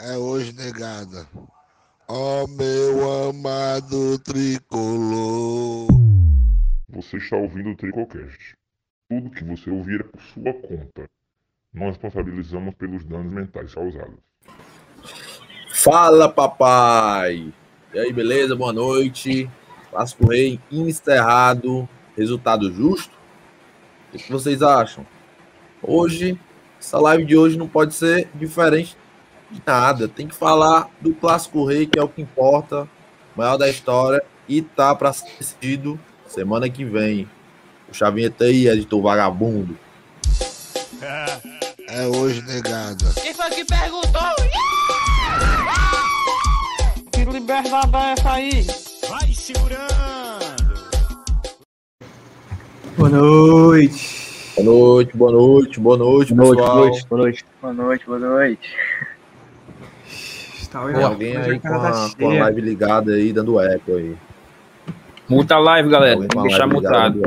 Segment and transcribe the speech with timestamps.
[0.00, 1.26] é hoje negada.
[2.06, 5.88] Ó meu amado tricolor.
[6.88, 8.54] Você está ouvindo o Tricocast.
[9.10, 11.10] Tudo que você ouvir é por sua conta.
[11.74, 14.18] Nós responsabilizamos pelos danos mentais causados.
[15.74, 17.52] Fala, papai!
[17.92, 18.54] E aí, beleza?
[18.54, 19.50] Boa noite.
[19.90, 21.88] Clássico Rei encerrado.
[22.16, 23.16] Resultado justo?
[24.14, 25.06] O que vocês acham?
[25.82, 26.40] Hoje,
[26.80, 28.96] essa live de hoje não pode ser diferente
[29.50, 30.08] de nada.
[30.08, 32.88] Tem que falar do Clássico Rei, que é o que importa,
[33.36, 37.28] maior da história, e tá para ser decidido semana que vem.
[37.88, 39.78] O Chavinha tá aí, editor vagabundo.
[41.88, 43.12] É hoje negada.
[43.14, 44.20] Quem foi que perguntou?
[47.12, 48.66] Que liberdade é essa aí?
[49.08, 49.88] Vai segurando.
[52.96, 54.28] Boa noite.
[54.56, 56.74] Boa noite, boa noite, boa noite, Boa noite, pessoal.
[56.74, 58.68] boa noite, boa noite, boa noite, boa noite.
[60.70, 64.14] Tem olhando, alguém aí com a, com a live ligada aí, dando eco aí.
[65.28, 66.20] Muta a live, galera.
[66.30, 67.22] A Vou deixar mutado.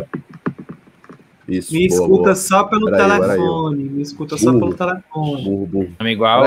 [1.47, 2.35] Isso, Me boa, escuta boa.
[2.35, 3.83] só pelo telefone.
[3.83, 4.59] Me escuta só Burro.
[4.59, 5.43] pelo telefone.
[5.43, 5.83] Burro, burro.
[5.91, 6.43] Estamos igual.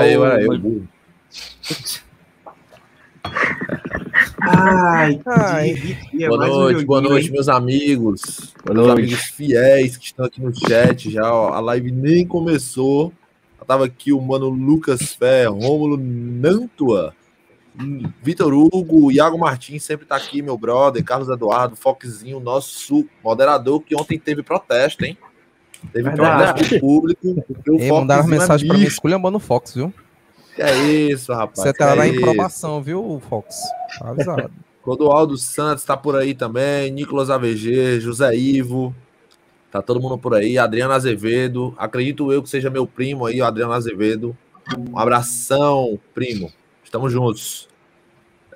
[0.59, 0.87] Burro.
[4.41, 5.73] Ai, Ai.
[5.73, 8.53] que dia, Boa mais um noite, boa noite, meus amigos.
[8.63, 8.99] Boa meus noite.
[9.01, 11.31] amigos fiéis que estão aqui no chat já.
[11.33, 13.11] Ó, a live nem começou.
[13.65, 17.13] Tava aqui o mano Lucas Fé, Rômulo Nantua,
[18.21, 23.95] Vitor Hugo, Iago Martins sempre tá aqui, meu brother, Carlos Eduardo, Foxzinho, nosso moderador, que
[23.95, 25.17] ontem teve protesto, hein?
[25.91, 26.53] Teve Verdade.
[26.53, 27.45] protesto público.
[27.77, 28.95] Ei, mandaram é mensagem pra mim, bicho.
[28.95, 29.93] esculhambando o Fox, viu?
[30.55, 31.59] Que é isso, rapaz?
[31.59, 32.21] Você tá lá é em isso?
[32.21, 33.55] provação, viu, Fox?
[33.99, 34.51] Tá avisado.
[34.81, 38.95] Clodoaldo Santos tá por aí também, Nicolas AVG, José Ivo,
[39.75, 43.45] tá todo mundo por aí, Adriano Azevedo, acredito eu que seja meu primo aí, o
[43.45, 44.35] Adriano Azevedo.
[44.77, 46.51] Um abração, primo.
[46.83, 47.67] Estamos juntos.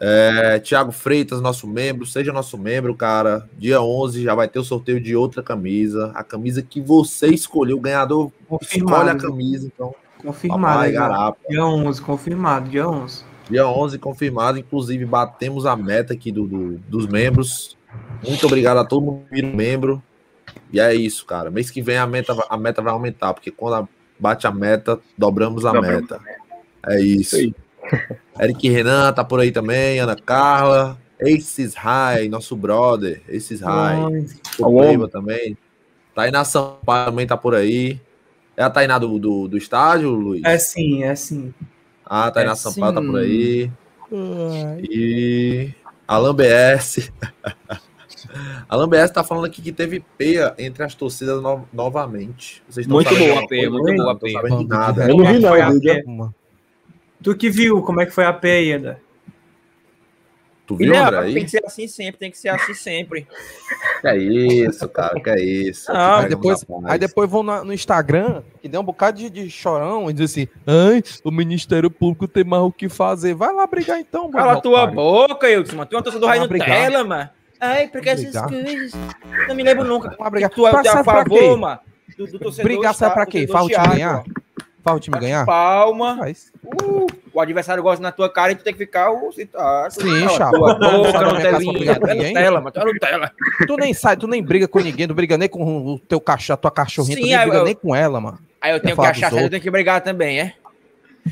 [0.02, 3.48] É, Tiago Freitas, nosso membro, seja nosso membro, cara.
[3.58, 7.77] Dia 11 já vai ter o sorteio de outra camisa, a camisa que você escolheu,
[7.77, 9.22] o ganhador escolhe a Confirmado.
[9.22, 9.93] camisa, então.
[10.23, 10.61] Confirmado.
[10.64, 11.38] Papai, garapa.
[11.49, 13.23] Dia 11, confirmado, dia 11.
[13.49, 17.77] Dia 11 confirmado, inclusive batemos a meta aqui do, do- dos membros.
[18.26, 20.04] Muito obrigado a todo mundo que virou membro.
[20.71, 21.49] E é isso, cara.
[21.49, 23.87] Mês que vem a meta, a meta vai aumentar, porque quando a-
[24.20, 26.20] bate a meta, dobramos a Dobramos meta.
[26.87, 27.36] É isso.
[27.36, 27.53] Aí.
[28.39, 34.03] Eric Renan tá por aí também, Ana Carla, Aces High, nosso brother, Aces High.
[34.03, 34.25] Ai,
[34.59, 35.08] O Alô?
[35.08, 35.58] Também.
[36.15, 37.99] Tainá Sampaio também tá por aí.
[38.55, 40.43] É a Tainá do, do, do estádio, Luiz?
[40.43, 41.53] É sim, é sim.
[42.05, 43.08] Ah, a Tainá É Sampaio tá sim.
[43.08, 43.71] por aí.
[44.81, 45.69] E
[46.08, 47.11] Alan BS.
[48.67, 52.62] Alan BS tá falando aqui que teve peia entre as torcidas no- novamente.
[52.70, 54.42] Vocês estão Muito boa a peia, muito boa a Não peia.
[54.58, 55.10] de nada.
[55.10, 56.34] Eu não vi não.
[57.22, 59.00] Tu que viu como é que foi a peia?
[60.66, 61.23] Tu viu, Não, André?
[61.23, 61.44] tem Aí?
[61.45, 63.28] que ser assim sempre, tem que ser assim sempre.
[64.02, 65.92] Que é isso, cara, que é isso.
[65.92, 69.50] Não, Aí depois, aí depois vão na- no Instagram, que deu um bocado de, de
[69.50, 73.34] chorão, e diz assim: ai, o Ministério Público tem mais o que fazer.
[73.34, 74.61] Vai lá brigar então, Cala mano.
[74.61, 75.90] tua boca, Wilson, mano.
[75.90, 76.42] Tu é uma torcida do Raio.
[76.48, 77.30] Nutella, mano.
[77.59, 78.93] Ai, porque essas coisas.
[79.47, 80.15] Não me lembro nunca.
[80.17, 80.49] Vai brigar.
[80.49, 81.55] Tu é Pra- tu é a favor, quê?
[81.55, 81.80] mano.
[82.17, 82.64] Do, do torcedor.
[82.71, 83.47] Brigar sabe pra quê?
[83.47, 84.23] Faz o time ganhar?
[84.86, 85.45] o time ganhar?
[85.45, 86.17] Palma.
[86.17, 86.52] Faz.
[86.65, 89.11] Uh, o adversário gosta na tua cara e tu tem que ficar.
[89.11, 90.52] Uh, tá, Sim, Cala chapa.
[90.58, 92.27] tua boca, Tu é ninguém.
[92.30, 92.71] Nutella, mano.
[92.71, 93.31] Tu é Nutella.
[93.67, 96.58] Tu nem sai, tu nem briga com ninguém, tu briga nem com o teu cachorro,
[96.58, 98.39] tua cachorrinha, tu Sim, nem eu- briga eu- nem com ela, mano.
[98.59, 100.53] Aí eu tenho que achar eu tenho que brigar também, é?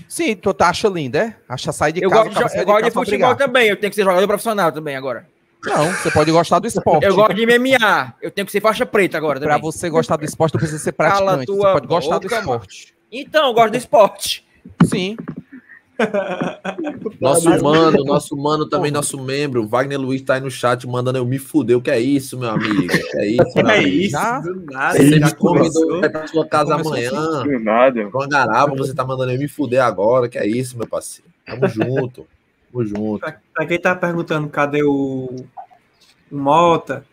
[0.07, 1.35] Sim, tu tá acha linda, é?
[1.49, 3.95] Acha sair de Eu casa, gosto de, eu gosto de futebol também, eu tenho que
[3.95, 5.25] ser jogador profissional também agora.
[5.67, 7.03] Não, você pode gostar do esporte.
[7.05, 9.61] Eu gosto de MMA, eu tenho que ser faixa preta agora Pra também.
[9.61, 11.45] você gostar do esporte, tu precisa ser praticante.
[11.45, 12.51] Você pode gostar do boca, mano.
[12.61, 12.95] esporte.
[13.11, 14.45] Então, eu gosto do esporte.
[14.85, 15.16] Sim.
[17.19, 21.25] Nosso mano, nosso mano também, nosso membro, Wagner Luiz tá aí no chat mandando eu
[21.25, 21.75] me fuder.
[21.78, 22.84] O que é isso, meu amigo?
[22.84, 23.89] O que é isso, meu É amigo?
[23.97, 24.97] isso, do nada.
[24.97, 25.99] Você já me convidou começou.
[26.01, 27.09] pra pra sua casa amanhã.
[28.11, 30.29] Com a garapa, você tá mandando eu me fuder agora.
[30.29, 31.29] Que é isso, meu parceiro?
[31.45, 32.28] Tamo junto.
[32.72, 33.19] Tamo junto.
[33.19, 35.34] Pra, pra quem tá perguntando cadê o,
[36.32, 37.06] o Mota,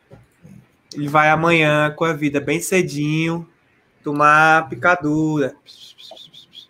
[0.94, 3.48] ele vai amanhã com a vida bem cedinho
[4.02, 5.54] tomar picadura.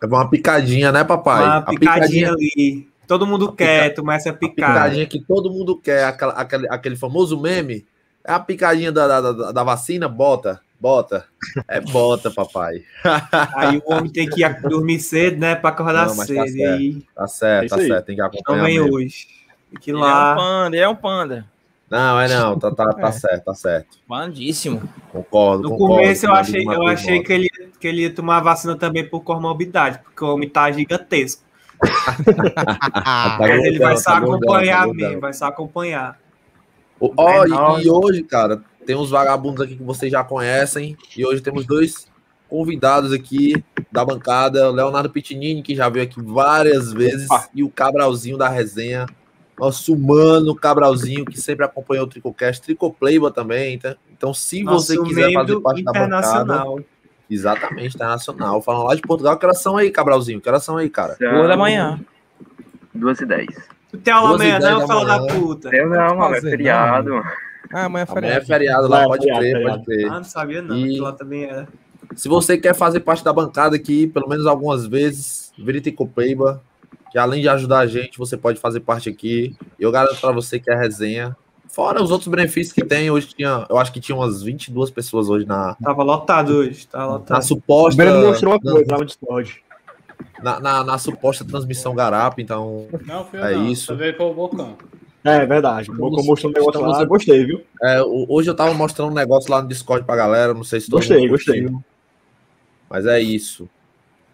[0.02, 1.42] É uma picadinha, né, papai?
[1.44, 2.88] Uma a picadinha ali.
[3.06, 4.72] Todo mundo A quer tomar essa a picada.
[4.74, 7.86] picadinha que todo mundo quer, aquela, aquele, aquele famoso meme.
[8.26, 10.08] É a picadinha da, da, da, da vacina?
[10.08, 11.26] Bota, bota.
[11.68, 12.82] É bota, papai.
[13.54, 15.54] Aí o homem tem que ir dormir cedo, né?
[15.54, 16.46] Pra acordar Não, tá cedo.
[16.46, 16.72] e certo.
[16.78, 17.86] aí Tá certo, É tá aí.
[17.88, 18.06] certo.
[18.06, 18.62] Tem que não acompanhar.
[18.64, 18.94] mesmo.
[18.94, 19.26] hoje.
[19.70, 20.34] Tem que ir Ele é um lá.
[20.36, 21.46] panda, ele é um panda.
[21.94, 22.58] Não, é não.
[22.58, 23.12] Tá, tá, tá É.
[23.12, 23.98] certo, tá certo.
[24.08, 24.82] Pandíssimo.
[25.12, 25.62] Concordo.
[25.62, 27.48] No concordo começo eu achei, eu achei que ele,
[27.78, 31.44] que ele ia tomar vacina também por comorbidade, porque o homem tá gigantesco.
[33.04, 36.18] Tá Mas ele vai só tá gordão, acompanhar tá mesmo, vai só acompanhar.
[37.00, 37.48] Ó, ó, É
[37.80, 40.96] e, e hoje, cara, tem uns vagabundos aqui que vocês já conhecem.
[41.16, 42.08] E hoje temos dois
[42.48, 43.62] convidados aqui
[43.92, 48.48] da bancada: o Leonardo Pitinini, que já veio aqui várias vezes, e o Cabralzinho da
[48.48, 49.06] resenha.
[49.58, 53.78] Nosso mano Cabralzinho, que sempre acompanhou o Tricocast, Tricoplayba também.
[53.78, 53.96] Tá?
[54.12, 56.06] Então, se você Nosso quiser fazer parte da bancada.
[56.06, 56.80] internacional.
[57.30, 58.60] Exatamente, internacional.
[58.60, 60.40] Falando lá de Portugal, que horas são aí, Cabralzinho?
[60.40, 61.16] Que horas são aí, cara?
[61.18, 62.00] Duas da manhã.
[62.94, 63.48] Duas e dez.
[63.90, 65.70] Tu tem aula amanhã, não, fala da puta.
[65.70, 67.14] Tem não, mano, é feriado.
[67.72, 68.46] Ah, amanhã é Amanhã é feriado.
[68.46, 69.74] feriado lá, Vai, pode feriado, crer, feriado.
[69.78, 70.06] pode crer.
[70.10, 71.68] Ah, não sabia não, E- que lá também era.
[72.14, 76.62] Se você quer fazer parte da bancada aqui, pelo menos algumas vezes, Verita e Copeiba,
[77.14, 79.54] que além de ajudar a gente, você pode fazer parte aqui.
[79.78, 81.36] Eu garanto pra você que é resenha.
[81.68, 85.28] Fora os outros benefícios que tem, hoje tinha, eu acho que tinha umas 22 pessoas
[85.28, 87.38] hoje na, Tava lotado hoje, tava na lotado.
[87.40, 89.62] O suposta Breno mostrou uma na, coisa lá no Discord.
[90.42, 93.66] na, na- na suposta transmissão Garapa, então Não, foi É não.
[93.68, 93.86] isso.
[93.86, 94.76] Você veio pelo Bocão.
[95.22, 95.88] É verdade.
[95.92, 97.60] O Bocão mostrou um negócio lá, gostei, viu?
[97.80, 100.80] é, o- hoje eu tava mostrando um negócio lá no Discord pra galera, não sei
[100.80, 101.68] se todo Gostei, mundo gostei.
[102.90, 103.68] Mas é isso.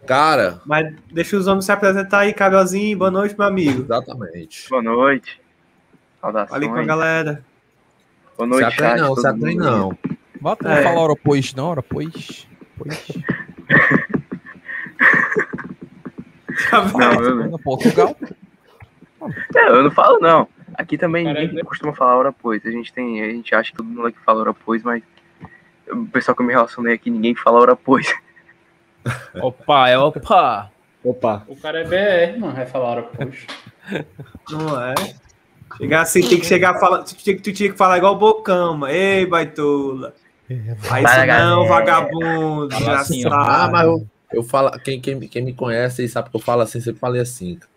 [0.07, 2.97] Cara, Mas deixa os homens se apresentar aí, Cabelzinho.
[2.99, 3.83] Boa noite, meu amigo.
[3.83, 4.69] exatamente.
[4.69, 5.41] Boa noite.
[6.21, 6.51] Saudações.
[6.51, 7.45] Falei com a galera.
[8.37, 9.55] Boa Se noite, atrém chat, não, se mundo.
[9.57, 9.99] não.
[10.41, 10.77] Bota, É.
[10.77, 12.49] não fala hora pois, não, hora pois.
[12.79, 13.09] Pois.
[16.95, 18.17] Não, eu, No Portugal.
[19.55, 20.49] não, eu não falo, não.
[20.75, 22.65] Aqui também Peraí, ninguém costuma falar hora pois.
[22.65, 25.03] A gente tem, a gente acha que todo mundo aqui fala hora pois, mas
[25.91, 28.07] o pessoal que eu me relacionei aqui, ninguém fala hora pois.
[29.41, 30.71] Opa, é opa.
[31.03, 31.45] Opa.
[31.49, 32.55] O cara é BR, mano.
[32.55, 33.47] Vai falar hora, poxa.
[34.51, 34.95] Não é?
[35.77, 37.07] Chegar assim, tem que chegar falando.
[37.07, 38.93] Tu tinha, tu tinha que falar igual o Bocão, mano.
[38.93, 40.15] Ei, baitola.
[40.91, 42.71] Aí isso não, vagabundo.
[42.79, 43.25] Já assim.
[43.27, 43.73] Ah, sabe.
[43.73, 46.81] mas eu, eu falo, quem, quem, quem me conhece aí sabe que eu falo assim,
[46.81, 47.57] sempre falei assim.
[47.57, 47.71] cara.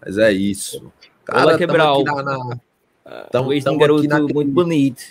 [0.00, 0.90] Mas é isso.
[1.30, 1.94] Olá, tamo Quebral.
[1.94, 2.58] aqui na, na,
[3.30, 5.02] tamo, Luiz é um tamo garoto aqui na, muito bonito.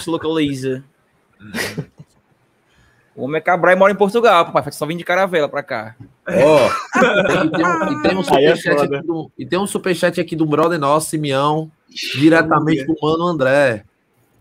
[0.00, 0.84] Se localiza?
[3.20, 4.72] O homem é Cabral e mora em Portugal, papai.
[4.72, 5.94] Só vim de caravela pra cá.
[6.30, 8.98] E tem um, e tem um é superchat foda.
[8.98, 13.84] aqui do, e tem um superchat aqui do brother nosso, Simeão, diretamente do mano André.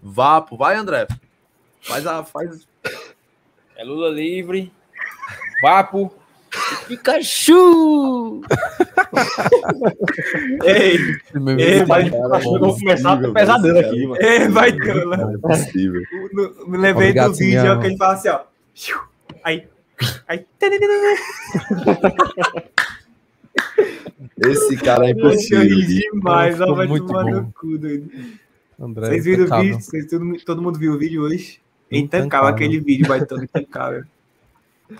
[0.01, 1.07] Vapo, vai André.
[1.81, 2.67] Faz a faz
[3.75, 4.71] É Lula livre.
[5.61, 6.13] Vapo.
[6.87, 8.41] Pikachu!
[10.63, 10.97] Ei,
[11.59, 14.21] ei, vai, vou começar a ter pesadelo aqui, mano.
[14.21, 15.33] ei, baitola.
[15.33, 16.01] é possível.
[16.67, 18.39] Me lembrei Obrigado, do vídeo que ele fala assim, ó.
[19.43, 19.67] Aí.
[20.27, 20.45] Aí.
[24.37, 25.67] Esse cara é Eu impossível.
[26.13, 27.31] demais, ó, vai muito tomar bom.
[27.31, 28.09] no cu, doido.
[28.79, 29.81] André, Vocês viram o vídeo?
[29.81, 31.59] Vocês, todo, todo mundo viu o vídeo hoje?
[31.91, 32.47] É Intancável.
[32.47, 34.03] aquele vídeo, vai todo intancável.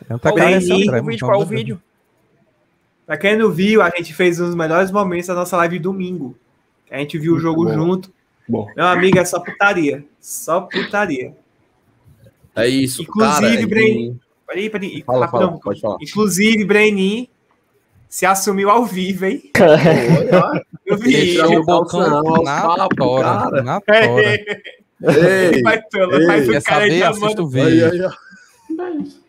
[0.09, 1.25] É um Qual esse André, o vídeo?
[1.27, 1.81] Qual o vídeo?
[3.05, 6.35] Pra quem não viu, a gente fez um dos melhores momentos da nossa live domingo.
[6.91, 7.73] A gente viu o jogo bom.
[7.73, 8.11] junto.
[8.47, 8.67] Bom.
[8.75, 10.03] Meu amigo, é só putaria.
[10.19, 11.33] Só putaria.
[12.63, 13.67] É isso, Inclusive, cara.
[13.67, 14.15] Bren- e-
[14.47, 15.03] Peraí, peraí.
[15.05, 15.47] Fala, rapidão.
[15.49, 15.97] fala, pode falar.
[16.01, 17.27] Inclusive, Brenin
[18.09, 19.51] se assumiu ao vivo, hein?
[20.85, 21.35] Eu vi.
[21.35, 23.23] Eu o calção, na tora.
[23.23, 23.61] cara.
[23.63, 24.39] Na tora.
[25.01, 26.85] Ei, Vai, tolo, ei, faz o Quer cara
[27.21, 27.91] manda- o aí, vídeo.
[27.91, 28.11] aí, ó.
[28.69, 29.23] Não é isso.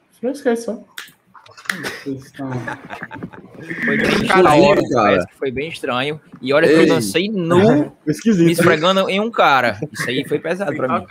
[3.85, 5.03] Foi bem Cara, estranho, cara.
[5.03, 6.21] parece que foi bem estranho.
[6.41, 6.87] E olha que eu Ei.
[6.87, 8.51] dancei nu, me Esquisito.
[8.51, 9.79] esfregando em um cara.
[9.93, 11.07] Isso aí foi pesado pra mim.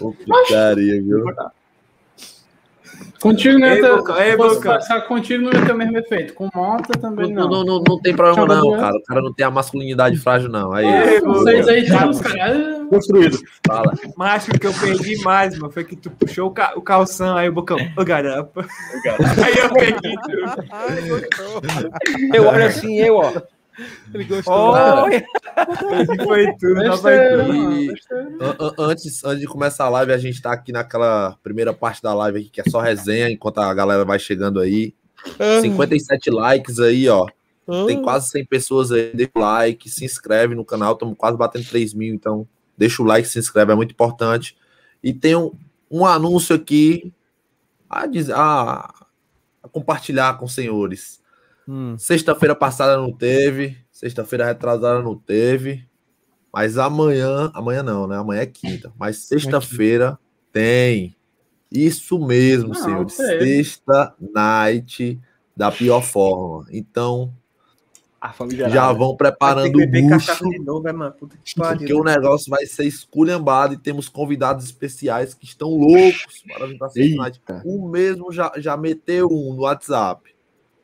[0.00, 1.24] Ô, putaria, viu?
[3.20, 4.22] Contigo não Ei, ia ter.
[4.22, 4.72] Ei, Bocão.
[4.74, 6.34] passar contigo não ia ter o mesmo efeito.
[6.34, 7.64] Com mota Não, também não, não.
[7.64, 8.96] não, não tem problema, não, cara.
[8.96, 10.72] O cara não tem a masculinidade frágil, não.
[10.72, 12.77] Aí, Ei, Vocês aí, os caras.
[12.88, 13.38] Construído.
[13.66, 13.92] fala.
[14.16, 16.72] Mas acho que o que eu perdi mais, mano, foi que tu puxou o, ca-
[16.76, 18.66] o calção, aí o bocão, ô garapa.
[19.44, 21.90] Aí eu perdi tudo.
[22.34, 23.32] Eu olho assim, eu, ó.
[24.12, 24.74] Ele gostou.
[25.08, 26.82] Perdi foi tudo,
[27.54, 27.92] E-
[28.78, 32.40] Antes, antes de começar a live, a gente tá aqui naquela primeira parte da live
[32.40, 34.94] aqui, que é só resenha, enquanto a galera vai chegando aí.
[35.60, 37.26] 57 likes aí, ó.
[37.86, 39.10] Tem quase 100 pessoas aí.
[39.14, 40.94] Deixa o like, se inscreve no canal.
[40.94, 42.46] Estamos quase batendo 3 mil, então
[42.78, 44.56] deixa o like, se inscreve, é muito importante.
[45.02, 45.52] E tem um,
[45.90, 47.12] um anúncio aqui
[47.90, 48.94] a, dizer, a,
[49.62, 51.20] a compartilhar com os senhores.
[51.66, 51.98] Hum.
[51.98, 55.86] Sexta-feira passada não teve, sexta-feira retrasada não teve,
[56.52, 58.16] mas amanhã, amanhã não, né?
[58.16, 60.18] Amanhã é quinta, mas sexta-feira
[60.52, 61.14] tem.
[61.70, 63.12] Isso mesmo, Não, senhores.
[63.12, 65.20] Sexta night
[65.54, 66.66] da pior forma.
[66.70, 67.34] Então,
[68.20, 71.12] A família já vão preparando o bucho, de novo, é, mano.
[71.12, 76.42] Puta que porque o negócio vai ser esculhambado e temos convidados especiais que estão loucos
[76.48, 76.90] para vir para.
[76.96, 77.62] Eita.
[77.64, 80.34] O mesmo já, já meteu um no WhatsApp.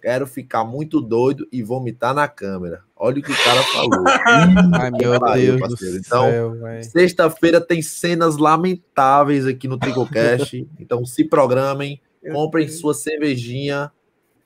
[0.00, 2.82] Quero ficar muito doido e vomitar na câmera.
[2.94, 4.04] Olha o que o cara falou.
[4.78, 5.96] Ai, meu pariu, Deus do parceiro.
[5.96, 6.84] Então, céu, velho.
[6.84, 10.68] Sexta-feira tem cenas lamentáveis aqui no Tricocast.
[10.78, 12.00] então se programem,
[12.32, 13.90] comprem sua cervejinha,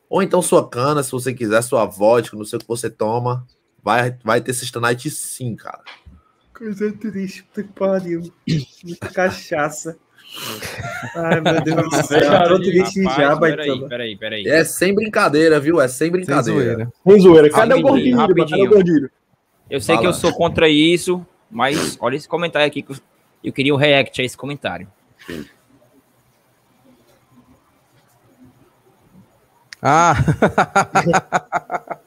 [0.09, 3.47] ou então sua cana, se você quiser, sua vodka, não sei o que você toma.
[3.83, 5.83] Vai, vai ter Sexta Night sim, cara.
[6.57, 8.33] Coisa triste, puta que pariu.
[8.85, 9.97] Muita cachaça.
[11.15, 12.59] Ai, meu Deus do céu.
[12.61, 14.49] Triste já, Rapaz, peraí, peraí, peraí.
[14.49, 15.81] É sem brincadeira, viu?
[15.81, 16.91] É sem brincadeira.
[17.07, 17.49] Sem zoeira.
[17.50, 18.17] Cadê o gordinho?
[18.19, 19.11] Cadê o gordinho?
[19.71, 20.15] Eu sei que Fala.
[20.15, 22.97] eu sou contra isso, mas olha esse comentário aqui que eu-
[23.45, 24.88] eu queria um react a esse comentário.
[29.82, 30.14] Ah!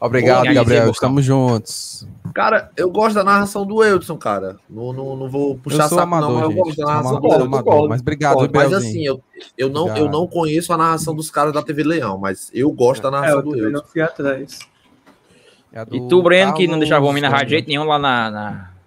[0.00, 0.90] Obrigado, Gabriel.
[0.90, 2.06] Estamos juntos.
[2.32, 4.56] Cara, eu gosto da narração do Eudson, cara.
[4.70, 7.20] Não, não, não vou puxar eu sou saco, amador, não, mas eu gosto da narração
[7.20, 7.44] do Eudson.
[7.44, 9.20] amador, mas obrigado, viu, mas assim, eu,
[9.56, 13.02] eu, não, eu não conheço a narração dos caras da TV Leão, mas eu gosto
[13.02, 14.58] da É, narração eu do atrás.
[15.72, 17.98] É E tu, Breno, que não Carlos deixava o homem narrar de jeito nenhum lá
[17.98, 18.30] na.
[18.30, 18.77] na-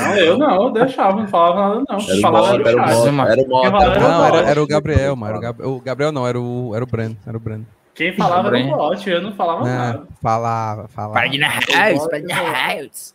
[0.00, 1.98] Não, eu não, eu deixava, não falava nada, não.
[2.00, 3.48] Era o falava era o.
[3.48, 5.30] Mota, era era Não, era, era Gabriel, mano.
[5.30, 7.16] Era o, Gab- o Gabriel não, era o, era o Breno.
[7.26, 7.66] Era o Breno.
[7.94, 8.76] Quem falava era o Breno.
[8.76, 10.06] bot, eu não falava É, nada.
[10.20, 11.14] falava, falava.
[11.14, 12.82] Para de narrar, isso, para de narrar.
[12.84, 13.14] isso.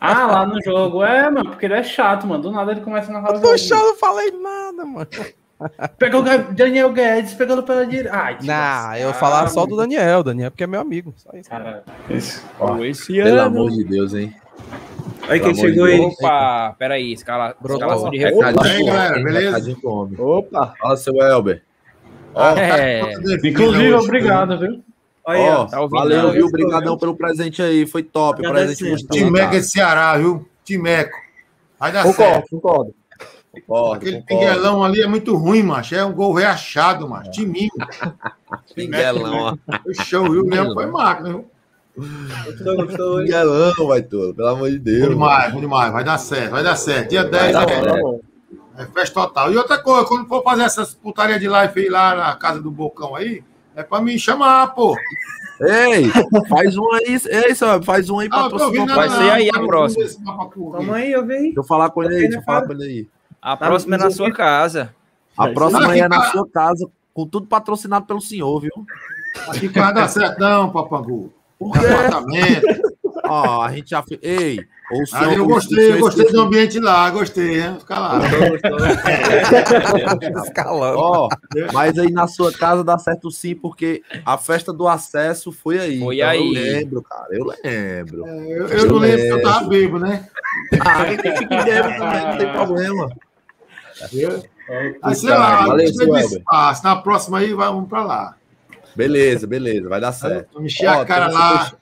[0.00, 2.42] Ah, lá no jogo, é, mano, porque ele é chato, mano.
[2.42, 3.58] Do nada ele começa a narrar o Eu tô jogo.
[3.58, 5.08] chato, não falei nada, mano.
[5.98, 8.16] Pegou o Daniel Guedes, pegando pela direita.
[8.16, 9.76] Ai, Não, eu falava só do.
[9.76, 10.22] Daniel.
[10.22, 11.12] Daniel porque é meu amigo.
[11.18, 11.50] Só isso.
[11.50, 14.34] Cara, esse- Ó, Esse Pelo amor de Deus, hein?
[15.28, 16.00] Aí Pelo quem chegou aí?
[16.00, 18.68] Opa, peraí, escala, escalação de Recadinho reforço.
[18.68, 19.76] aí, galera, beleza?
[20.18, 20.74] Opa!
[20.80, 21.62] Fala, seu Elber.
[22.34, 23.00] Ó, É,
[23.44, 24.80] Inclusive, obrigado, viu?
[25.26, 26.46] Aí, ó, tá ouvindo, valeu, viu?
[26.46, 27.86] Obrigadão pelo presente aí.
[27.86, 28.42] Foi top.
[28.42, 30.48] Presente gostoso, Timeco é de Ceará, viu?
[30.64, 31.16] Timeco.
[31.78, 32.48] Vai dar Concordo, certo.
[32.50, 32.94] concordo.
[33.52, 34.26] Concordo, Aquele concordo.
[34.26, 35.94] pinguelão ali é muito ruim, macho.
[35.94, 37.30] É um gol reachado, macho.
[37.30, 37.70] Timinho.
[38.74, 39.74] Pinguelão, ó.
[39.86, 40.44] O show, viu?
[40.44, 41.46] Mesmo foi máquina, viu?
[41.96, 43.18] Gostou, gostou.
[43.18, 44.34] Pinguelão, vai todo.
[44.34, 45.08] Pelo amor de Bom Deus.
[45.08, 45.92] demais, bom demais.
[45.92, 47.10] Vai dar certo, vai dar certo.
[47.10, 48.20] Dia 10 dar é, certo.
[48.78, 49.52] é festa total.
[49.52, 52.70] E outra coisa, quando for fazer essas putaria de live aí lá na casa do
[52.70, 53.42] Bocão aí,
[53.74, 54.96] é pra me chamar, pô.
[55.60, 56.08] Ei,
[56.48, 57.20] faz um aí.
[57.46, 58.94] Ei, sabe, faz um aí Ah, ouvindo patrocinador.
[58.96, 59.34] vai nada, ser não.
[59.34, 60.06] aí a Não, não, próxima.
[60.54, 61.38] Toma aí, eu vi.
[61.38, 63.08] Deixa eu falar com ele aí, deixa eu falar com ele aí.
[63.42, 64.94] A próxima é na sua casa.
[65.36, 68.70] A próxima é na sua casa, com tudo patrocinado pelo senhor, viu?
[69.48, 71.32] Aqui não vai dar certo, não, papangu.
[71.72, 71.78] Quê?
[71.86, 72.90] Apartamento.
[73.24, 74.18] Ó, a gente já fez.
[74.22, 74.60] Ei,
[74.92, 75.28] o senhor.
[75.28, 77.76] Ah, eu o- gostei, o eu gostei do ambiente lá, gostei, hein?
[77.78, 78.20] Fica lá.
[80.44, 80.98] Escalando.
[80.98, 81.28] Ó,
[81.72, 86.00] mas aí na sua casa dá certo sim, porque a festa do acesso foi aí.
[86.00, 86.38] Foi Então aí.
[86.40, 88.26] Eu lembro, cara, eu lembro.
[88.26, 90.26] Eu, eu não lembro que eu tava bebo, né?
[90.80, 93.10] Ah, quem fica bêbado também, não tem problema.
[95.02, 96.24] Aí, sei lá, Valeu, Elber.
[96.24, 96.82] espaço.
[96.84, 98.34] Na próxima aí, vamos pra lá.
[98.94, 100.48] Beleza, beleza, vai dar certo.
[100.54, 101.72] Vamos encher a Ó, cara lá.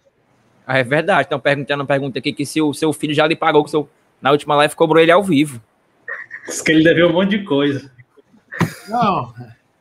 [0.67, 1.23] Ah, é verdade.
[1.23, 3.89] Estão perguntando uma pergunta aqui que se o seu filho já lhe pagou, que seu,
[4.21, 5.61] na última live cobrou ele ao vivo.
[6.47, 7.91] Diz que ele deveu um monte de coisa.
[8.89, 9.33] Não,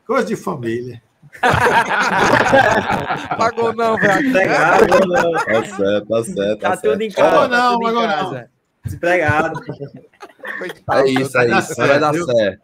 [0.06, 1.02] coisa de família.
[3.36, 4.22] Pagou não, velho.
[4.22, 4.86] Desempregado,
[5.44, 6.60] Tá certo, tá certo.
[6.60, 7.30] Tá, Tá tudo em certo.
[7.30, 7.48] casa.
[7.48, 8.50] Tá não, agora casa.
[8.84, 9.60] desempregado.
[10.92, 11.74] É isso, é isso.
[11.76, 12.62] Vai dar certo.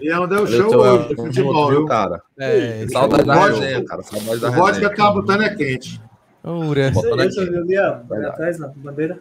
[0.00, 2.20] E não deu Valeu, show hoje, de futebol, viu, cara?
[2.38, 4.02] É, Saudade da resenha, cara.
[4.02, 4.88] Saudade da O vodka resenha.
[4.88, 6.00] que eu tava botando é quente.
[6.42, 6.88] Ura.
[6.88, 8.28] Isso lá.
[8.28, 9.18] Atrás, na bandeira.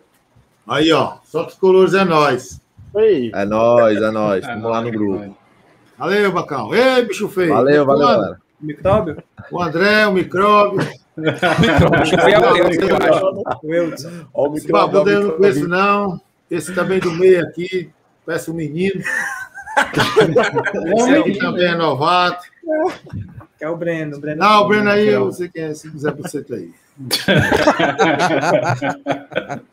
[0.67, 1.17] Aí, ó.
[1.23, 2.59] Solta os colores, é nóis.
[2.95, 3.31] Aí.
[3.33, 4.45] É nóis, é nóis.
[4.45, 5.37] Vamos lá no grupo.
[5.97, 6.73] Valeu, Bacão.
[6.73, 7.53] Ei, bicho feio.
[7.53, 8.41] Valeu, valeu, Mano, galera.
[8.59, 9.23] Micróbio?
[9.51, 10.87] O André, o micróbio.
[13.61, 14.09] O Eudson.
[14.33, 16.19] Ó, o Esse babudo aí eu não conheço, não.
[16.49, 17.91] Esse também do meio aqui.
[18.25, 19.01] Parece um menino.
[20.95, 22.43] Esse aqui também é novato.
[23.57, 24.17] Que é o Breno.
[24.17, 25.73] O Breno Não, o Breno aí, eu sei quem é.
[25.73, 26.71] Se quiser você aí.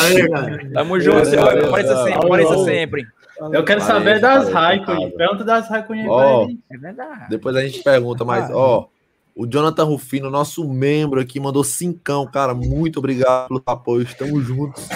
[0.00, 0.70] Aê, galera.
[0.72, 3.06] Tamo junto, Apareça sempre, apareça sempre.
[3.52, 5.10] Eu quero Valeu, saber das valeu, Raikkonen.
[5.10, 6.60] Pergunta das Raikkonen aí pra Ó, ele.
[6.70, 7.26] É verdade.
[7.28, 8.88] Depois a gente pergunta, mas, ó,
[9.34, 12.54] o Jonathan Rufino, nosso membro aqui, mandou cincão, cara.
[12.54, 14.02] Muito obrigado pelo apoio.
[14.02, 14.88] Estamos juntos.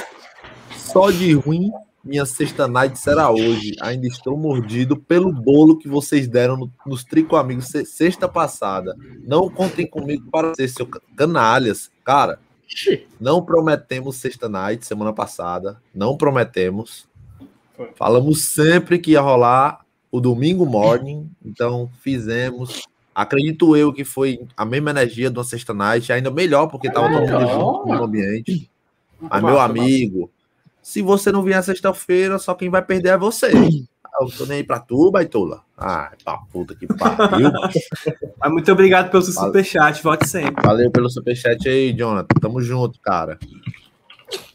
[0.76, 1.70] Só de ruim,
[2.06, 3.74] minha sexta night será hoje.
[3.80, 8.96] Ainda estou mordido pelo bolo que vocês deram no- nos Trico Amigos se- sexta passada.
[9.26, 11.90] Não contem comigo para ser seu ca- canalhas.
[12.04, 12.38] Cara,
[13.20, 15.80] não prometemos sexta night semana passada.
[15.94, 17.08] Não prometemos.
[17.94, 21.30] Falamos sempre que ia rolar o domingo morning.
[21.44, 22.86] Então fizemos.
[23.14, 27.08] Acredito eu que foi a mesma energia de uma sexta night, ainda melhor, porque tava
[27.08, 28.70] todo mundo junto no ambiente.
[29.18, 30.30] Mas, meu amigo,
[30.88, 33.50] se você não vier sexta-feira, só quem vai perder é você.
[33.52, 35.62] eu tô nem aí pra tu, baitola.
[35.76, 37.50] Ah, pra puta que pariu.
[38.38, 40.64] Mas muito obrigado pelo seu superchat, volte sempre.
[40.64, 42.38] Valeu pelo superchat aí, Jonathan.
[42.40, 43.36] Tamo junto, cara.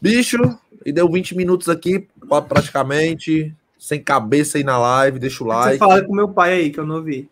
[0.00, 0.38] Bicho,
[0.86, 5.18] e deu 20 minutos aqui, pra- praticamente, sem cabeça aí na live.
[5.18, 5.78] Deixa o Você like.
[5.78, 7.28] fala com meu pai aí, que eu não ouvi.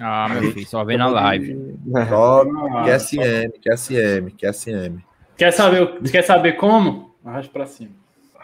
[0.00, 1.76] Ah, meu filho, só vem na live.
[2.08, 4.98] Só Ah, QSM, QSM, QSM.
[5.36, 7.14] Quer saber, quer saber como?
[7.24, 7.97] Arrasta pra cima.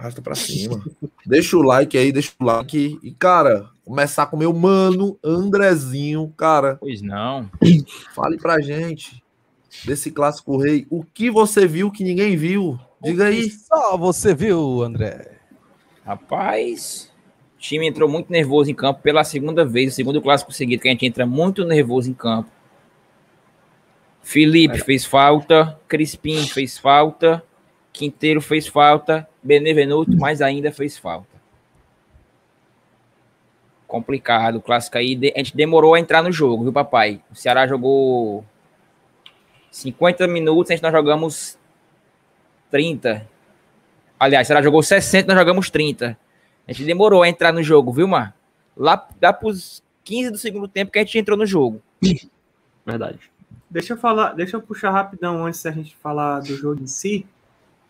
[0.05, 0.85] Arrasta pra cima.
[1.25, 2.99] deixa o like aí, deixa o like.
[3.03, 6.33] E, cara, começar com o meu mano, Andrezinho.
[6.37, 7.51] Cara, Pois não.
[8.15, 9.23] fale pra gente
[9.85, 10.87] desse clássico rei.
[10.91, 12.79] O que você viu que ninguém viu?
[13.03, 13.51] Diga aí.
[13.51, 15.39] Só você viu, André.
[16.05, 17.11] Rapaz,
[17.57, 20.89] o time entrou muito nervoso em campo pela segunda vez, o segundo clássico seguido que
[20.89, 22.51] a gente entra muito nervoso em campo.
[24.23, 27.43] Felipe fez falta, Crispim fez falta,
[27.93, 31.35] Quinteiro fez falta, Benevenuto mais ainda fez falta.
[33.87, 35.21] Complicado, o clássico aí.
[35.37, 37.23] A gente demorou a entrar no jogo, viu, papai?
[37.31, 38.45] O Ceará jogou
[39.71, 41.59] 50 minutos, a gente nós jogamos
[42.71, 43.29] 30.
[44.19, 46.19] Aliás, ela jogou 60, nós jogamos 30.
[46.67, 48.35] A gente demorou a entrar no jogo, viu, Mar?
[48.75, 51.83] Lá, lá pros 15 do segundo tempo que a gente entrou no jogo.
[52.87, 53.19] Verdade.
[53.69, 57.27] Deixa eu falar, deixa eu puxar rapidão antes da gente falar do jogo em si.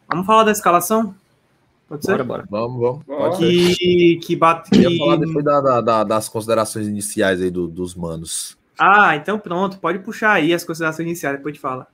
[0.08, 1.14] Vamos falar da escalação?
[1.88, 2.12] Pode ser?
[2.12, 2.44] Bora, bora.
[2.50, 3.04] Vamos, vamos.
[3.04, 3.76] Pode ser.
[3.76, 4.70] Que, que bate.
[4.74, 8.56] Eu ia que- falar depois da- da- da- das considerações iniciais aí do- dos manos.
[8.78, 11.86] Ah, então pronto, pode puxar aí as considerações iniciais, depois te fala.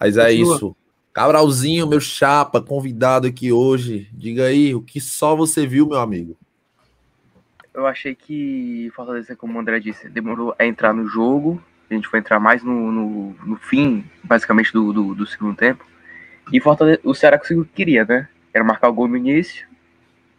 [0.00, 0.54] Mas é Continua.
[0.56, 0.76] isso.
[1.12, 4.08] Cabralzinho, meu chapa, convidado aqui hoje.
[4.12, 6.36] Diga aí, o que só você viu, meu amigo?
[7.72, 11.60] Eu achei que Fortaleza, como o André disse, demorou a entrar no jogo.
[11.90, 15.84] A gente foi entrar mais no, no, no fim, basicamente, do, do, do segundo tempo.
[16.52, 18.28] E Fortaleza, o Ceará conseguiu o que queria, né?
[18.54, 19.66] Era marcar o gol no início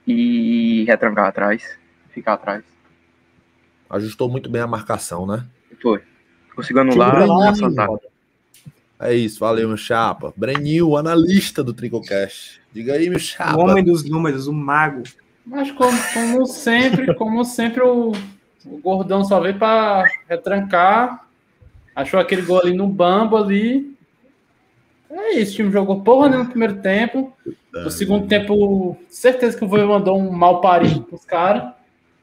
[0.08, 1.78] e retrancar atrás,
[2.12, 2.64] ficar atrás.
[3.90, 5.46] Ajustou muito bem a marcação, né?
[5.82, 6.02] Foi.
[6.56, 8.08] Conseguiu anular ataque.
[8.98, 10.34] É isso, valeu, meu chapa.
[10.38, 12.62] Brenil, analista do Tricocast.
[12.72, 13.58] Diga aí, meu chapa.
[13.58, 15.04] O homem dos números, o mago.
[15.46, 18.14] Mas como, como sempre, como sempre, o,
[18.66, 21.28] o gordão só veio pra retrancar.
[21.94, 23.96] Achou aquele gol ali no bambo ali.
[25.10, 27.36] É isso, o time jogou porra nenhuma no primeiro tempo.
[27.84, 31.74] No segundo tempo, certeza que o Voivo mandou um mal parido pros caras.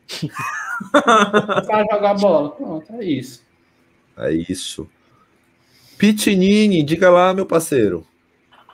[0.23, 2.51] Os caras jogar bola.
[2.51, 3.43] Pronto, é isso.
[4.17, 4.89] É isso.
[5.99, 8.07] Pitinini, diga lá, meu parceiro.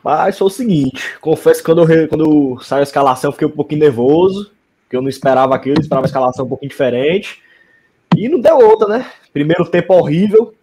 [0.02, 3.50] Mas foi o seguinte, confesso que quando eu, quando saiu a escalação eu fiquei um
[3.50, 7.42] pouquinho nervoso, porque eu não esperava aquilo, eu esperava a escalação um pouquinho diferente.
[8.16, 9.10] E não deu outra, né?
[9.32, 10.54] Primeiro tempo horrível,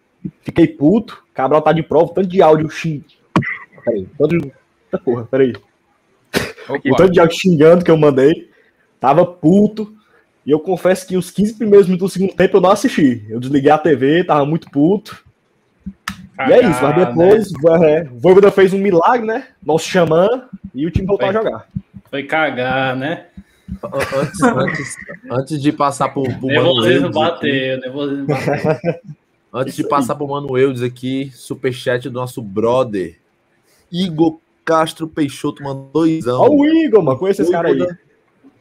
[0.41, 3.03] fiquei puto, Cabral tá de prova, tanto de áudio xing...
[3.83, 4.53] Peraí, tanto de...
[5.03, 5.53] Porra, peraí.
[6.69, 8.49] O tanto de áudio xingando que eu mandei,
[8.99, 9.93] tava puto,
[10.45, 13.25] e eu confesso que os 15 primeiros minutos do segundo tempo eu não assisti.
[13.29, 15.23] Eu desliguei a TV, tava muito puto.
[16.47, 17.51] E é isso, mas depois
[17.81, 19.47] é, o Voivoda fez um milagre, né?
[19.65, 21.67] Nosso xamã, e o time voltou a jogar.
[22.09, 23.27] Foi cagar, né?
[24.13, 24.95] Antes, antes,
[25.29, 28.99] antes de passar pro, pro Mano Nervosismo Eudes aqui, bateu, nervosismo bateu.
[29.53, 33.17] antes de passar pro Mano Eudes aqui, superchat do nosso brother
[33.91, 36.41] Igor Castro Peixoto mandou doisão.
[36.41, 37.87] Olha o Igor, mano, conhece esse cara aí.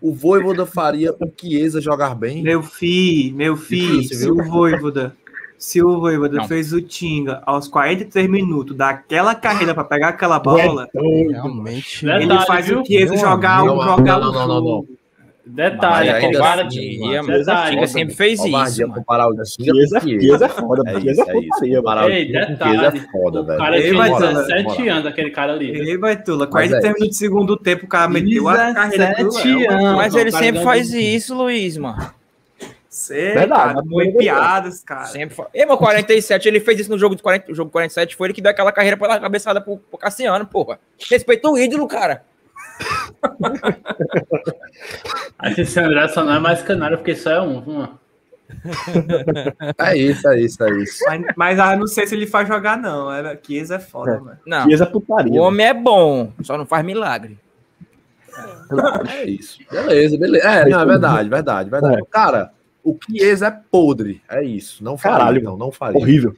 [0.01, 2.43] O Voivoda faria o Chiesa jogar bem?
[2.43, 5.17] Meu filho, meu filho, Difícil, se o Voivoda,
[5.57, 6.47] se o Voivoda Não.
[6.47, 12.05] fez o Tinga aos 43 minutos daquela carreira pra pegar aquela bola, Realmente.
[12.05, 14.93] Detalhe, ele faz o Chiesa jogar, Não, jogar não, não, não, não, jogo.
[15.46, 16.98] Detalhe, Mas ainda compara assim, de.
[17.00, 18.98] mano, Detalhe, sempre fez isso, Covardia mano.
[18.98, 21.76] comparar o Chiesa, o é foda, É Chiesa isso, é é isso.
[21.76, 23.59] Comparar o Ei, o detalhe, é foda, O velho.
[23.59, 24.88] cara Ei, tinha vai, Zana, 17 moral.
[24.96, 25.70] anos, aquele cara ali.
[25.90, 29.07] Ei, vai, Tula, Mas 43 é minutos do segundo tempo, o cara meteu a carreira
[29.18, 29.70] do 17 Léo.
[29.70, 29.96] anos.
[29.96, 32.11] Mas ele o cara sempre faz de- isso, Luiz, mano.
[32.88, 35.04] Sei, Verdade, cara, foi é piadas, cara.
[35.07, 35.37] Sempre.
[35.52, 38.35] E, meu, 47, ele fez isso no jogo de 40, o jogo 47, foi ele
[38.35, 40.78] que deu aquela carreira pela cabeçada pro, pro Cassiano, porra.
[41.11, 42.22] Respeita o ídolo, cara.
[45.39, 47.89] Acho que esse André só não é mais canário, porque só é um.
[49.79, 50.99] É isso, é isso, é isso.
[51.07, 53.09] Mas, mas ah, não sei se ele faz jogar, não.
[53.45, 54.39] Chiesa é foda, mano.
[54.47, 55.33] Não, Chiesa é putaria.
[55.33, 57.39] o homem é bom, só não faz milagre.
[59.09, 59.59] É isso.
[59.71, 60.47] Beleza, beleza.
[60.47, 62.03] É, não, é verdade, verdade, verdade.
[62.11, 64.23] Cara, o Chiesa é podre.
[64.29, 64.83] É isso.
[64.83, 65.99] Não faria, Caralho, não, não faria.
[66.01, 66.37] Horrível.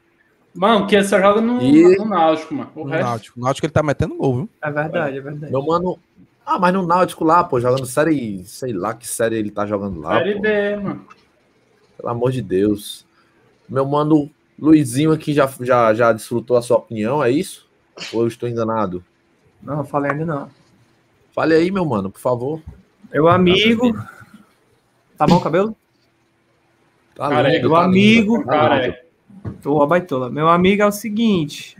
[0.54, 2.70] Mano, que só joga no, E- no Náutico, mano.
[2.74, 3.04] O No resto.
[3.04, 3.40] Náutico.
[3.40, 4.48] O Náutico ele tá metendo gol, viu?
[4.62, 5.52] É verdade, é verdade.
[5.52, 5.98] Meu mano.
[6.46, 8.44] Ah, mas no Náutico lá, pô, jogando série.
[8.44, 10.18] Sei lá que série ele tá jogando lá.
[10.18, 10.42] Série pô.
[10.42, 11.06] B, mano.
[11.96, 13.04] Pelo amor de Deus.
[13.68, 17.68] Meu mano Luizinho aqui já, já, já desfrutou a sua opinião, é isso?
[18.12, 19.04] Ou eu estou enganado?
[19.60, 20.50] Não, eu falei ainda não.
[21.34, 22.62] Fale aí, meu mano, por favor.
[23.12, 23.92] Meu amigo,
[25.18, 25.76] Tá bom o cabelo?
[27.14, 28.44] Tá Careca, lindo, Meu tá lindo, amigo.
[28.44, 28.68] tá lindo.
[28.68, 29.06] Careca.
[29.64, 30.30] Ô, baitola.
[30.30, 31.76] Meu amigo é o seguinte.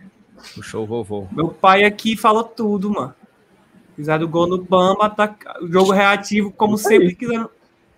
[0.54, 1.26] Puxou o vovô.
[1.30, 3.14] Meu pai aqui falou tudo, mano.
[3.96, 7.48] Fizeram gol no Bamba, ataca- o jogo reativo, como sempre quiseram,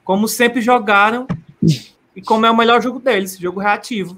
[0.04, 1.26] como sempre jogaram,
[2.14, 4.16] e como é o melhor jogo deles, jogo reativo.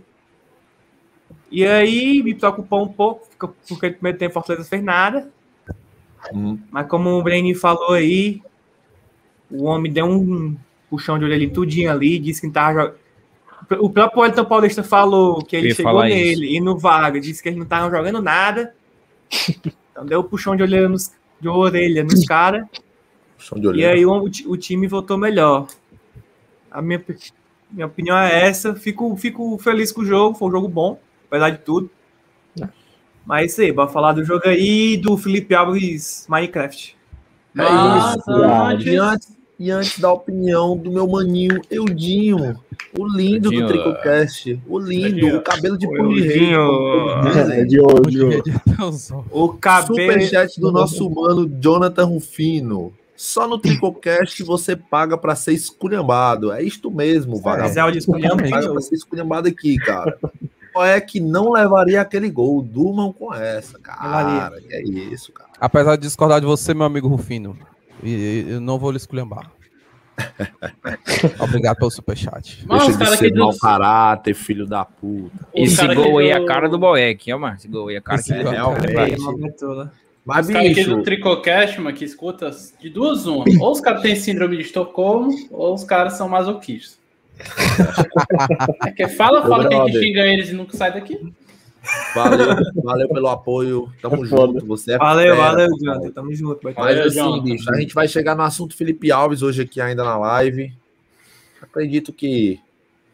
[1.50, 5.30] E aí me preocupou um pouco, porque- no primeiro tempo Fortaleza fez nada.
[6.34, 6.58] Hum.
[6.70, 8.42] Mas como o Breni falou aí,
[9.50, 10.54] o homem deu um
[10.88, 13.00] puxão de orelha ali, tudinho ali, disse que não tava jogando.
[13.80, 17.56] O próprio Elton Paulista falou que ele chegou nele e no Vaga disse que eles
[17.58, 18.74] não estavam jogando nada.
[19.92, 21.10] Então deu um puxão de orelha nos,
[21.40, 22.66] de orelha nos caras.
[23.80, 24.12] E aí o,
[24.46, 25.66] o time voltou melhor.
[26.70, 27.02] A minha,
[27.70, 28.74] minha opinião é essa.
[28.74, 31.90] Fico, fico feliz com o jogo, foi um jogo bom, apesar de tudo.
[33.24, 36.96] Mas é isso aí, bora falar do jogo aí do Felipe Alves Minecraft.
[37.56, 38.30] É Mas isso.
[38.32, 42.58] antes- antes, e antes da opinião do meu maninho Eudinho,
[42.98, 43.66] o lindo Eudinho.
[43.66, 45.36] do Tricocast, o lindo, Eudinho.
[45.36, 46.54] o cabelo de de rei.
[47.60, 48.42] É de hoje.
[49.30, 50.00] O cabelo.
[50.00, 52.94] Superchat do nosso mano Jonathan Rufino.
[53.14, 56.50] Só no Tricocast você paga pra ser esculhambado.
[56.50, 57.80] É isto mesmo, vagabundo.
[57.80, 60.18] áudio esculhambado, Paga pra ser esculhambado aqui, cara.
[60.72, 62.62] Qual é que não levaria aquele gol?
[62.62, 64.58] Durmam com essa, cara.
[64.58, 65.50] Que é isso, cara.
[65.60, 67.58] Apesar de discordar de você, meu amigo Rufino,
[68.02, 69.50] e- eu não vou lhe esculhambar.
[71.40, 72.62] Obrigado pelo superchat.
[72.66, 75.34] Mas Deixa os de ser mau caráter, filho da puta.
[75.54, 77.56] os Esse cara gol aí é a cara do Boeck, ó, mano.
[77.56, 79.16] Esse gol aí é a cara Esse que gol- realmente.
[80.24, 83.44] Mas, Os caras aqui do Tricocast, mano, que escuta de duas uma.
[83.60, 86.98] Ou os caras têm síndrome de Estocolmo, ou os caras são masoquistas.
[88.86, 90.02] É que fala, fala que a gente brother.
[90.02, 91.18] xinga eles e nunca sai daqui.
[92.14, 93.92] Valeu, valeu pelo apoio.
[94.02, 94.64] Tamo junto.
[94.66, 95.68] Você é Valeu, fera, valeu.
[95.78, 96.10] Jonathan.
[96.10, 96.60] Tamo junto.
[96.62, 97.42] Mas Valeu, assim, Jonathan.
[97.44, 100.72] bicho, a gente vai chegar no assunto Felipe Alves hoje aqui ainda na live.
[101.62, 102.60] Acredito que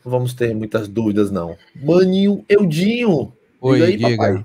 [0.05, 1.57] não vamos ter muitas dúvidas, não.
[1.75, 3.33] Maninho Eudinho.
[3.61, 4.17] Oi, diga aí, diga.
[4.17, 4.45] papai.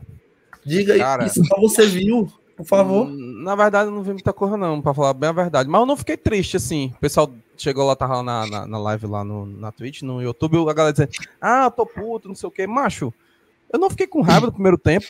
[0.66, 1.24] Diga aí, Cara.
[1.24, 3.08] que só você viu, por favor.
[3.08, 5.68] Hum, Na verdade, eu não vi muita coisa, não, pra falar bem a verdade.
[5.70, 6.92] Mas eu não fiquei triste, assim.
[6.96, 10.22] O pessoal chegou lá, tava lá na, na, na live lá no, na Twitch, no
[10.22, 12.66] YouTube, a galera dizendo, ah, eu tô puto, não sei o quê.
[12.68, 13.14] Macho,
[13.74, 15.08] eu não fiquei com raiva do primeiro tempo.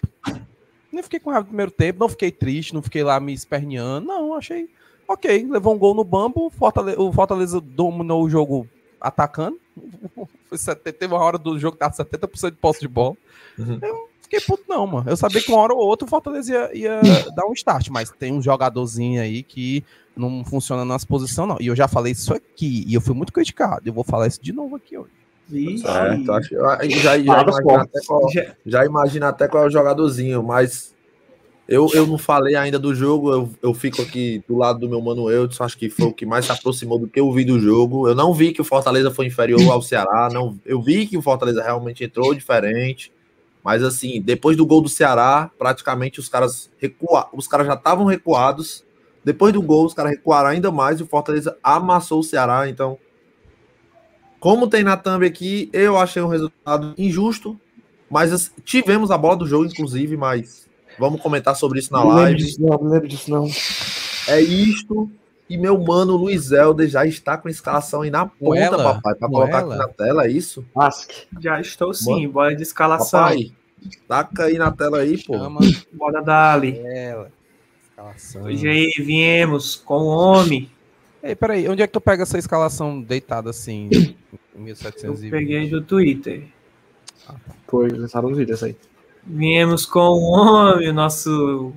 [0.92, 4.08] Nem fiquei com raiva do primeiro tempo, não fiquei triste, não fiquei lá me esperneando.
[4.08, 4.70] Não, achei
[5.08, 5.48] ok.
[5.50, 8.68] Levou um gol no bambo, o Fortaleza, o Fortaleza dominou o jogo
[9.00, 9.60] atacando.
[10.48, 13.16] Foi 70, teve uma hora do jogo que tava 70% de posse de bola.
[13.58, 13.80] Uhum.
[13.82, 15.10] Eu não fiquei puto, não, mano.
[15.10, 17.02] Eu sabia que uma hora ou outra o Fortaleza ia, ia
[17.36, 19.84] dar um start, mas tem um jogadorzinho aí que
[20.16, 21.58] não funciona nas posições, não.
[21.60, 23.82] E eu já falei isso aqui, e eu fui muito criticado.
[23.86, 25.21] Eu vou falar isso de novo aqui hoje.
[25.52, 25.84] Vixe.
[25.84, 28.56] Certo, acho, eu já, imagino até qual, Já-
[29.28, 30.96] até qual é o jogadorzinho, mas
[31.68, 35.02] eu, eu não falei ainda do jogo, eu, eu fico aqui do lado do meu
[35.02, 37.60] Mano Eudson, acho que foi o que mais se aproximou do que eu vi do
[37.60, 38.08] jogo.
[38.08, 41.22] Eu não vi que o Fortaleza foi inferior ao Ceará, não, eu vi que o
[41.22, 43.12] Fortaleza realmente entrou diferente,
[43.64, 48.06] mas assim, depois do gol do Ceará, praticamente os caras recua, os caras já estavam
[48.06, 48.84] recuados.
[49.24, 52.98] Depois do gol, os caras recuaram ainda mais e o Fortaleza amassou o Ceará, então
[54.42, 57.58] como tem na thumb aqui, eu achei um resultado injusto,
[58.10, 60.68] mas assim, tivemos a bola do jogo, inclusive, mas
[61.00, 62.38] vamos comentar sobre isso na Não lembro live.
[62.44, 63.48] disso, não, não lembro disso, não.
[64.28, 65.10] É isto.
[65.48, 68.94] E meu mano Luiz Helder já está com a escalação aí na ponta, ela?
[68.96, 69.76] papai, para colocar ela?
[69.76, 70.66] aqui na tela, é isso?
[70.76, 71.12] Ask.
[71.40, 73.20] Já estou sim, bora de escalação.
[73.20, 73.52] Papai,
[74.08, 75.38] taca aí na tela aí, pô.
[75.38, 75.60] Chama
[75.94, 76.80] Bora dali.
[76.80, 77.32] ela.
[77.90, 78.44] Escalação.
[78.44, 80.70] Hoje aí viemos com o homem.
[81.24, 83.90] Ei, peraí, onde é que tu pega essa escalação deitada assim?
[83.92, 84.16] Em
[84.56, 85.32] Eu 1720?
[85.32, 86.48] peguei do Twitter.
[87.68, 88.76] Foi, lançaram uns vídeos aí.
[89.24, 91.74] Viemos com o homem, o nosso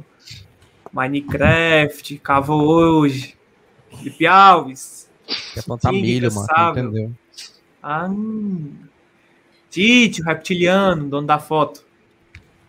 [0.93, 3.37] Minecraft, cavou hoje.
[3.91, 5.11] Felipe Alves.
[5.53, 6.49] Quer plantar milho, mano.
[6.71, 7.13] Entendeu?
[7.83, 8.09] Ah.
[9.71, 11.85] Tite, o reptiliano, dono da foto.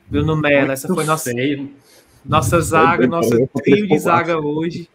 [0.07, 1.31] Bruno Mello, essa foi nossa,
[2.23, 4.89] nossa zaga, nosso eu trio de zaga hoje.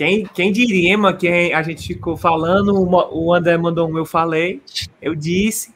[0.00, 2.72] Quem, quem diria, mano, que a gente ficou falando,
[3.12, 4.62] o André mandou um eu falei,
[5.02, 5.74] eu disse.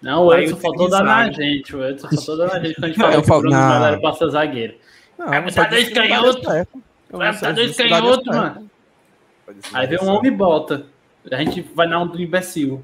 [0.00, 1.76] Não, o Aí Edson faltou dar na gente.
[1.76, 3.40] O Edson faltou dar na gente quando a gente Não, falou eu que o falo-
[3.42, 3.68] Bruno não.
[3.68, 4.74] Melo era pra ser zagueiro.
[5.18, 6.42] Não, Vai botar dois canhotos.
[7.10, 8.70] Vai botar dois canhotos, mano.
[9.74, 10.86] Aí vem um homem e bota.
[11.30, 12.82] A gente vai na onda do imbecil.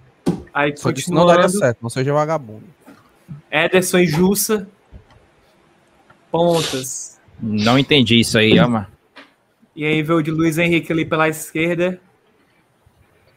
[0.53, 2.65] Aí Só disse que não daria certo, não seja vagabundo.
[3.51, 4.69] Ederson e Jussa.
[6.31, 7.19] Pontas.
[7.41, 8.87] Não entendi isso aí, ó, mano.
[9.75, 12.01] E aí veio o de Luiz Henrique ali pela esquerda.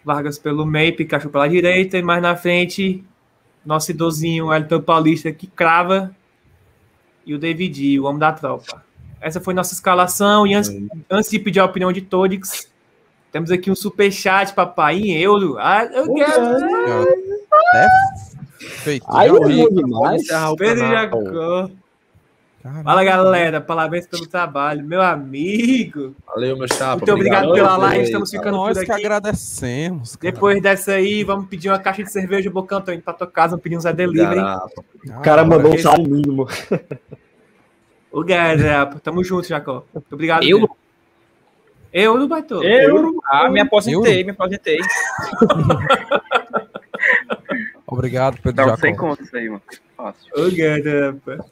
[0.04, 1.97] Vargas pelo meio, Pikachu pela direita.
[1.97, 3.04] E mais na frente,
[3.65, 6.15] nosso idosinho Elton Paulista que crava.
[7.26, 8.84] E o David, o homem da tropa.
[9.19, 10.45] Essa foi nossa escalação.
[10.47, 10.71] E antes,
[11.10, 12.69] antes de pedir a opinião de todos,
[13.32, 15.58] Temos aqui um superchat, papai, em euro.
[15.60, 17.08] Ah, eu quero.
[17.76, 17.88] É
[18.60, 19.06] feito.
[19.10, 19.30] Aí
[20.23, 20.56] já vi.
[20.58, 20.88] Pedro.
[20.88, 21.69] Jacó.
[22.83, 23.61] Fala, galera.
[23.61, 24.83] Parabéns pelo trabalho.
[24.83, 26.15] Meu amigo.
[26.27, 26.97] Valeu, meu chapa.
[26.97, 28.03] Muito obrigado pela Valeu, live.
[28.03, 28.43] Estamos cara.
[28.43, 29.05] ficando por Nós que aqui.
[29.05, 30.15] agradecemos.
[30.15, 30.33] cara.
[30.33, 32.81] Depois dessa aí, vamos pedir uma caixa de cerveja, Bocão.
[32.81, 34.41] Tô indo pra tua casa, vamos pedir um Zé Delivery.
[35.05, 36.47] O cara mandou um salário mínimo.
[38.09, 38.99] O Garapa.
[38.99, 39.83] Tamo junto, Jacó.
[39.93, 40.41] Muito obrigado.
[40.43, 40.61] Eu?
[40.61, 40.75] mesmo.
[41.93, 42.63] Eu não batou.
[42.63, 43.21] Euro.
[43.25, 44.79] Ah, me aposentei, me aposentei.
[47.85, 48.81] Obrigado, Pedro Não, Jacó.
[48.81, 49.61] sem conta isso aí, mano.
[49.95, 50.31] Fácil.
[50.35, 51.45] O Garapa.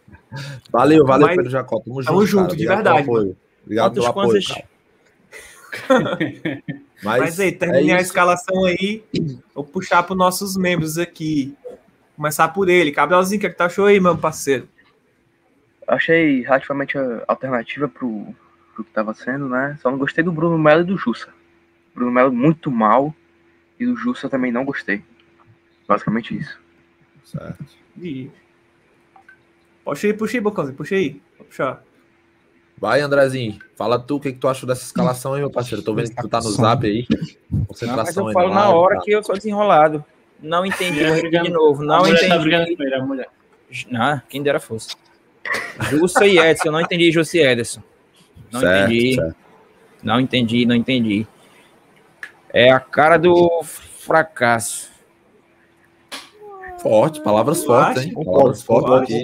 [0.72, 1.80] Valeu, valeu, Mas- Pedro Jacó.
[1.80, 2.06] Tamo junto.
[2.14, 2.56] Tamo junto, cara.
[2.58, 3.38] de Obrigado verdade, pelo apoio.
[3.64, 4.28] Obrigado pelo apoio.
[4.30, 4.48] quantos?
[7.04, 8.06] Mas, Mas aí, é terminei a isso.
[8.06, 9.04] escalação aí.
[9.54, 11.56] Vou puxar para nossos membros aqui.
[12.16, 12.92] Começar por ele.
[12.92, 14.68] Cabelzinho, o que, é que tu achou aí, meu parceiro?
[15.88, 18.34] Achei relativamente a alternativa pro,
[18.74, 19.78] pro que tava sendo, né?
[19.82, 21.28] Só não gostei do Bruno Melo e do Jussa.
[21.94, 23.14] Bruno Melo muito mal.
[23.80, 25.04] E do Jussa também não gostei.
[25.88, 26.58] Basicamente isso.
[27.26, 27.66] Certo.
[28.02, 28.32] Ih.
[29.86, 31.22] Puxa aí, puxa aí, Bocãozinho, puxa aí.
[31.38, 31.84] Vou puxar.
[32.78, 33.60] Vai, Andrezinho.
[33.78, 35.82] Fala tu o que, que tu achou dessa escalação aí, meu parceiro.
[35.84, 37.06] Tô vendo que tu tá no zap aí.
[37.10, 37.20] Não,
[37.60, 39.02] mas Concentração eu aí falo na hora tá?
[39.04, 40.04] que eu sou desenrolado.
[40.42, 41.84] Não entendi, de novo.
[41.84, 42.42] a Não mulher tá entendi.
[42.44, 43.30] brigando com ele, a mulher.
[43.94, 44.96] Ah, quem dera fosse.
[45.90, 47.82] Jussa e Edson, não entendi Jussa e Ederson.
[48.52, 49.16] Não Certo, entendi.
[49.16, 49.36] certo.
[50.04, 51.28] Não entendi, não entendi.
[52.52, 54.92] É a cara do fracasso.
[56.86, 58.08] Forte, palavras Eu fortes, acho.
[58.10, 58.14] hein?
[58.14, 59.16] Concordo, Palavras fortes.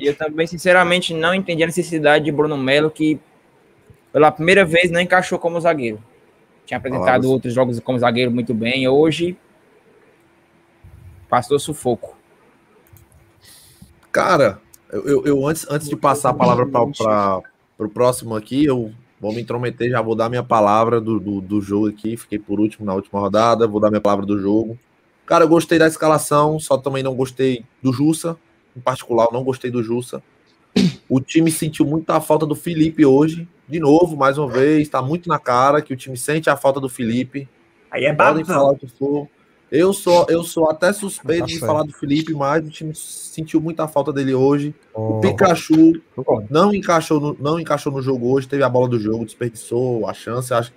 [0.00, 3.20] E eu também, sinceramente, não entendi a necessidade de Bruno Melo, que
[4.10, 6.02] pela primeira vez não encaixou como zagueiro.
[6.64, 7.30] Tinha apresentado Palavras.
[7.30, 8.88] outros jogos como zagueiro muito bem.
[8.88, 9.36] Hoje
[11.28, 12.16] passou sufoco.
[14.10, 14.58] Cara,
[14.90, 17.42] eu, eu- eu antes, antes de passar a palavra para
[17.78, 21.60] o próximo aqui, eu vou me intrometer, já vou dar minha palavra do, do, do
[21.60, 22.16] jogo aqui.
[22.16, 24.78] Fiquei por último na última rodada, vou dar minha palavra do jogo.
[25.26, 28.36] Cara, eu gostei da escalação, só também não gostei do Jussa.
[28.76, 30.22] Em particular, eu não gostei do Jussa.
[31.08, 33.46] O time sentiu muita falta do Felipe hoje.
[33.68, 36.80] De novo, mais uma vez, tá muito na cara que o time sente a falta
[36.80, 37.48] do Felipe.
[37.90, 38.74] Aí é Podem falar babão.
[38.74, 39.28] o que for.
[39.70, 41.66] Eu sou, eu sou até suspeito Tá de certo.
[41.66, 44.74] falar do Felipe, mas o time sentiu muita falta dele hoje.
[44.92, 46.46] Ó, O Pikachu Concordo.
[46.50, 50.12] não encaixou, no, não encaixou no jogo hoje, teve a bola do jogo, desperdiçou a
[50.12, 50.52] chance.
[50.52, 50.72] Acho,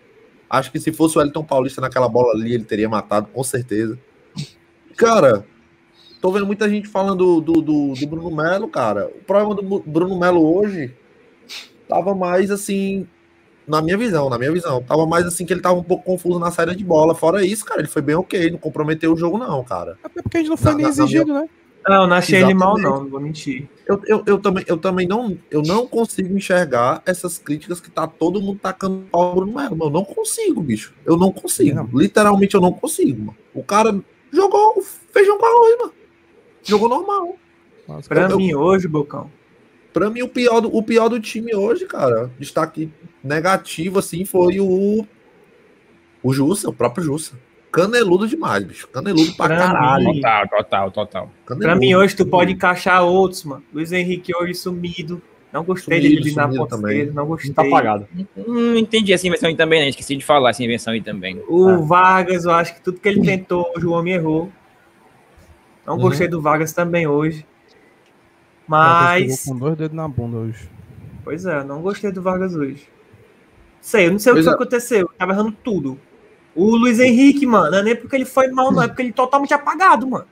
[0.49, 3.99] acho que se fosse o Elton Paulista naquela bola ali, ele teria matado, com certeza.
[4.95, 5.45] Cara,
[6.21, 9.07] tô vendo muita gente falando do, do, do Bruno Melo, cara.
[9.07, 10.93] O problema do Bruno Melo hoje
[11.87, 13.07] tava mais assim,
[13.67, 16.39] na minha visão, na minha visão, tava mais assim que ele tava um pouco confuso
[16.39, 17.13] na saída de bola.
[17.13, 19.97] Fora isso, cara, ele foi bem ok, não comprometeu o jogo, não, cara.
[20.03, 21.49] Até porque a gente não foi Na- nem na- na exigido, né?
[21.87, 23.03] Não, não achei ele mal, não.
[23.03, 23.69] Não vou mentir.
[23.85, 28.07] Eu, eu, eu também, eu também não, eu não consigo enxergar essas críticas que tá
[28.07, 29.77] todo mundo tacando pau no Bruno Melo.
[29.85, 30.95] Eu não consigo, bicho.
[31.05, 31.75] Eu não consigo.
[31.75, 31.87] Não.
[31.93, 33.37] Literalmente eu não consigo, mano.
[33.53, 33.99] O cara
[34.35, 35.93] jogou o feijão com arroz, mano.
[36.63, 37.35] Jogou normal.
[37.87, 39.31] Nossa, Pra Eu- mim, hoje, Bocão.
[39.93, 42.91] Pra mim, o pior, do, o pior do time hoje, cara, destaque
[43.23, 45.05] negativo, assim, foi o.
[46.21, 47.39] O Jussa, o próprio Jussa.
[47.71, 48.87] Caneludo demais, bicho.
[48.87, 50.05] Caneludo pra, Pra caralho.
[50.05, 51.31] mim- Total, total, total.
[51.45, 51.79] Pra Caneludo.
[51.79, 53.63] mim, hoje, tu pode encaixar outros, mano.
[53.73, 55.21] Luiz Henrique hoje sumido.
[55.55, 57.05] Não gostei Sumido, dele ali na também.
[57.13, 57.53] não gostei.
[57.53, 58.05] Tá apagado.
[58.45, 59.87] Não entendi essa invenção aí também, né?
[59.87, 61.41] Esqueci de falar essa invenção aí também.
[61.47, 64.51] O Vargas, eu acho que tudo que ele tentou, hoje o homem errou.
[65.87, 66.01] Não Uhum.
[66.01, 67.45] gostei do Vargas também hoje.
[68.67, 70.67] Mas, com dois dedos na bunda hoje.
[71.23, 72.89] pois é, não gostei do Vargas hoje.
[73.79, 74.55] Sei, eu não sei o Pois que é.
[74.55, 75.09] aconteceu.
[75.17, 75.97] Tava errando tudo.
[76.53, 78.81] O Luiz Henrique, mano, não é nem porque ele foi mal, não.
[78.83, 80.25] É porque ele totalmente apagado, mano.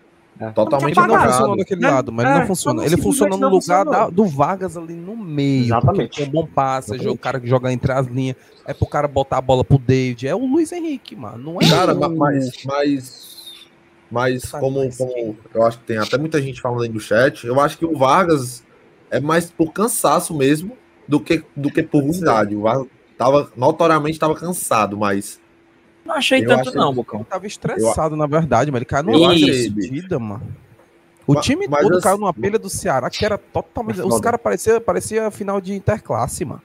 [0.56, 1.56] Totalmente Não Ele não apagado.
[1.58, 1.90] daquele Né?
[1.92, 2.86] lado, mas É, ele não funciona.
[2.86, 5.66] Ele funciona no lugar da- do Vargas ali no meio.
[5.66, 6.08] Exatamente.
[6.10, 8.36] porque É um bom passe, é o cara que joga entre as linhas.
[8.66, 10.28] É pro cara botar a bola pro David.
[10.28, 11.38] É o Luiz Henrique, mano.
[11.54, 12.00] Não é Cara, o...
[12.00, 13.52] ma- mas, mas,
[14.12, 17.60] mas como, como eu acho que tem até muita gente falando aí no chat, eu
[17.60, 18.64] acho que o Vargas
[19.12, 20.76] é mais por cansaço mesmo
[21.08, 22.56] do que, do que por ruindade.
[22.56, 25.40] O Vargas tava, notoriamente estava cansado, mas
[26.06, 27.24] Não achei Eu tanto, achei- não, Ele Bocão.
[27.24, 30.44] tava estressado, na verdade, mas ele caiu numa Eu fodida, mano.
[31.26, 34.02] O Ma- time mas todo assim- caiu numa pilha do Ceará que era totalmente.
[34.02, 36.62] É Os caras pareciam parecia final de interclasse, mano.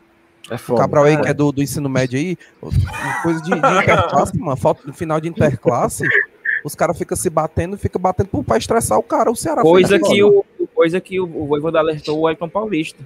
[0.50, 0.80] É O foda.
[0.80, 2.36] Cabral aí, que é do, do ensino médio aí,
[3.22, 4.56] coisa de, de interclasse, mano.
[4.56, 6.02] Falta no final de interclasse,
[6.64, 9.30] os caras ficam se batendo, ficam batendo pra estressar o cara.
[9.30, 12.98] O Ceará foi Coisa que o, coisa que o, o Voivoda alertou o Elton Paulista.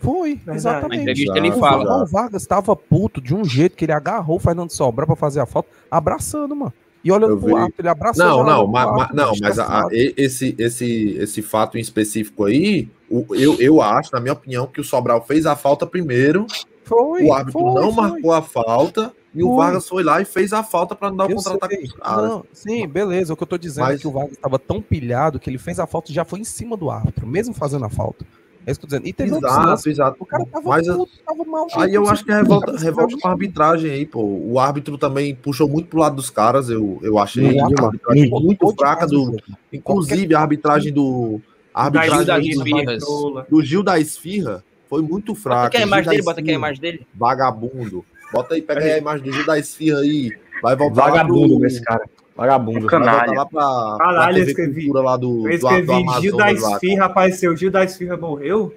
[0.00, 0.46] Foi, Verdade.
[0.46, 1.00] Na exatamente.
[1.02, 2.02] entrevista ele fala.
[2.02, 5.40] O Vargas tava puto de um jeito que ele agarrou o Fernando Sobral pra fazer
[5.40, 6.72] a falta, abraçando, mano.
[7.02, 8.24] E olhando pro árbitro, ele abraçou.
[8.24, 11.80] não, não, ma- ma- árbitro, não, mas a- a- e- esse, esse, esse fato em
[11.80, 15.86] específico aí, o- eu, eu acho, na minha opinião, que o Sobral fez a falta
[15.86, 16.44] primeiro,
[16.84, 18.02] Foi, o árbitro foi, não foi.
[18.02, 19.56] marcou a falta e o.
[19.56, 22.24] Vargas foi lá e fez a falta para não dar o contra-ataque caras.
[22.30, 23.32] Não, sim, beleza.
[23.32, 25.58] O que eu tô dizendo é Mas- que o Vargas estava tão pilhado que ele
[25.58, 28.26] fez a falta e já foi em cima do árbitro, mesmo fazendo a falta.
[28.68, 29.08] É isso que eu tô dizendo.
[29.08, 29.86] E teve outros lances.
[29.86, 30.16] Exato, exato.
[30.20, 31.66] O cara tava, Mas puto, tava mal.
[31.74, 34.22] aí eu acho que é revolta, Cara, revolta com a arbitragem aí, pô.
[34.22, 37.86] O árbitro também puxou muito pro lado dos caras, eu, eu achei a mano.
[37.86, 38.74] arbitragem Muito.
[38.76, 39.38] fraca do.
[39.72, 41.40] Inclusive a arbitragem do.
[41.72, 43.46] A Da Gil da arbitragem do, Esfirra.
[43.48, 45.66] do Gil da Esfirra foi muito Bota fraca.
[45.68, 47.06] aqui a imagem dele, bota aqui a imagem dele.
[47.14, 48.04] Vagabundo.
[48.30, 50.30] Bota aí, pega aí a imagem do Gil da Esfirra aí.
[50.62, 52.04] Vai voltar Vagabundo pro, esse cara.
[52.38, 52.80] Vagabundo.
[52.80, 53.32] voltar Canalha.
[53.32, 54.82] lá pra, pra Caralho, eu TV escrevi.
[54.84, 55.86] Cultura lá do, Eu do, do escrevi
[56.20, 56.72] Gil da Amazonas lá.
[56.72, 57.56] Esfirra, apareceu.
[57.56, 58.74] Gil da Esfirra morreu?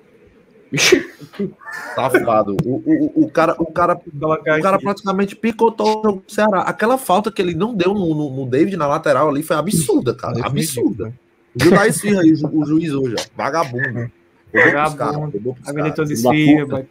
[1.95, 2.57] Safado.
[2.65, 6.61] O, o, o, cara, o, cara, o cara praticamente picotou o jogo do Ceará.
[6.61, 10.13] Aquela falta que ele não deu no, no, no David na lateral ali foi absurda,
[10.15, 10.45] cara.
[10.45, 11.05] Absurda.
[11.05, 11.13] ridículo,
[11.55, 13.23] O Gil da Esfirra aí, o, ju- o juiz hoje, ó.
[13.35, 14.11] Vagabundo.
[14.53, 15.31] Vagabundo.
[15.31, 15.93] roubou pros A caras.
[15.95, 16.85] Benito da Esfirra.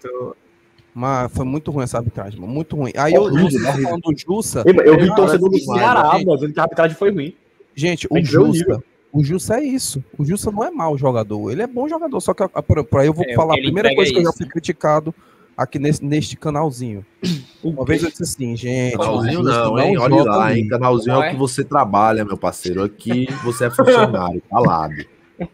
[0.95, 2.53] Mas foi muito ruim essa arbitragem, mano.
[2.53, 2.93] Muito ruim.
[2.97, 3.83] Aí eu, Horrível, tá horrível.
[3.89, 4.63] falando do Jussa.
[4.67, 7.35] Eu, eu vi torcedor do Ceará, que a arbitragem foi ruim.
[7.75, 8.83] Gente, o Jussa.
[9.13, 10.03] O Jussa é isso.
[10.19, 11.51] O Jussa não é mau jogador.
[11.51, 12.21] Ele é bom jogador.
[12.21, 14.11] Só que a- pra, pra- eu vou É, o falar que a primeira entrega coisa
[14.11, 15.15] é que eu já fui criticado
[15.57, 17.05] aqui nesse, neste canalzinho.
[17.63, 18.97] Uma vez eu disse assim, gente.
[18.97, 19.99] Canalzinho não, hein?
[19.99, 20.69] Olha joga lá, hein?
[20.69, 21.31] Canalzinho é Não o é?
[21.31, 22.83] que você trabalha, meu parceiro.
[22.85, 25.05] Aqui você é funcionário, calado.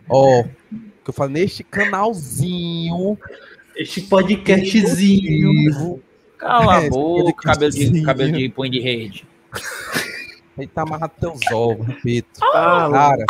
[0.09, 0.43] Ó,
[1.05, 3.19] que eu falo neste canalzinho.
[3.77, 6.01] Este podcastzinho.
[6.39, 9.27] Cala É, a boca, cabelo de, cabelo de punho de rede.
[10.57, 12.29] Ele tá amarrado teus ovos, repito.
[12.43, 13.27] Ah, Cara,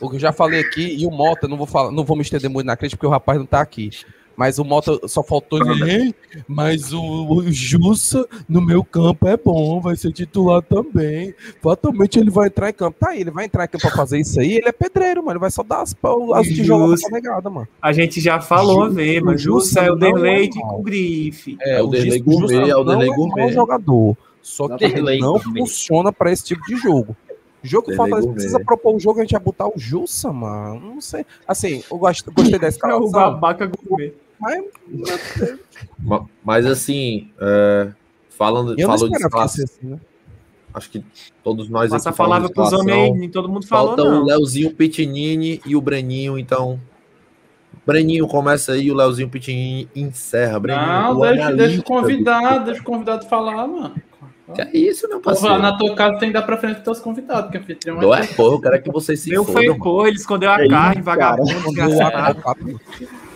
[0.00, 2.22] o que eu já falei aqui, e o Mota, não vou falar, não vou me
[2.22, 3.90] estender muito na crítica, porque o rapaz não tá aqui.
[4.38, 6.14] Mas o Mota só faltou dizer, "Ei,
[6.46, 11.34] mas o, o Jussa no meu campo é bom, vai ser titular também.
[11.60, 12.96] Fatalmente ele vai entrar em campo.
[13.00, 15.32] Tá aí, ele vai entrar em campo pra fazer isso aí, ele é pedreiro, mano.
[15.32, 15.92] Ele vai só dar as,
[16.34, 17.08] as tijolas Jussa.
[17.08, 17.66] pra negada, mano.
[17.82, 20.76] A gente já falou a ver, mas Jussa é o é Derleite mal.
[20.76, 21.56] com grife.
[21.60, 23.42] É o Jussa Gourmet, é o Derlei não Gourmet.
[23.42, 24.16] mau jogador.
[24.40, 27.16] Só que ele não funciona pra esse tipo de jogo.
[27.62, 30.94] O jogo Fortaleza precisa propor o jogo, a gente vai botar o Jussa, mano.
[30.94, 31.26] Não sei.
[31.46, 34.12] Assim, eu gosto, gostei da É o escalação, babaca gourmet.
[34.40, 34.64] Mas
[35.98, 37.88] Ma- Mas assim, é,
[38.30, 40.00] falando, eu falou de fosse assim, né?
[40.74, 41.04] acho que
[41.42, 42.72] todos nós Passa a aqui falamos palavra de pros
[43.12, 44.24] homens todo mundo falou, Falta o não.
[44.24, 46.78] Leozinho Pitinini e o Breninho, então.
[47.86, 50.60] Breninho começa aí, o Leozinho Pitinini encerra.
[50.60, 53.94] Breninho, Não, o deixa, deixa o convidado, deixa o convidado falar, mano.
[54.54, 55.58] Que é isso, meu Porra, parceiro?
[55.62, 58.22] na tua casa tem que dar pra frente dos teus convidados, porque anfitrião Não é
[58.22, 60.68] é porra, eu quero é que vocês se Meu foi cor, ele escondeu a É
[60.68, 61.02] carne, cara.
[61.02, 62.80] vagabundo, o desgraçado.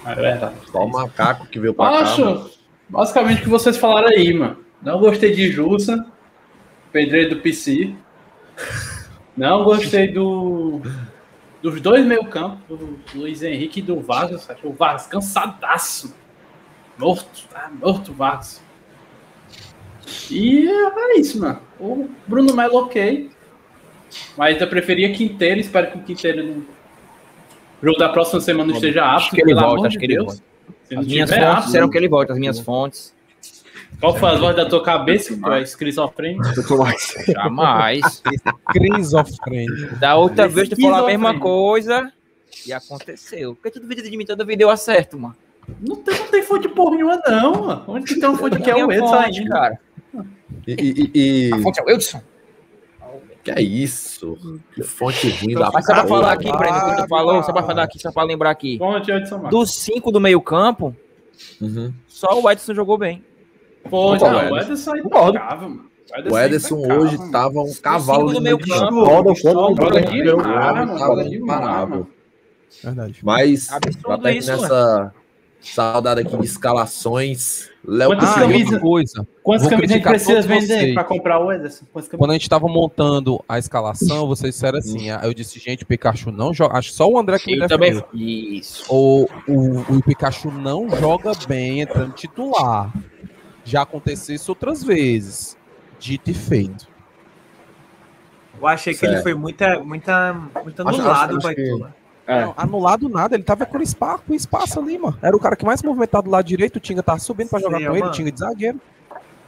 [0.03, 0.55] Papo- É verdade.
[0.71, 1.99] Só o macaco que veio pra cá.
[2.01, 2.51] Acho,
[2.89, 4.59] basicamente, o que vocês falaram aí, mano.
[4.83, 6.05] Não gostei de Jussa,
[6.91, 7.95] pedreiro do PC.
[9.37, 10.81] Não gostei do
[11.63, 14.51] dos dois meio campo, do Luiz Henrique e do Vargas.
[14.51, 16.15] Acho o Vargas cansadaço.
[16.99, 18.61] Morto, tá morto o Vargas.
[20.31, 21.61] E é isso, mano.
[21.79, 23.31] O Bruno Melo, ok.
[24.37, 25.61] Mas eu preferia Quinteiro.
[25.61, 26.67] Espero que o Quinteiro
[27.83, 29.17] no jogo da próxima semana não esteja apto.
[29.17, 30.43] Acho que ele volta, acho de que ele volta.
[30.97, 33.15] As minhas fontes apto, disseram que ele volta, as minhas fontes.
[34.01, 35.37] qual foi a voz da tua cabeça?
[35.37, 36.43] Tu é esquizofrênico?
[37.33, 38.23] Jamais.
[38.75, 39.97] Esquizofrênico.
[39.97, 42.13] Da outra vez tu falou a mesma coisa
[42.67, 43.55] e aconteceu.
[43.55, 45.37] Porque tu duvida de mim toda vida deu acerto, mano.
[45.81, 47.85] Não tem, não tem fonte porra nenhuma, não, mano.
[47.87, 49.79] Onde que tem uma fonte que é o Edson cara.
[50.67, 51.11] E, e-
[51.49, 52.21] e- A fonte é o Edson.
[53.43, 54.39] Que é isso?
[54.75, 57.63] Que fonte ruim da Mas só pra falar aqui, Breno, quando tu falou, só pra
[57.65, 58.79] falar aqui, só pra lembrar aqui.
[58.79, 59.51] Fonte Edson Marcos.
[59.51, 60.95] Dos cinco do meio campo,
[61.61, 61.93] Uhum.
[62.07, 63.25] só o Edson jogou bem.
[63.91, 64.39] Pô, Concordo.
[64.45, 65.85] não, o Ederson é impecável, mano.
[66.31, 67.31] O Ederson hoje tá.
[67.33, 69.05] tava um cavalo cinco do no meio campo.
[69.05, 69.83] Roda, Joga
[70.99, 71.89] Joga imparável.
[71.89, 72.09] mano.
[72.83, 73.19] Verdade.
[73.23, 75.13] Mas, Absurdo pra terminar isso, essa
[75.71, 79.27] saudade aqui de escalações, Léo Quantas Ah, camisas- coisa.
[79.43, 81.85] Quantas camisas a gente precisa vender pra comprar o Ederson?
[82.17, 86.31] Quando a gente tava montando a escalação, vocês disseram assim, ah, eu disse, gente, Pikachu
[86.31, 86.79] não joga.
[86.79, 88.03] Acho que só o André que Eu também.
[88.15, 88.85] Isso.
[88.89, 92.93] O, o, o Pikachu não joga bem entrando titular.
[93.65, 95.57] Já aconteceu isso outras vezes.
[95.99, 96.87] Dito e feito.
[98.61, 99.13] Eu achei que Certo.
[99.15, 100.33] ele foi muita, muita,
[100.63, 102.02] muito anulado, acho- acho que- Baitola.
[102.27, 102.43] É.
[102.43, 105.19] Não, anulado nada, ele tava com espaço, com espaço ali, mano.
[105.21, 107.79] Era o cara que mais movimentado do lado direito, o Tinga tava subindo pra jogar
[107.79, 108.13] Sim, com ele, mano.
[108.13, 108.81] o Tinga de zagueiro.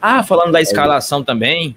[0.02, 1.76] Ah, falando da escalação também,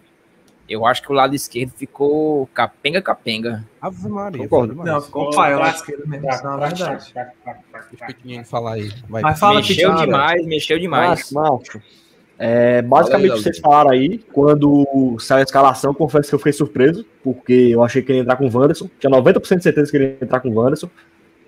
[0.68, 3.64] eu acho que o lado esquerdo ficou capenga-capenga.
[3.82, 4.43] Ave Maria.
[4.43, 4.74] Concordo.
[4.74, 4.89] demais.
[4.89, 7.14] Não, ficou pai, acho que ele mesmo, isso não é verdade.
[7.14, 8.91] Deixa o pequenininho falar aí.
[9.08, 9.22] Vai.
[9.22, 10.06] Mas fala, mexeu Picara.
[10.06, 11.32] demais, mexeu demais.
[11.32, 11.82] Macho, macho.
[12.40, 17.06] É, basicamente, aí, vocês falaram aí, quando saiu a escalação, confesso que eu fiquei surpreso,
[17.24, 18.90] porque eu achei que ele ia entrar com o Wanderson.
[19.00, 20.90] Tinha 90% de certeza que ele ia entrar com o Wanderson.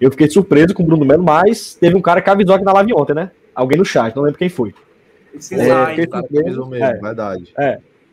[0.02, 2.74] Eu fiquei surpreso com o Bruno Melo, mas teve um cara que avisou aqui na
[2.74, 3.32] live ontem, né?
[3.54, 4.74] Alguém no chat, não lembro quem foi.
[5.34, 6.66] Esse É, Cara, surpreso.
[6.68, 6.94] mesmo, É.
[6.94, 7.54] verdade.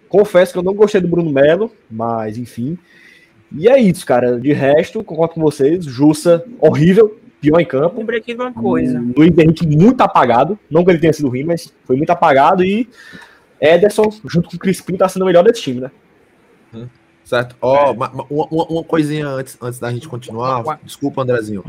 [0.09, 2.77] Confesso que eu não gostei do Bruno Melo, mas enfim.
[3.57, 4.39] E é isso, cara.
[4.39, 5.85] De resto, concordo com vocês.
[5.85, 7.17] Jussa, horrível,
[7.47, 7.99] pior em campo.
[7.99, 9.03] Lembrei aqui de uma coisa.
[9.17, 10.59] Luiz Henrique muito apagado.
[10.71, 12.65] Não que ele tenha sido ruim, mas foi muito apagado.
[12.65, 12.89] E
[13.61, 15.91] Ederson, junto com o Crispim, tá sendo o melhor desse time, né?
[17.25, 17.57] Certo?
[17.61, 20.63] Ó, ma- uma, uma- uma coisinha antes, antes da gente continuar.
[20.85, 21.65] Desculpa, Andrezinho.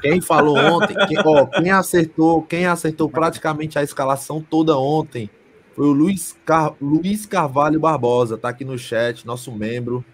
[0.00, 5.30] Quem falou ontem, quem, ó, quem acertou, quem acertou praticamente a escalação toda ontem
[5.76, 10.04] foi o Luiz, Car- Luiz Carvalho Barbosa, tá aqui no chat, nosso membro.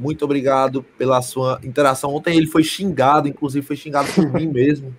[0.00, 2.14] Muito obrigado pela sua interação.
[2.14, 4.96] Ontem ele foi xingado, inclusive foi xingado por mim mesmo.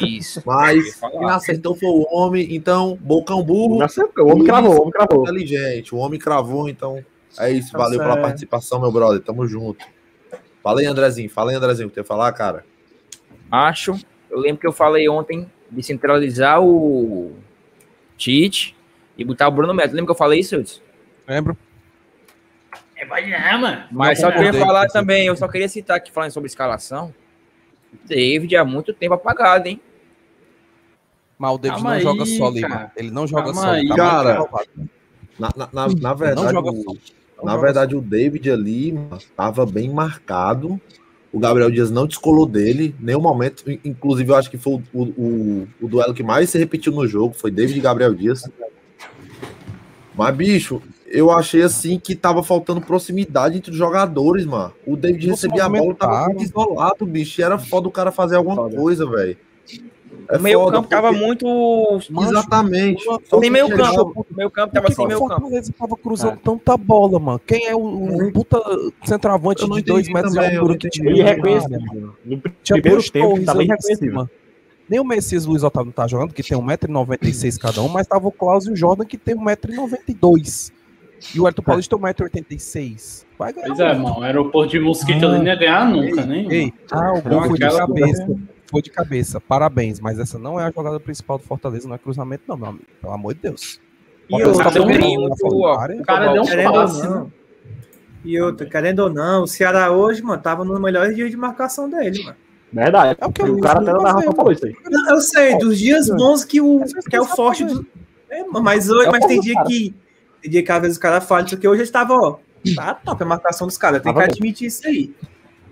[0.00, 0.40] Isso.
[0.46, 3.84] Mas quem acertou foi o homem, então, bocão burro.
[4.16, 5.22] O homem cravou, o homem cravou.
[5.22, 7.04] Inteligente, o homem cravou, então
[7.36, 7.72] é isso.
[7.72, 9.20] Tá valeu pela participação, meu brother.
[9.20, 9.84] Tamo junto.
[10.62, 11.28] Fala aí, Andrezinho.
[11.28, 12.64] Fala aí, Andrezinho, o que tem que falar, cara?
[13.50, 13.98] Acho.
[14.30, 17.32] Eu lembro que eu falei ontem de centralizar o
[18.16, 18.76] Tite
[19.16, 19.90] e botar o Bruno Neto.
[19.90, 20.80] Lembra que eu falei isso, Hudson?
[21.26, 21.56] Lembro.
[22.98, 23.84] É, vai lá, mano.
[23.92, 27.14] Mas Não só queria falar também, eu só queria citar aqui falando sobre escalação.
[28.04, 29.80] David há muito tempo apagado, hein?
[31.38, 32.68] Mas o David Calma não joga aí, só, Lima.
[32.68, 32.92] cara.
[32.96, 33.70] Ele não joga Calma só.
[33.70, 33.88] aí.
[33.88, 34.44] tá Cara.
[35.38, 36.84] Na, na, na, na verdade, joga o-.
[37.36, 40.80] Não na joga verdade o David ali mano, tava bem marcado.
[41.32, 43.70] O Gabriel Dias não descolou dele, em nenhum momento.
[43.70, 46.90] In- Inclusive, eu acho que foi o, o, o- o duelo que mais se repetiu
[46.92, 47.34] no jogo.
[47.34, 48.42] Foi David e Gabriel Dias.
[50.16, 54.72] Mas, bicho, eu achei assim que tava faltando proximidade entre os jogadores, mano.
[54.86, 57.40] O David recebia a bola, tava muito isolado, bicho.
[57.40, 58.76] E era foda o cara fazer alguma Foda.
[58.76, 59.36] coisa, velho.
[60.30, 62.00] É o meio foda, campo tava porque- muito.
[62.28, 63.08] Exatamente.
[63.08, 64.26] Uma- Só Sem meio chegava- campo.
[64.36, 65.40] Meio campo tava sem que meio o campo.
[65.40, 67.40] Fortaleza tava cruzando tanta bola, mano?
[67.46, 67.80] Quem é o,
[68.26, 68.60] o puta
[69.06, 71.08] centroavante de dois metros de também, eu altura que tinha?
[71.10, 71.68] Ele reconhece.
[71.70, 72.14] mano.
[72.24, 74.10] No Tinha primeiro tempo, torres tá bem ali em reconhecível.
[74.10, 74.30] cima.
[74.90, 78.26] Nem o Messias Luiz Otávio não tá jogando, que tem 1,96m cada um, mas tava
[78.28, 80.72] o Klaus e o Jordan, que tem 1,92m.
[81.34, 83.24] E o Arthur Paulista tem 1,86m.
[83.38, 83.66] Vai ganhar.
[83.66, 84.22] Pois é, mano.
[84.22, 86.50] Aeroporto de Mosquito ali não ia ganhar nunca, nem.
[86.50, 88.26] Ei, ah, o gol foi de cabeça.
[88.70, 89.40] Foi de cabeça.
[89.40, 92.68] Parabéns, mas essa não é a jogada principal do Fortaleza, não é cruzamento, não, meu
[92.68, 92.84] amigo.
[93.00, 93.80] Pelo amor de Deus.
[94.28, 96.00] E outra, tá fora da área.
[96.00, 97.08] O cara deu um querendo ou passe.
[97.08, 97.32] não.
[98.24, 101.88] E outra, querendo ou não, o Ceará hoje, mano, tava nos melhores dias de marcação
[101.88, 102.36] dele, mano.
[102.70, 103.16] Verdade.
[103.18, 104.76] É o que E o cara costumo até na fazer, Rafa falou isso aí.
[104.90, 107.86] Não, Eu sei, dos dias bons que, o, que é o forte do.
[108.28, 109.94] É, mas, hoje, É o mas tem dia que.
[110.42, 111.66] Tem dia que às vezes os caras falam isso aqui.
[111.68, 112.36] Hoje eles estavam, ó.
[112.74, 114.02] Tá top a marcação dos caras.
[114.02, 115.14] Tem que admitir isso aí.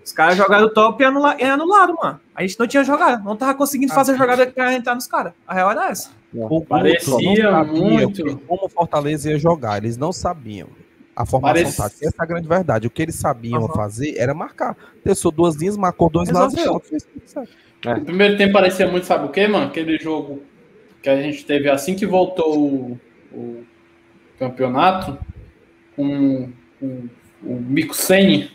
[0.04, 2.20] Os caras jogaram top e anula- e anularam, mano.
[2.34, 3.24] A gente não tinha jogado.
[3.24, 5.32] Não tava conseguindo fazer a jogada pra entrar nos caras.
[5.46, 6.10] A real era essa.
[6.32, 8.36] O Parecia muito.
[8.46, 10.68] Como o Fortaleza ia jogar, eles não sabiam.
[11.14, 12.86] A formação Parece- tática, essa é a grande verdade.
[12.86, 13.74] O que eles sabiam Aham.
[13.74, 14.76] fazer era marcar.
[15.02, 16.60] Testou duas linhas, marcou dois lados e
[17.26, 17.50] certo.
[18.00, 19.66] O primeiro tempo parecia muito, sabe o quê, mano?
[19.66, 20.42] Aquele jogo
[21.02, 23.00] que a gente teve assim que voltou o,
[23.32, 23.64] o
[24.38, 25.18] campeonato
[25.94, 27.08] com, com
[27.42, 28.50] o Mico Sene,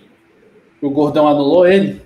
[0.82, 2.02] o Gordão anulou ele.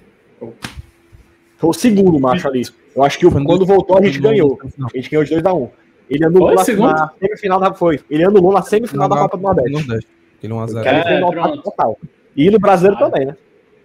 [1.57, 2.63] Foi o segundo macho ali.
[2.95, 4.59] Eu acho que o- quando voltou a gente ganhou.
[4.63, 5.69] A gente ganhou de 2x1.
[6.09, 6.91] Ele anulou Foi na, segundo?
[6.91, 7.73] na semifinal da.
[7.73, 7.99] Foi.
[8.09, 9.71] Ele anulou na semifinal da não, Copa do Nordeste.
[9.71, 10.07] Nordeste.
[10.37, 10.83] Aquele 1x0.
[10.83, 11.47] Cara, ele É, foi no pronto.
[11.47, 11.99] ataque total.
[12.35, 13.09] E no brasileiro Ah.
[13.09, 13.35] também, né?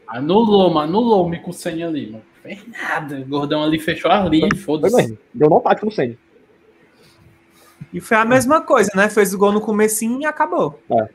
[0.06, 2.24] Anulou, mano, anulou o Mico Sene ali, mano.
[2.42, 3.20] Fez nada.
[3.20, 5.18] O Gordão ali fechou ali, Foi foda-se.
[5.32, 6.16] Deu no ataque no Senna.
[7.92, 9.08] E foi a mesma coisa, né?
[9.08, 10.80] Fez o gol no comecinho e acabou.
[10.90, 11.08] É.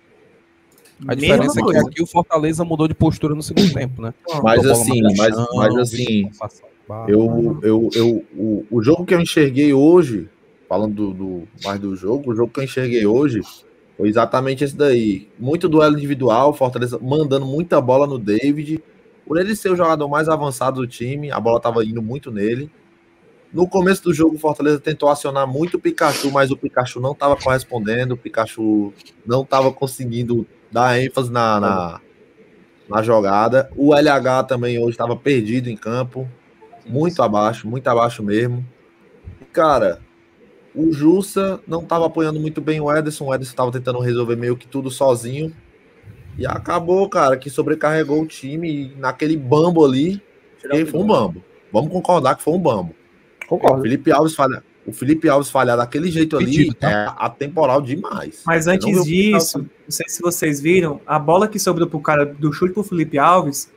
[1.08, 1.88] A diferença é que coisa.
[1.90, 4.14] aqui o Fortaleza mudou de postura no segundo tempo, né?
[4.42, 6.30] Mas assim, mas, chão, mas assim.
[7.08, 10.30] Eu, eu, eu, o, o jogo que eu enxerguei hoje,
[10.70, 13.42] falando do, do- mais do jogo, o jogo que eu enxerguei hoje
[13.98, 15.28] foi exatamente esse daí.
[15.40, 18.82] Muito duelo individual, Fortaleza mandando muita bola no David.
[19.26, 22.70] Por ele ser o jogador mais avançado do time, a bola estava indo muito nele.
[23.56, 27.14] No começo do jogo, o Fortaleza tentou acionar muito o Pikachu, mas o Pikachu não
[27.14, 28.93] estava correspondendo, o Pikachu
[29.26, 32.01] não estava conseguindo dar ênfase na, na,
[32.89, 33.72] na jogada.
[33.74, 36.30] O LH também hoje estava perdido em campo
[36.86, 38.66] muito abaixo, muito abaixo mesmo.
[39.39, 40.01] E, Cara,
[40.76, 44.58] o Jussa não estava apoiando muito bem o Ederson, o Ederson estava tentando resolver meio
[44.58, 45.56] que tudo sozinho.
[46.38, 50.22] E acabou, cara, que sobrecarregou o time e naquele bambo ali.
[50.60, 51.41] que foi um bambo.
[51.72, 52.93] Vamos concordar que foi um bambo.
[53.46, 53.82] O Concordo.
[53.84, 56.89] Felipe Alves falha, o Felipe Alves falhar daquele jeito ali Pedido, tá?
[57.20, 58.41] é atemporal demais.
[58.46, 62.26] Mas antes o disso, não sei se vocês viram, a bola que sobrou pro cara
[62.26, 63.72] do chute pro Felipe Alves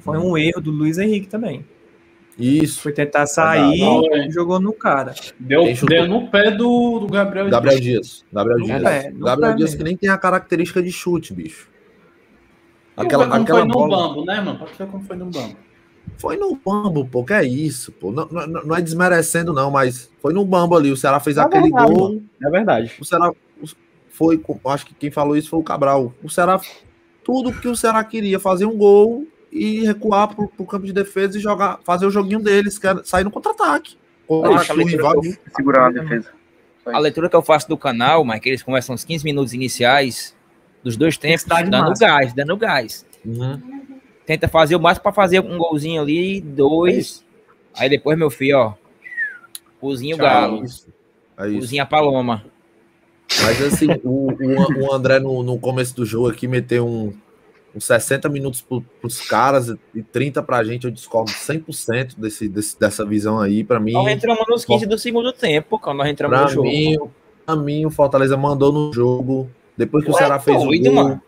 [0.00, 1.64] foi um erro do Luiz Henrique também.
[2.38, 2.80] Isso.
[2.80, 4.30] Foi tentar sair Não, e é.
[4.30, 5.14] jogou no cara.
[5.38, 7.50] Deu, deu no pé do, do Gabriel.
[7.50, 8.24] Gabriel Dias.
[8.32, 8.82] Gabriel No Dias.
[8.82, 9.78] pé, no Gabriel Dias mesmo.
[9.78, 11.68] que nem tem a característica de chute, bicho.
[12.96, 14.08] Aquela, Aquela, foi no bola.
[14.08, 14.58] bambo, né, mano?
[14.58, 15.56] Pode ver como foi no bambo.
[16.18, 18.10] Foi no bambo, pô, que é isso, pô.
[18.12, 20.90] Não, não, não é desmerecendo, não, mas foi no bambo ali.
[20.92, 22.08] O Ceará fez É aquele verdade, gol.
[22.10, 22.22] mano.
[22.42, 22.92] É verdade.
[23.00, 23.32] O Ceará
[24.10, 26.12] foi, acho que quem falou isso foi o Cabral.
[26.22, 26.60] O Ceará,
[27.24, 31.38] tudo que o Ceará queria, fazer um gol e recuar pro, pro campo de defesa
[31.38, 33.96] e jogar, fazer o joguinho deles, que era sair no contra-ataque.
[34.28, 36.30] A rival- eu- Segurar na defesa.
[36.86, 40.36] A leitura que eu faço do canal, mas que eles começam os 15 minutos iniciais
[40.84, 42.08] dos dois tempos, dando máxima.
[42.08, 43.06] gás, dando gás.
[43.24, 43.60] Uhum.
[44.30, 47.24] Tenta fazer o máximo pra fazer um golzinho ali, dois.
[47.76, 48.74] Aí depois, meu filho, ó.
[49.80, 50.62] Cozinha o galo.
[51.36, 51.52] É.
[51.52, 52.44] Cozinha a paloma.
[53.42, 57.12] Mas assim, o, o, o André no, no começo do jogo aqui meteu um,
[57.74, 60.84] uns 60 minutos pro, pros caras e 30 pra gente.
[60.84, 63.64] Eu discordo 100% desse, desse, dessa visão aí.
[63.64, 66.68] Pra mim, Nós entramos nos 15 do segundo tempo, quando nós entramos pra no jogo.
[66.68, 66.96] mim,
[67.44, 69.50] pra mim, o Fortaleza mandou no jogo.
[69.76, 71.02] Depois que o Ué, Ceará fez doido, o gol.
[71.02, 71.22] mano.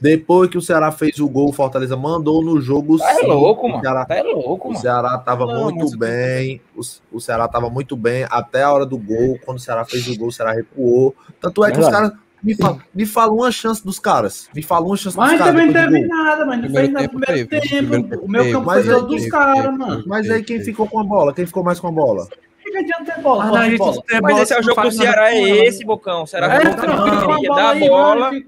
[0.00, 2.98] Depois que o Ceará fez o gol, o Fortaleza mandou no jogo.
[2.98, 3.26] Tá é sim.
[3.26, 3.82] louco, O mano.
[3.82, 4.80] Ceará- Tá é louco, o mano.
[4.80, 6.60] Ceará tava Não, mas muito bem.
[6.74, 6.80] O,
[7.16, 9.38] o Ceará tava muito bem até a hora do gol.
[9.44, 11.14] Quando o Ceará fez o gol, o Ceará recuou.
[11.40, 12.10] Tanto é que os Verdade.
[12.10, 12.22] caras.
[12.42, 14.48] Me fala, me fala uma chance dos caras.
[14.52, 15.54] Me fala uma chance Mas dos caras.
[15.54, 16.62] também não teve nada, mano.
[16.62, 18.24] Não Primeiro fez nada no primeiro tempo.
[18.24, 19.96] O meu campo mas foi dos caras, mano.
[19.98, 20.08] teve.
[20.08, 21.32] Mas aí quem ficou com a bola?
[21.32, 22.26] Quem ficou mais com a bola?
[22.72, 23.44] O que adianta ter bola?
[23.44, 24.02] Ah, não, de gente, bola?
[24.10, 26.22] Mas bola, esse é o jogo do nada Ceará, é esse, Bocão.
[26.22, 27.32] O Ceará É, é, então, fica com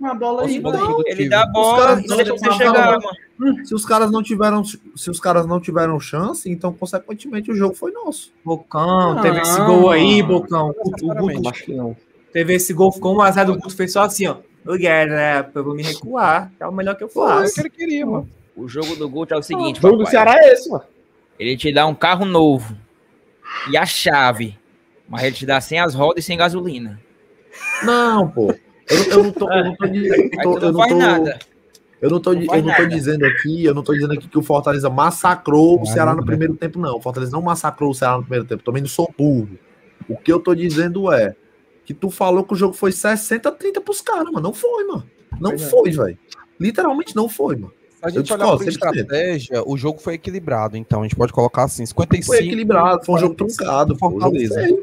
[0.06, 1.02] a bola a aí, então.
[1.06, 2.98] Ele dá a bola, não deixa você chegar,
[3.38, 3.66] mano.
[3.66, 7.74] Se os caras não tiveram, se os caras não tiveram chance, então consequentemente o jogo
[7.74, 8.32] foi nosso.
[8.42, 9.22] Bocão, Não.
[9.22, 10.74] teve esse gol aí, Bocão.
[10.78, 11.94] O, o Guto acho que não.
[12.32, 14.36] teve esse gol, ficou 1x0 do Guto, fez só assim, ó.
[14.64, 15.44] Eu quero, né?
[15.54, 16.50] Eu vou me recuar.
[16.58, 17.54] É o melhor que eu É o faço.
[17.54, 18.26] que ele queria, mano.
[18.56, 20.06] O jogo do Guto é o seguinte, O jogo do.
[20.06, 20.84] Ceará é esse, mano.
[21.38, 22.74] Ele te dá um carro novo
[23.70, 24.58] e a chave,
[25.08, 27.00] mas ele te dá sem as rodas e sem gasolina.
[27.82, 28.54] Não, pô.
[28.90, 31.38] Eu, eu não tô, eu não tô, eu tô- não não faz tô- nada.
[32.02, 32.94] Eu não tô, Não di- faz eu não tô nada.
[32.94, 36.20] dizendo aqui, eu não tô dizendo aqui que o Fortaleza massacrou o Ceará não, no
[36.22, 36.26] né?
[36.26, 36.96] primeiro tempo, não.
[36.96, 38.62] O Fortaleza não massacrou o Ceará no primeiro tempo.
[38.62, 39.58] Também não sou burro.
[40.06, 41.34] O que eu tô dizendo é
[41.86, 44.40] que tu falou que o jogo foi 60 30 pros caras, mano.
[44.42, 45.08] Não foi, mano.
[45.40, 45.58] Não é.
[45.58, 46.18] foi, velho.
[46.60, 47.72] Literalmente não foi, mano.
[48.04, 48.68] A gente olhar 100%.
[48.68, 50.76] estratégia, o jogo foi equilibrado.
[50.76, 52.26] Então, a gente pode colocar assim, 55...
[52.26, 53.88] Foi equilibrado, foi um jogo 45 truncado.
[53.98, 54.78] jogo Fortaleza.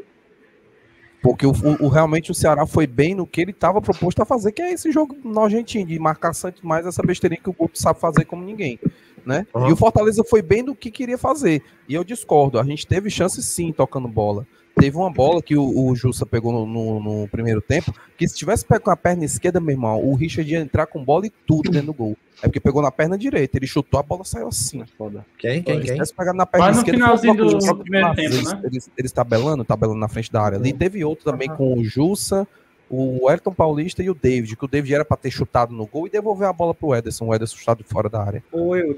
[1.22, 4.50] Porque o, o- realmente o Ceará foi bem no que ele estava proposto a fazer,
[4.50, 8.00] que é esse jogo nojentinho, de marcar sempre mais essa besteirinha que o Guto sabe
[8.00, 8.78] fazer como ninguém.
[9.24, 9.46] Né?
[9.54, 9.68] Uhum.
[9.68, 11.62] E o Fortaleza foi bem no que queria fazer.
[11.88, 14.44] E eu discordo, a gente teve chance sim tocando bola.
[14.74, 18.34] Teve uma bola que o, o Jussa pegou no, no- no primeiro tempo, que se
[18.34, 21.30] tivesse pego com a perna esquerda, meu irmão, o Richard ia entrar com bola e
[21.46, 22.16] tudo dentro do gol.
[22.38, 24.82] É porque pegou na perna direita, ele chutou, a bola saiu assim.
[24.98, 25.24] Foda.
[25.38, 25.92] Quem, quem, Se quem?
[25.92, 28.60] tivesse pegado na perna Mas no esquerda, finalzinho do de primeiro tempo, eles, né?
[28.64, 30.72] eles, eles tabelando, tabelando na frente da área ali.
[30.72, 32.48] Teve outro também com o Jussa,
[32.90, 36.06] o Elton Paulista e o David, que o David era para ter chutado no gol
[36.06, 38.42] e devolver a bola pro Ederson, o Ederson chutado fora da área.
[38.50, 38.96] Ô, Oi.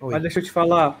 [0.00, 1.00] mas deixa eu te falar.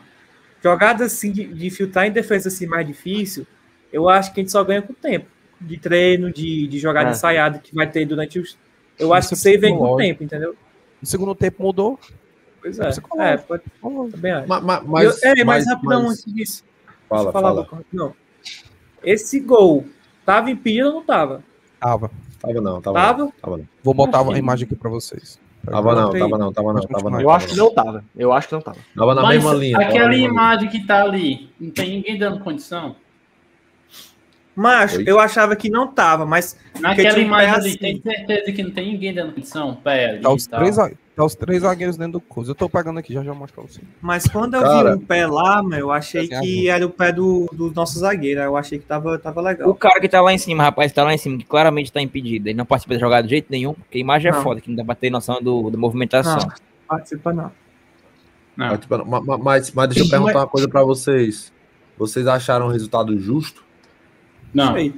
[0.62, 3.46] Jogadas assim de, de filtrar em defesa assim mais difícil,
[3.94, 5.26] eu acho que a gente só ganha com o tempo.
[5.60, 7.12] De treino, de, de jogada É.
[7.12, 8.58] ensaiada que vai ter durante os.
[8.98, 10.54] Eu acho que Isso é isso aí vem com o tempo, entendeu?
[11.00, 11.98] No segundo tempo mudou.
[12.60, 12.88] Pois é.
[12.88, 13.54] Psicológico.
[13.54, 14.48] É, pode, também acho.
[14.48, 16.64] Ma- ma- Mas, eu- é, mas, mas- rapidão mas- antes disso.
[17.08, 17.62] Fala, Deixa eu falar, fala.
[17.62, 18.14] Boca, Não.
[19.02, 19.84] Esse gol
[20.24, 21.42] tava impedido ou não tava?
[21.80, 22.10] Tava.
[22.40, 23.04] Tava não, tava não.
[23.06, 23.32] Tava?
[23.40, 24.34] Tava não, Vou botar Achei.
[24.34, 25.38] a imagem aqui para vocês.
[25.64, 27.20] tava não, tava não, tava não, tava não.
[27.20, 28.04] Eu acho que não tava.
[28.16, 28.78] Eu acho que não tava.
[28.96, 29.78] Tava na Mas mesma linha.
[29.78, 32.96] tava aquela imagem que tá ali, não tem ninguém dando condição?
[34.56, 35.04] Macho, Oi?
[35.06, 36.56] eu achava que não tava, mas.
[36.80, 37.78] Naquela imagem ali, assim.
[37.78, 39.74] tem certeza que não tem ninguém dando condição?
[39.74, 42.52] Pé ali Tá os, três, tá os três zagueiros dentro do coisa.
[42.52, 43.80] Eu tô pegando aqui, já já mostro pra você.
[44.00, 44.90] Mas quando eu Cara.
[44.96, 47.98] vi um pé lá, meu, eu achei Assim, que era o pé do, do nosso
[47.98, 48.40] zagueiro.
[48.40, 49.68] aí Eu achei que tava, tava legal.
[49.68, 52.00] O cara que tá lá em cima, rapaz, tá lá em cima, que claramente tá
[52.00, 52.48] impedido.
[52.48, 54.42] Ele não participa da jogada de jeito nenhum, porque a imagem é Não.
[54.42, 56.36] foda, que não dá pra ter noção do, da movimentação.
[56.36, 56.52] Não,
[56.86, 57.50] participa não.
[58.56, 58.68] Não.
[58.68, 61.52] Mas, ma- ma- Mas, mas deixa eu perguntar uma coisa pra vocês.
[61.98, 63.64] Vocês acharam o resultado justo?
[64.54, 64.74] Não.
[64.74, 64.94] Aí.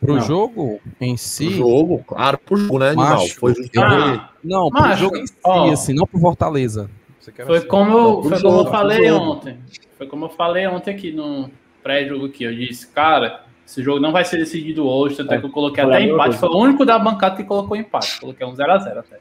[0.00, 0.20] Pro Não.
[0.22, 1.50] jogo em si.
[1.50, 2.02] jogo?
[2.06, 3.20] Claro, pro jogo, né, animal?
[3.20, 3.54] Macho, Foi.
[3.78, 5.70] Ah, Não, pro Macho, jogo em si, ó.
[5.70, 6.90] assim, não pro Fortaleza.
[7.20, 7.68] Você quer foi assim.
[7.68, 9.58] como, Não, eu, pro foi jogo, como eu pro falei ontem.
[9.96, 11.48] Foi como eu falei ontem aqui no
[11.84, 12.42] pré-jogo aqui.
[12.42, 15.50] Eu disse, cara, esse jogo não vai ser decidido hoje, tanto é, É, que eu
[15.50, 16.36] coloquei até empate.
[16.36, 18.18] Foi o único da bancada que colocou empate.
[18.20, 19.18] Coloquei um 0x0 até.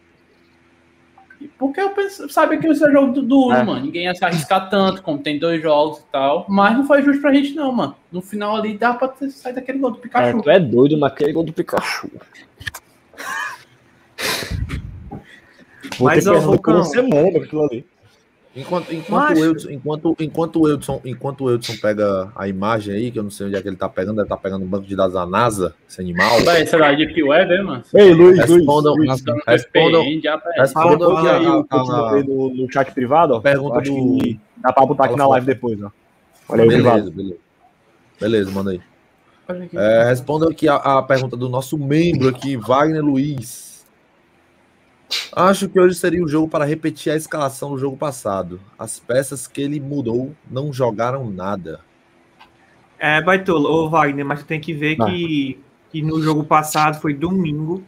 [1.57, 3.63] Porque eu penso, sabia que esse é jogo du- duro, É.
[3.63, 3.85] mano.
[3.85, 6.45] Ninguém ia se arriscar tanto, como tem dois jogos e tal.
[6.49, 7.95] Mas não foi justo pra gente, não, mano.
[8.11, 10.41] No final ali dá pra ter, sair daquele gol do É, Pikachu.
[10.41, 12.09] tu é doido naquele gol do Pikachu.
[15.97, 16.75] Vou Mas, ter por Vulcão.
[16.75, 17.85] uma semana aquilo ali.
[18.53, 19.41] Enquanto, enquanto, Macho.
[19.41, 23.23] o Edson, enquanto, enquanto, o Edson, enquanto o Edson pega a imagem aí, que eu
[23.23, 25.13] não sei onde é que ele tá pegando, deve estar pegando o banco de dados
[25.13, 26.41] da NASA, esse animal.
[26.43, 27.83] Vai, sei lá, Deep Web, hein, mano?
[27.93, 28.49] Ei, Luiz, Luiz.
[28.51, 29.09] Respondam, Luiz,
[29.47, 30.01] respondam,
[30.33, 30.59] aparece.
[30.59, 33.39] respondam a, aí o que no, no chat privado, ó.
[33.39, 35.89] pergunta acho do- que Dá pra botar aqui na live depois, ó.
[36.49, 37.11] Olha aí o beleza, privado.
[37.11, 37.37] beleza.
[38.19, 38.81] Beleza, manda aí.
[39.73, 43.70] É, responda aqui a, a pergunta do nosso membro aqui, Wagner Luiz.
[45.35, 48.59] Acho que hoje seria o jogo para repetir a escalação do jogo passado.
[48.77, 51.79] As peças que ele mudou não jogaram nada.
[52.99, 55.05] É, Baitola, ô Wagner, mas tu tem que ver Ah.
[55.05, 55.59] que,
[55.91, 57.83] que no jogo passado foi domingo.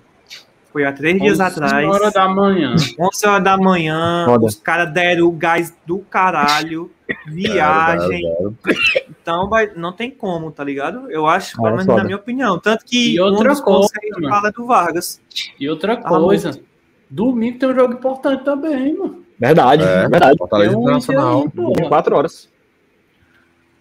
[0.71, 1.87] Foi há três dias 11 atrás.
[1.87, 2.75] hora da manhã.
[2.99, 4.45] 11 horas da manhã, Foda.
[4.47, 6.89] os caras deram o gás do caralho,
[7.27, 8.23] viagem.
[9.07, 11.11] Então vai, não tem como, tá ligado?
[11.11, 12.57] Eu acho, pelo é menos na minha opinião.
[12.57, 14.29] Tanto que E outra um coisa, mano.
[14.29, 15.21] fala é do Vargas.
[15.59, 16.59] E outra coisa,
[17.13, 19.23] domingo tem um jogo importante também, mano.
[19.39, 20.07] Verdade, É.
[20.07, 20.37] verdade.
[20.37, 22.49] Fortaleza um Internacional, Inter aí, quatro horas.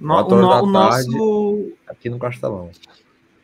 [0.01, 1.11] No- Quatro o, no- horas o da tarde.
[1.11, 2.71] nosso, aqui no Castelão.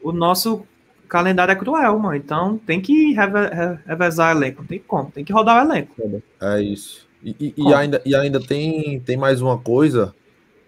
[0.03, 0.65] o nosso
[1.09, 2.17] calendário é cruel, mano.
[2.17, 4.63] Então tem que reve- re- revezar o elenco.
[4.63, 5.11] Não tem como.
[5.11, 5.95] Tem que rodar o elenco.
[6.41, 7.07] É isso.
[7.23, 10.15] E, e- e ainda, e ainda tem, tem mais uma coisa.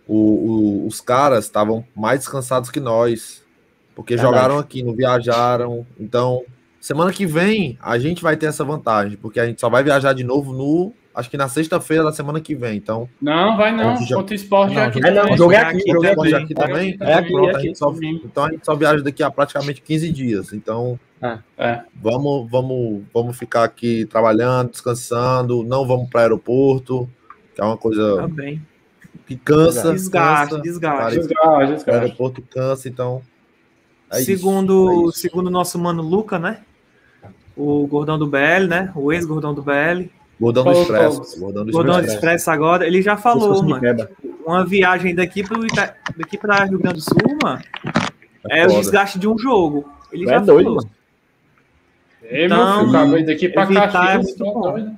[0.06, 3.44] O- o- os caras estavam mais descansados que nós.
[3.94, 5.86] Porque jogaram aqui, não viajaram.
[5.98, 6.42] Então,
[6.80, 9.16] semana que vem, a gente vai ter essa vantagem.
[9.18, 10.92] Porque a gente só vai viajar de novo no.
[11.12, 12.76] Acho que na sexta-feira da semana que vem.
[12.76, 13.94] Então, Não, vai não.
[13.94, 15.94] Aqui já- Contra o esporte Não, é aqui É, não, o é Aqui aqui, o
[15.94, 16.34] jogo é aqui.
[16.34, 16.96] aqui também.
[17.00, 17.66] É aqui, Pronto, é a aqui.
[17.66, 17.92] gente só-
[18.24, 20.52] então a gente só viaja daqui a praticamente 15 dias.
[20.52, 20.98] Então,
[21.58, 21.80] É.
[22.00, 25.64] vamos, vamos, vamos ficar aqui trabalhando, descansando.
[25.64, 27.10] Não vamos para o aeroporto,
[27.56, 28.62] que é uma coisa Também.
[29.26, 29.92] que cansa.
[29.92, 30.62] Desgaste, cansa.
[30.62, 30.98] desgaste.
[30.98, 31.90] Cara, Desgaste, O desgaste.
[31.90, 33.20] aeroporto cansa, então.
[34.12, 35.12] é isso, segundo, é isso.
[35.18, 36.60] segundo o nosso mano Luca, né?
[37.60, 38.90] O gordão do BL, né?
[38.94, 40.08] O ex-gordão do BL.
[40.40, 41.40] Gordão do Falou, Expresso.
[41.40, 42.14] Gordão do Gordão do Expresso.
[42.16, 44.08] Expresso agora, ele já falou, mano.
[44.46, 45.94] Uma viagem daqui pro Ita...
[46.16, 47.62] daqui pra Rio Grande do Sul, mano,
[48.48, 49.86] é, É o desgaste de um jogo.
[50.10, 50.76] Ele já é doido, falou.
[50.76, 50.90] mano.
[52.22, 54.22] Ei, Então, filho, daqui pra evitar é Caxias.
[54.24, 54.60] muito tô bom.
[54.60, 54.92] doido.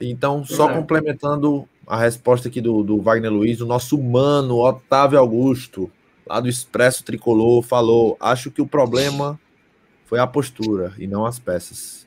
[0.00, 0.74] Então, só É.
[0.74, 5.90] complementando a resposta aqui do, do Wagner Luiz, o nosso mano Otávio Augusto,
[6.26, 9.38] lá do Expresso Tricolor, falou: acho que o problema
[10.12, 12.06] foi a postura e não as peças.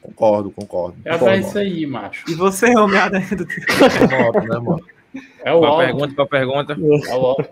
[0.00, 0.96] Concordo, concordo.
[1.04, 1.38] É concordo.
[1.38, 2.24] isso aí, macho.
[2.30, 4.82] E você, Homem-Aranha do Concordo, né, mano?
[5.44, 5.84] É o Qual a alto.
[5.84, 6.14] pergunta?
[6.14, 6.72] Qual a pergunta?
[7.10, 7.50] É o alto.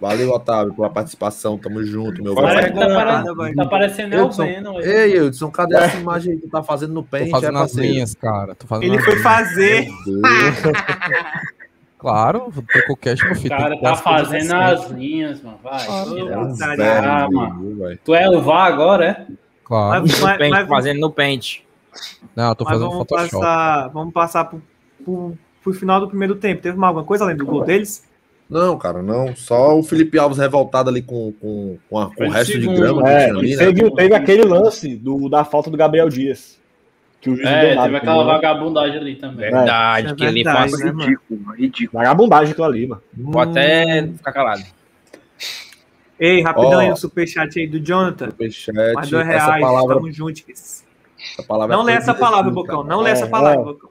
[0.00, 1.56] Valeu, Otávio, pela participação.
[1.58, 2.74] Tamo junto, meu velho.
[2.74, 3.54] tá, vai.
[3.54, 4.78] tá parecendo Beno.
[4.78, 4.84] aí.
[4.84, 7.30] Ei, Edson, cadê essa imagem aí que tu tá fazendo no Tô pente?
[7.30, 8.56] fazendo é, as minhas, cara.
[8.56, 9.22] Tô fazendo Ele foi minhas.
[9.22, 9.88] fazer.
[11.98, 13.48] Claro, o Tricocast, meu O filho.
[13.50, 14.84] cara tem que tá as fazendo assim.
[14.84, 15.58] as linhas, mano.
[15.62, 15.82] Vai.
[15.84, 17.60] É Ah, mano.
[17.60, 17.98] viu, velho?
[18.04, 19.26] Tu é o VAR agora, é?
[19.64, 20.02] Claro.
[20.02, 21.66] Mas, No mas- pente, mas- fazendo no pente.
[22.36, 23.30] Não, eu tô mas fazendo vamos Photoshop.
[23.32, 24.62] passar, vamos passar pro,
[25.04, 26.62] pro, pro final do primeiro tempo.
[26.62, 28.06] Teve alguma coisa além do gol deles?
[28.48, 29.34] Não, cara, não.
[29.36, 32.60] Só o Felipe Alves revoltado ali com, com, com, a- com o de resto de
[32.60, 32.76] segundo.
[32.80, 33.64] grama que É, tinha ali, né?
[33.66, 36.58] teve, teve aquele lance do, da falta do Gabriel Dias.
[37.20, 38.24] Que o juiz É, teve aquela entendeu?
[38.26, 39.50] vagabundagem ali também.
[39.50, 40.84] Verdade, É que ele verdade, faz.
[40.84, 41.00] né, mano?
[41.04, 42.02] Ridículo, mano, ridículo.
[42.02, 43.02] Vagabundagem aquilo ali, mano.
[43.16, 44.62] Vou até ficar calado.
[46.18, 46.78] Ei, rapidão Ó.
[46.80, 48.26] aí, o superchat aí do Jonathan.
[48.30, 50.84] Superchat, Mais dois essa reais, palavra, tamo juntos.
[51.18, 52.84] essa palavra Não é lê essa proibida palavra, Bocão.
[52.84, 53.64] Não lê É, essa palavra, é.
[53.64, 53.90] Bocão.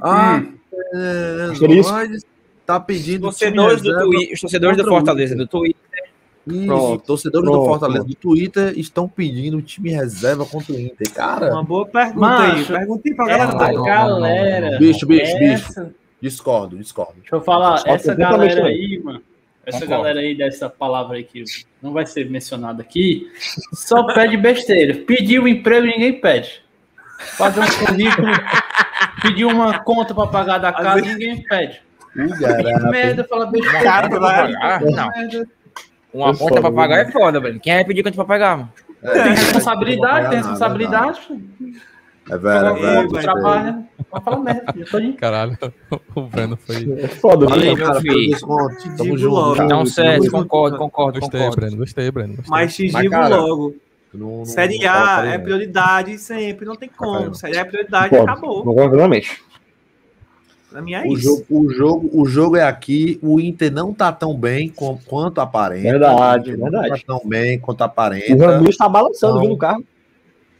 [0.00, 0.52] Ah, Hum.
[0.94, 2.16] é,
[2.64, 5.77] tá pedindo Os torcedores do, time Twi- os torcedores do Fortaleza do Twitter.
[6.50, 7.66] Isso, Pronto, torcedores do pronto.
[7.68, 11.12] Fortaleza do Twitter estão pedindo time reserva contra o Inter.
[11.12, 12.58] Cara, Uma boa pergunta aí.
[12.58, 13.46] Macho, aí pra Essa galera.
[13.52, 13.74] não, daí.
[13.76, 14.78] não, galera.
[14.78, 15.52] Bicho, bicho, bicho.
[15.68, 15.90] essa-
[16.20, 17.14] discordo, discordo.
[17.20, 19.20] Deixa eu falar, Só essa galera aí, mano.
[19.66, 20.02] Essa Concordo.
[20.04, 21.44] galera aí dessa palavra aí que
[21.82, 23.30] não vai ser mencionada aqui,
[23.74, 24.94] só pede besteira.
[25.04, 26.62] Pedir o emprego ninguém pede.
[27.36, 28.28] Fazer um currículo,
[29.20, 31.82] pedir uma conta pra pagar da casa, ninguém pede.
[32.14, 33.82] Que merda, fala besteira.
[33.82, 34.08] Cara.
[34.62, 35.10] Ah, não.
[36.12, 37.60] Uma É conta pra foda, pagar é foda, velho.
[37.60, 38.72] Quem vai pedir conta pra pagar, mano?
[39.02, 41.20] Tem responsabilidade, tem responsabilidade.
[42.30, 43.12] É verdade, é Trabalha, verdade.
[43.12, 43.84] vai, trabalha.
[44.10, 45.58] Vai falar merda, eu tô de Caralho,
[46.14, 46.92] o Breno foi.
[46.98, 48.38] É foda, Valeu, meu Cara, filho.
[48.40, 48.68] Tamo
[49.02, 49.62] Digo junto.
[49.62, 51.60] Então, certo, junto, concordo, concordo, Gostei, concordo.
[51.60, 51.76] Breno.
[51.78, 52.34] Gostei, Breno.
[52.36, 52.50] Gostei.
[52.50, 53.74] Mas te Mas, digo cara, logo.
[54.12, 57.34] Não- não- Série não fala A é prioridade sempre, não tem como.
[57.34, 58.62] Série A é prioridade, acabou.
[58.64, 59.42] Concordo plenamente.
[60.70, 61.22] Pra mim é O isso.
[61.22, 65.40] jogo, o, jogo, o jogo é aqui, o Inter não tá tão bem com- quanto
[65.40, 65.82] aparenta.
[65.90, 66.88] Verdade, O verdade.
[66.90, 68.46] Não tá tão bem quanto O aparenta.
[68.46, 69.40] Ramiro tá balançando, Não.
[69.40, 69.82] viu, no carro.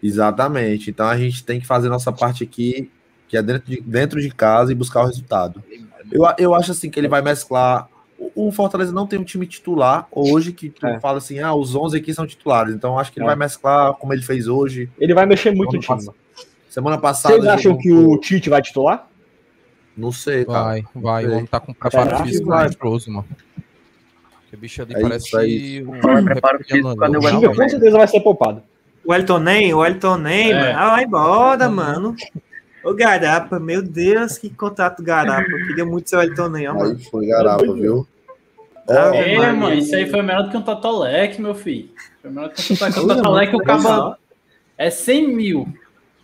[0.02, 0.90] Exatamente.
[0.90, 2.90] Então a gente tem que fazer nossa parte aqui,
[3.28, 5.62] que é dentro de, dentro de casa e buscar o resultado.
[6.10, 7.88] Eu, eu acho assim que ele vai mesclar.
[8.18, 10.98] O, o Fortaleza não tem um time titular hoje que tu É.
[11.00, 12.74] fala assim, ah, os 11 aqui são titulares.
[12.74, 13.28] Então eu acho que ele É.
[13.28, 14.88] vai mesclar como ele fez hoje.
[14.98, 16.14] Ele vai mexer muito no Semana time.
[16.70, 17.34] Semana passada.
[17.34, 19.07] Vocês acham que o Tite vai titular?
[19.98, 20.62] Não sei, cara.
[20.62, 21.26] Vai, vai.
[21.26, 22.24] O homem tá com preparo Será?
[22.24, 23.26] físico monstruoso, mano.
[24.48, 27.68] Que bicho ali É parece isso, é que um Vai, preparo físico, Não, Tinga com
[27.68, 28.62] certeza vai ser poupado.
[29.04, 30.54] O Elton Nem, o Elton Nem, É.
[30.60, 30.78] mano.
[30.78, 32.14] Ah, vai embora, mano.
[32.84, 35.50] Ô, Garapa, meu Deus, que contato Garapa.
[35.50, 36.90] Eu queria muito ser o Elton Nenham, mano.
[36.96, 38.06] Aí foi garapa, viu?
[38.88, 39.52] Ave É, Maria.
[39.52, 41.90] mano, isso aí foi melhor do que um Totolec, meu filho.
[42.22, 43.00] Foi melhor do que um Totolec.
[43.00, 44.16] O Totolec, o cabo
[44.78, 45.68] é 100 mil.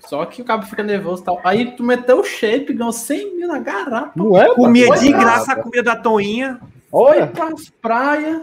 [0.07, 1.41] Só que o cabo fica nervoso e tal.
[1.45, 4.13] Aí tu meteu o shape, ganhou 100 mil na garapa.
[4.15, 4.55] Não é?
[4.55, 6.61] Comia de graça a comida da Toinha.
[6.91, 8.43] Foi Olha, pras praias,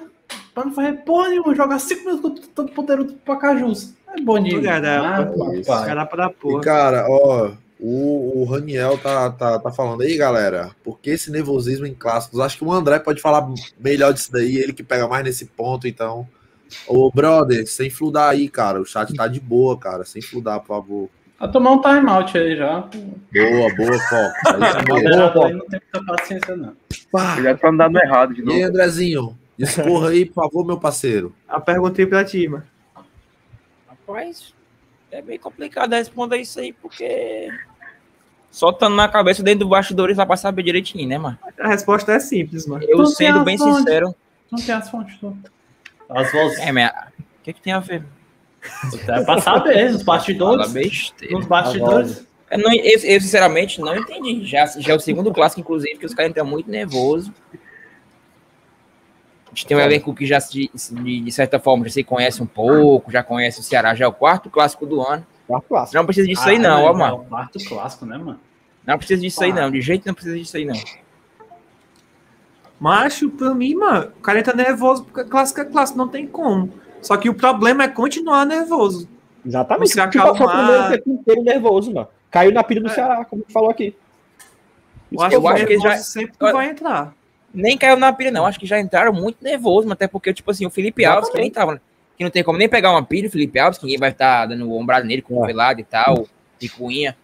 [0.53, 3.93] pra não fazer porra nenhuma, jogar 5 minutos contra todo poderoso do Pacajus.
[4.07, 5.33] É Ô, Garapa.
[5.69, 5.85] Ah.
[5.85, 6.61] Garapa da E, porra.
[6.61, 11.93] cara, ó, o, o Raniel tá, tá, tá falando aí, galera, porque esse nervosismo em
[11.93, 13.47] clássicos, acho que o André pode falar
[13.79, 16.27] melhor disso daí, ele que pega mais nesse ponto, então.
[16.87, 20.67] Ô, brother, sem fludar aí, cara, o chat tá de boa, cara, sem fludar, por
[20.67, 21.09] favor.
[21.41, 22.81] Vai tomar um timeout aí já.
[22.81, 24.87] Boa, boa, Fox.
[24.87, 26.75] Moderador aí não tem muita paciência, não.
[27.11, 27.35] Pá.
[27.63, 28.63] Não dar no errado de E aí, novo.
[28.69, 31.35] Andrezinho, discorra aí, por favor, meu parceiro.
[31.49, 32.63] A pergunta aí pra ti, mano.
[33.89, 34.53] Rapaz,
[35.11, 37.49] é bem complicado responder isso aí, porque.
[38.51, 41.39] Soltando na cabeça dentro do bastidores lá pra saber direitinho, né, mano?
[41.59, 42.83] A resposta é simples, mano.
[42.87, 43.77] Eu Tu sendo bem a fonte.
[43.77, 44.13] sincero.
[44.51, 45.35] Não tem as fontes, não.
[46.07, 46.59] As vozes.
[46.59, 46.91] É, mas.
[46.91, 48.03] O que, que tem a ver?
[49.07, 50.71] É pra saber, nos bastidores.
[51.31, 52.25] Nos bastidores.
[52.49, 54.45] Eu, não- eu- eu, sinceramente não entendi.
[54.45, 57.33] Já, já é o segundo clássico, inclusive, que os caras entram muito nervoso.
[59.45, 62.41] A gente tem um elenco que já, se- de, de certa forma, já se conhece
[62.41, 65.25] um pouco, já conhece o Ceará, já é o quarto clássico do ano.
[65.47, 65.97] quarto clássico.
[65.97, 67.15] Não precisa disso aí, Ah, não, mas ó, É mano.
[67.15, 68.39] o quarto clássico, né, mano?
[68.85, 69.69] Não precisa disso aí, não.
[69.71, 70.75] De jeito não precisa disso aí, não.
[72.79, 76.73] Macho, pra mim, mano, o cara entra nervoso porque clássico é clássico, não tem como.
[77.01, 79.07] Só que o problema é continuar nervoso.
[79.45, 79.89] Exatamente.
[79.93, 80.57] Você Tipo, foi o acalmar.
[80.65, 82.07] primeiro tempo inteiro nervoso, mano.
[82.29, 83.95] Caiu na pilha do Ceará, como tu falou aqui.
[85.11, 87.13] Eu acho, Eu que acho que nervoso já- sempre que vai entrar.
[87.53, 88.45] Nem caiu na pilha, não.
[88.45, 91.37] Acho que já entraram muito nervoso, mas até porque, tipo assim, o Felipe Alves, que
[91.37, 91.81] nem tava.
[92.17, 94.45] Que não tem como nem pegar uma pilha, o Felipe Alves, que ninguém vai estar
[94.45, 96.25] dando ombrado nele com o velado e tal,
[96.61, 97.17] e cunha.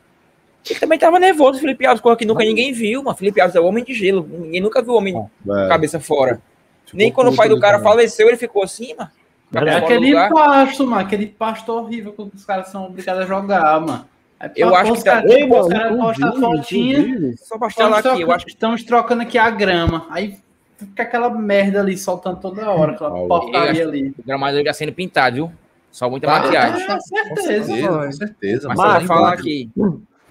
[0.69, 3.15] Ele também tava nervoso, o Felipe Alves, coisa que nunca ninguém viu, mano.
[3.15, 4.27] Felipe Alves é o homem de gelo.
[4.29, 6.41] Ninguém nunca viu o homem com É, cabeça fora.
[6.85, 7.89] ficou Nem quando o pai do cara também.
[7.91, 9.09] faleceu, ele ficou assim, mano.
[9.53, 10.29] É aquele lugar.
[10.31, 11.01] pasto, mano.
[11.01, 14.05] Aquele pasto horrível que os caras são obrigados a jogar, mano.
[14.39, 17.33] É Eu acho que tá- os mano, caras postam a fotinha.
[17.37, 20.05] Só pra falar aqui, eu acho que Estamos trocando aqui a grama.
[20.11, 20.37] Aí
[20.77, 24.09] fica aquela merda ali soltando toda hora, aquela eu porcaria acho- ali.
[24.19, 25.51] o gramador já sendo pintado, viu?
[25.89, 26.83] Só muita Ah, maquiagem.
[26.83, 27.65] É, Com certeza.
[27.65, 28.67] certeza, com certeza.
[28.67, 28.91] Mas mano.
[28.91, 29.71] só pra falar aqui.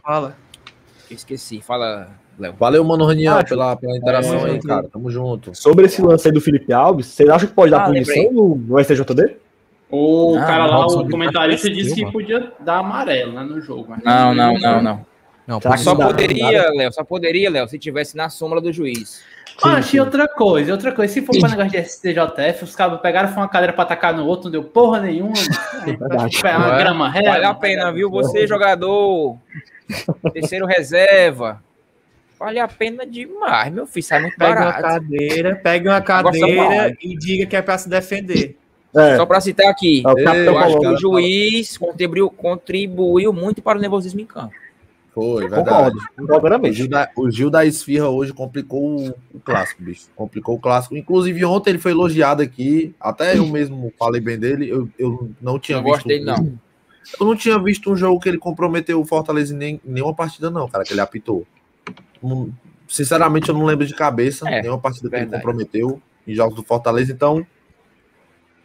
[0.02, 0.36] Fala.
[1.10, 2.08] Esqueci, fala,
[2.38, 2.54] Léo.
[2.58, 4.88] Valeu, mano Raniel, pela, pela interação É, aí, cara.
[4.92, 5.54] Tamo junto.
[5.54, 8.56] Sobre esse lance aí do Felipe Alves, vocês acham que pode dar Ah, punição no,
[8.56, 9.36] no STJD?
[9.90, 13.86] O Ah, cara lá, o comentarista, disse que podia dar amarelo né, no jogo.
[13.88, 15.06] Mas Não, não, não, não.
[15.46, 19.22] Não, Só dá, poderia, Léo, só poderia, Léo, se tivesse na sombra do juiz.
[19.62, 21.12] Ah, achei outra coisa, outra coisa.
[21.14, 24.26] Se for pra negócio de STJF, os cabos pegaram foi uma cadeira pra atacar no
[24.26, 25.32] outro, não deu porra nenhuma.
[25.86, 25.92] É,
[26.40, 27.30] pra uma grama reta.
[27.30, 28.10] Vale a pena, viu?
[28.10, 29.38] Você, jogador,
[30.32, 31.62] terceiro reserva.
[32.38, 34.04] Vale a pena demais, meu filho.
[34.04, 34.82] Sai muito Pega uma barato.
[34.82, 38.56] cadeira, pega uma cadeira e diga que é pra se defender.
[38.94, 43.78] É, Só pra citar aqui, É eu acho que o juiz contribuiu, contribuiu muito para
[43.78, 44.54] o nervosismo em campo.
[45.14, 45.98] Foi, verdade.
[46.16, 46.68] concordo.
[46.68, 46.72] O.
[46.72, 50.08] Gil, da, o Gil da Esfirra hoje complicou o, o clássico, bicho.
[50.14, 50.94] Complicou o clássico.
[50.96, 52.94] Inclusive, ontem ele foi elogiado aqui.
[53.00, 54.68] Até eu mesmo falei bem dele.
[54.68, 55.94] Eu, eu não tinha Não visto.
[55.94, 56.58] gosto dele, não.
[57.18, 60.50] Eu não tinha visto um jogo que ele comprometeu o Fortaleza em nem, nenhuma partida,
[60.50, 61.46] não, cara, que ele apitou.
[62.88, 66.62] Sinceramente, eu não lembro de cabeça É, nenhuma partida que ele comprometeu em jogos do
[66.62, 67.44] Fortaleza, então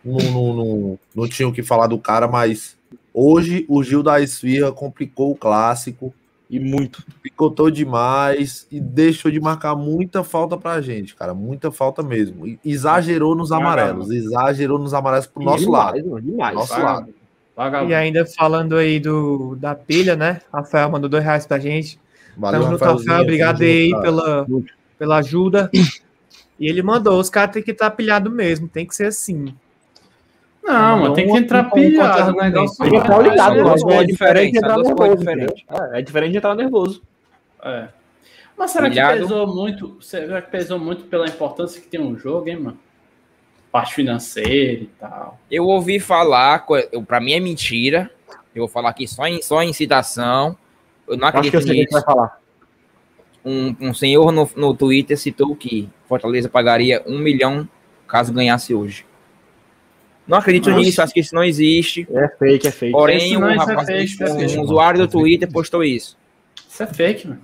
[0.04, 2.78] não, não, não, não tinha o que falar do cara, mas
[3.14, 6.14] hoje o Gil da Esfirra complicou o clássico
[6.50, 7.04] E muito.
[7.22, 11.34] picotou demais e deixou de marcar muita falta pra gente, cara.
[11.34, 12.48] Muita falta mesmo.
[12.48, 14.10] E exagerou nos amarelos.
[14.12, 15.96] Exagerou nos amarelos pro nosso lado.
[15.96, 16.56] demais, mano, demais.
[16.56, 16.94] Nosso Vagabundo.
[17.00, 17.14] lado.
[17.56, 17.92] Vagabundo.
[17.92, 20.42] E ainda falando aí do, da pilha, né?
[20.52, 22.00] Rafael mandou dois reais pra gente.
[22.38, 23.22] Valeu, Tamo junto, Rafael.
[23.22, 24.02] Obrigado aí cara.
[24.04, 24.48] pela,
[24.98, 25.70] pela ajuda.
[26.60, 29.54] E ele mandou, os caras têm que estar pilhado mesmo, tem que ser assim.
[30.64, 32.34] Não, mano, tem que entrar pilhado.
[32.34, 35.20] Negócio Tem que entrar ligado, São duas mas é coisas diferente de diferentes, duas coisas
[35.20, 35.24] nervoso.
[35.24, 35.56] entendeu?
[35.56, 35.94] diferentes.
[35.94, 37.02] É, é diferente de entrar nervoso.
[37.64, 37.88] É.
[38.56, 39.14] Mas será Pilhado.
[39.14, 39.98] que pesou muito?
[40.02, 42.80] Será que pesou muito pela importância que tem um jogo, hein, mano?
[43.72, 45.40] Parte financeira e tal.
[45.50, 46.66] Eu ouvi falar,
[47.08, 48.12] pra mim é mentira.
[48.54, 50.56] Eu vou falar aqui só em, só em citação.
[51.12, 51.94] Eu não Acho que acredito eu sei o que nisso.
[51.94, 52.42] vai falar.
[53.44, 57.68] Um, um senhor no, no Twitter citou que Fortaleza pagaria um milhão
[58.08, 59.06] caso ganhasse hoje.
[60.28, 60.82] Não acredito Nossa.
[60.82, 62.08] nisso, acho que isso não existe.
[62.12, 62.92] É fake, é fake.
[62.92, 64.60] Porém, Isso um, não, isso é rapaz, fake, isso é um fake.
[64.60, 66.18] usuário do Twitter postou isso.
[66.70, 67.42] Isso é fake, mano.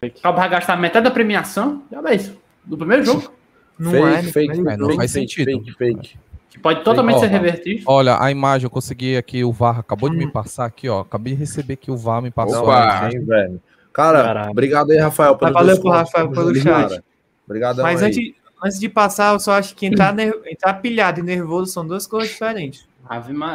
[0.00, 0.18] Fake.
[0.18, 1.82] O cara vai gastar metade da premiação?
[1.90, 2.38] Já é isso.
[2.64, 3.32] Do primeiro jogo?
[3.78, 4.72] Não fake, é, fake, é.
[4.72, 5.64] É, não fake, faz fake, sentido.
[5.64, 6.18] Fake, fake.
[6.54, 7.82] Que pode totalmente Ó, ser revertido.
[7.84, 11.00] Olha, a imagem, eu consegui aqui, o VAR acabou de me passar aqui, ó.
[11.00, 12.62] Acabei de receber que o VAR me passou.
[12.62, 13.60] Opa, hein, velho.
[13.92, 14.50] Cara, Caraca.
[14.52, 15.90] obrigado aí, Rafael, pelo valeu pro.
[15.90, 16.64] Rafael pelo chat.
[16.64, 17.04] cara.
[17.44, 18.08] Obrigadão Mas aí.
[18.08, 18.34] antes,
[18.64, 22.06] antes de passar, eu só acho que entrar, ner- entrar pilhado e nervoso são duas
[22.06, 22.86] coisas diferentes.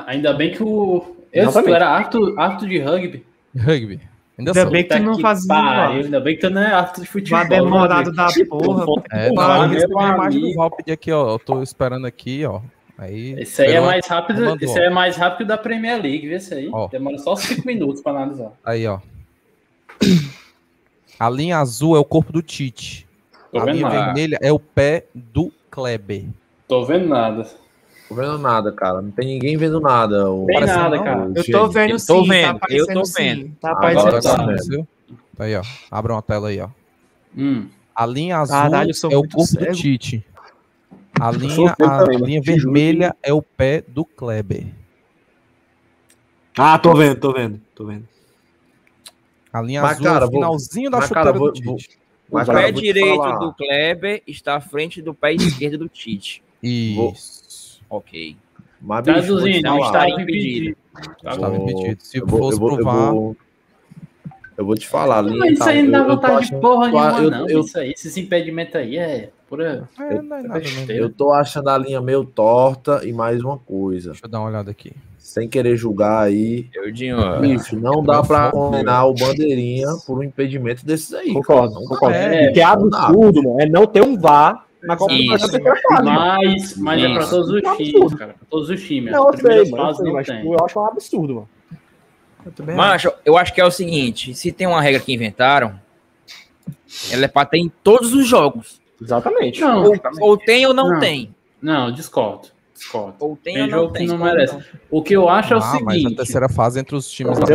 [0.05, 1.15] Ainda bem que o.
[1.31, 3.25] Eu era árbitro, árbitro de rugby.
[3.57, 4.01] Rugby.
[4.37, 7.01] Ainda Ainda bem que tu não fazia pariu, Ainda bem que tu não é árbitro
[7.03, 7.39] de futebol.
[7.39, 9.03] uma demorada né, da porra.
[9.11, 11.29] É, não, eu recebi a imagem do aqui, ó.
[11.31, 12.61] Eu tô esperando aqui, ó.
[12.99, 14.41] Aí, Esse aí é mais rápido.
[14.41, 16.69] Mandou, Esse é mais rápido da Premier League, vê esse aí.
[16.69, 16.89] Ó.
[16.89, 18.51] Demora só 5 minutos pra analisar.
[18.63, 18.99] Aí, ó.
[21.17, 23.07] A linha azul é o corpo do Tite.
[23.51, 24.05] Tô a linha nada.
[24.05, 26.25] vermelha é o pé do Kleber.
[26.67, 27.47] Tô vendo nada.
[28.07, 29.01] Tô vendo nada, cara.
[29.01, 30.29] Não tem ninguém vendo nada.
[30.29, 30.45] O...
[30.45, 31.31] Tem nada, não, cara.
[31.35, 33.13] Eu tô vendo Eu sim, tô tá vendo, aparecendo eu tô sim.
[33.23, 33.55] vendo.
[33.61, 34.69] Tá Agora aparecendo tá sim.
[34.69, 34.87] vendo.
[35.37, 35.61] Tá aí, ó.
[35.89, 36.69] Abra uma tela aí, ó.
[37.37, 37.67] Hum.
[37.95, 39.73] A linha azul Caralho, é o corpo do cego.
[39.73, 40.25] Tite.
[41.19, 44.67] A linha, a também, linha vermelha é o pé do Kleber.
[46.57, 48.07] Ah, tô vendo, tô vendo, tô vendo.
[49.51, 51.63] A linha Mas, azul cara, é o vou- finalzinho da mas, chuteira cara, vou- do
[51.63, 51.99] vou- Tite.
[52.31, 53.37] Mas, O cara, pé vou direito falar.
[53.39, 56.43] do Kleber está à frente do pé esquerdo do Tite.
[56.61, 57.81] Isso.
[57.89, 58.37] Ok.
[58.81, 59.85] Mas, bicho, vou te Traduzindo, falar.
[59.85, 60.77] estava Tá impedido.
[61.17, 62.03] Estava Vou- impedido.
[62.03, 63.11] Se eu vou- fosse eu vou- eu provar.
[63.11, 63.37] vou-
[64.57, 65.37] Eu vou te falar, Linha.
[65.37, 67.49] Mas isso tá, aí não dá vontade de porra nenhuma, eu- não.
[67.49, 69.89] eu- Isso aí, esses impedimentos aí é pura.
[69.99, 70.95] É, não é nada, não.
[70.95, 74.11] Eu tô achando a linha meio torta e mais uma coisa.
[74.11, 74.93] Deixa eu dar uma olhada aqui.
[75.17, 76.67] Sem querer julgar aí.
[76.73, 81.33] Eudinho, Bicho, não dá pra condenar o Bandeirinha por um impedimento desses aí.
[81.33, 81.85] Concordo, cara.
[81.87, 82.15] Concordo.
[82.15, 85.59] É, o que é absurdo, mano, é não ter um VAR na Copa do Isso.
[85.61, 86.03] Brasil.
[86.03, 87.29] Mas, mas é pra Isso.
[87.29, 88.33] todos os É times, cara.
[88.33, 89.11] Pra todos os times.
[89.11, 90.37] Não, eu sei, mano, eu, sei, não mas tem.
[90.37, 91.49] tipo, eu acho um absurdo, mano.
[92.67, 95.79] Eu Macho, eu acho que é o seguinte: se tem uma regra que inventaram,
[97.11, 98.79] ela é pra ter em todos os jogos.
[99.01, 99.61] Exatamente.
[99.61, 100.99] Não, Ou, ou tem ou não, Não.
[100.99, 101.33] tem.
[101.61, 102.49] não, discordo.
[102.73, 103.15] Discordo.
[103.19, 104.05] Ou tem, Tem ou não jogo tem.
[104.07, 104.57] que não merece.
[104.89, 106.15] O que eu acho é o Ah, mas a seguinte.
[106.15, 107.53] terceira fase entre os times A da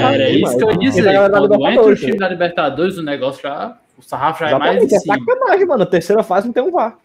[0.00, 1.06] era aí, isso que eu ia dizer.
[1.08, 3.76] É Quando entra o Libertadores, time da Libertadores, o negócio já.
[3.98, 5.82] O sarrafo já é mais Exatamente, é sacanagem, mano.
[5.82, 6.96] A terceira fase não tem um VAR.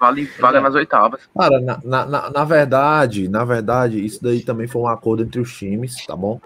[0.00, 1.20] Vale vaga nas oitavas.
[1.38, 5.38] Cara, na, na, na, na verdade, na verdade, isso daí também foi um acordo entre
[5.40, 6.40] os times, tá bom?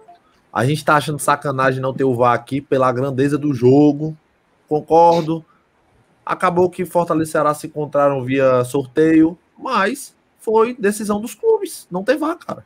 [0.52, 4.16] A gente tá achando sacanagem não ter o VAR aqui pela grandeza do jogo.
[4.68, 5.44] Concordo.
[6.28, 11.88] Acabou que Fortaleza e Ceará se encontraram via sorteio, mas foi decisão dos clubes.
[11.90, 12.64] Não tem VAR, cara.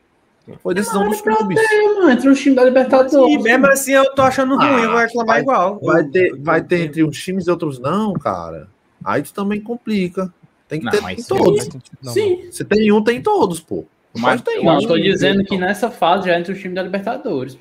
[0.61, 1.57] Foi decisão dos clubes.
[1.57, 3.15] É, mano, entre os times da Libertadores.
[3.33, 5.79] E mesmo assim eu tô achando ruim, eu vou reclamar vai- igual.
[5.81, 8.67] Vai ter, vai ter entre uns times e outros não, cara.
[9.05, 10.33] Aí tu também complica.
[10.67, 11.69] Tem que Não, ter em todos.
[12.03, 12.49] Não, Sim.
[12.51, 13.85] Se tem um, tem todos, pô.
[14.13, 14.81] Mas tem Não, um.
[14.83, 17.57] eu tô dizendo que nessa fase já é entre os times da Libertadores.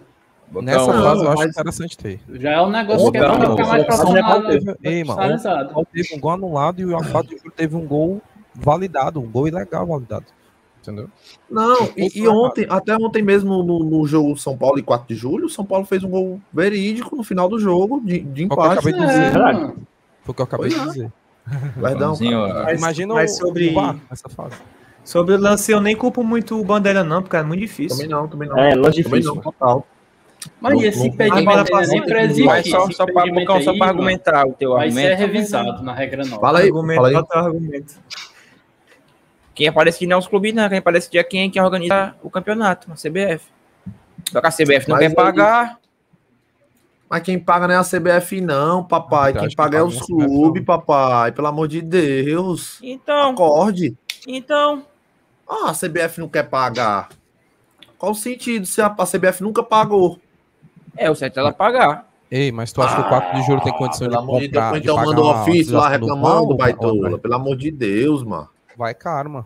[0.62, 2.20] Nessa Bocão, fase eu não, acho interessante ter.
[2.34, 4.42] Já é um negócio que é pra ficar mais Bocão, profissional.
[4.42, 5.72] Bocão, Ei, mano, profissionalizado.
[5.80, 8.22] O teve um gol anulado e o Alfado teve um gol
[8.54, 10.26] validado, um gol ilegal validado.
[10.82, 11.08] Entendeu?
[11.50, 15.16] Não, e, e ontem, até ontem mesmo no, no jogo São Paulo e 4 de
[15.16, 18.58] julho, o São Paulo fez um gol verídico no final do jogo, de, de Foi
[18.58, 18.80] o que eu empate.
[18.80, 19.38] acabei de É, dizer.
[19.40, 19.76] mano.
[20.24, 20.84] Foi o que eu acabei de é.
[20.86, 21.12] dizer.
[21.80, 22.16] Perdão.
[22.20, 24.56] Mas- Imagina mas o, sobre- o VAR nessa fase.
[25.04, 27.98] Sobre o lance, eu nem culpo muito o Bandeira, não, porque é muito difícil.
[27.98, 28.58] Também não, também não.
[28.58, 29.36] É, lance também difícil.
[29.36, 29.86] não, total.
[30.60, 31.88] Mas Não- esse impedimento ainda
[32.28, 32.46] nem.
[32.46, 35.08] Mas só, só Bocão, só mano, argumentar o teu Vai argumento.
[35.08, 36.42] ser revisado na regra nova.
[36.42, 37.16] Fala aí, argumento, fala aí.
[37.16, 38.00] é o argumento?
[39.54, 40.68] Quem aparece que não é os clubes, não.
[40.70, 43.46] Quem aparece que é quem que organiza o campeonato, a CBF.
[44.32, 45.80] Só que a CBF não Mas quer aí- pagar.
[47.10, 49.34] Mas quem paga não é a CBF, não, papai.
[49.36, 51.34] Ah, Quem paga é paga os clubes, papai.
[51.34, 52.80] Pelo amor de Deus.
[52.82, 53.94] Então, Acorde.
[54.26, 54.86] então.
[55.48, 57.10] Ah, a CBF não quer pagar.
[57.98, 60.18] Qual o sentido se a, a CBF nunca pagou?
[60.98, 62.08] É o certo é ela pagar.
[62.30, 64.64] Ei, mas tu acha que o 4 de julho tem condição de amor de Deus,
[64.64, 67.18] comprar, de então manda um ofício lá reclamando, baitola.
[67.20, 68.48] Pelo amor de Deus, mano.
[68.78, 69.46] Vai caro, mano.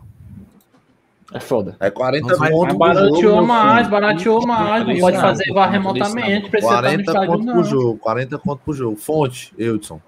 [1.34, 1.76] É foda.
[1.80, 4.86] É 40 Não, mas- pro barateou mais, barateou mais.
[4.86, 7.52] Não pode fazer VAR não, remotamente, precisa estar no 40 estádio, conto não.
[7.54, 7.98] pro jogo.
[7.98, 8.96] 40 conto pro jogo.
[8.96, 10.00] Fonte, Eudson.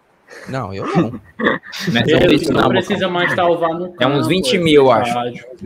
[0.49, 1.11] Não, eu não.
[1.93, 2.68] Não é sobre isso, não, não.
[2.68, 5.14] precisa mais estar o VAR no É uns campo, 20 é mil, eu acho.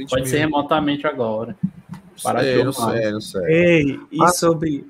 [0.08, 1.56] Pode ser remotamente agora.
[2.16, 3.42] Sei, Barateou não sei, não sei.
[3.46, 4.86] Ei, e Mas- sobre.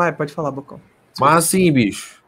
[0.00, 0.80] Vai, pode falar, Bocão.
[1.18, 2.22] Mas assim, bicho.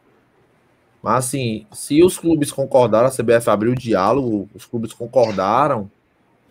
[1.01, 5.89] Mas assim, se os clubes concordaram, a CBF abriu o diálogo, os clubes concordaram,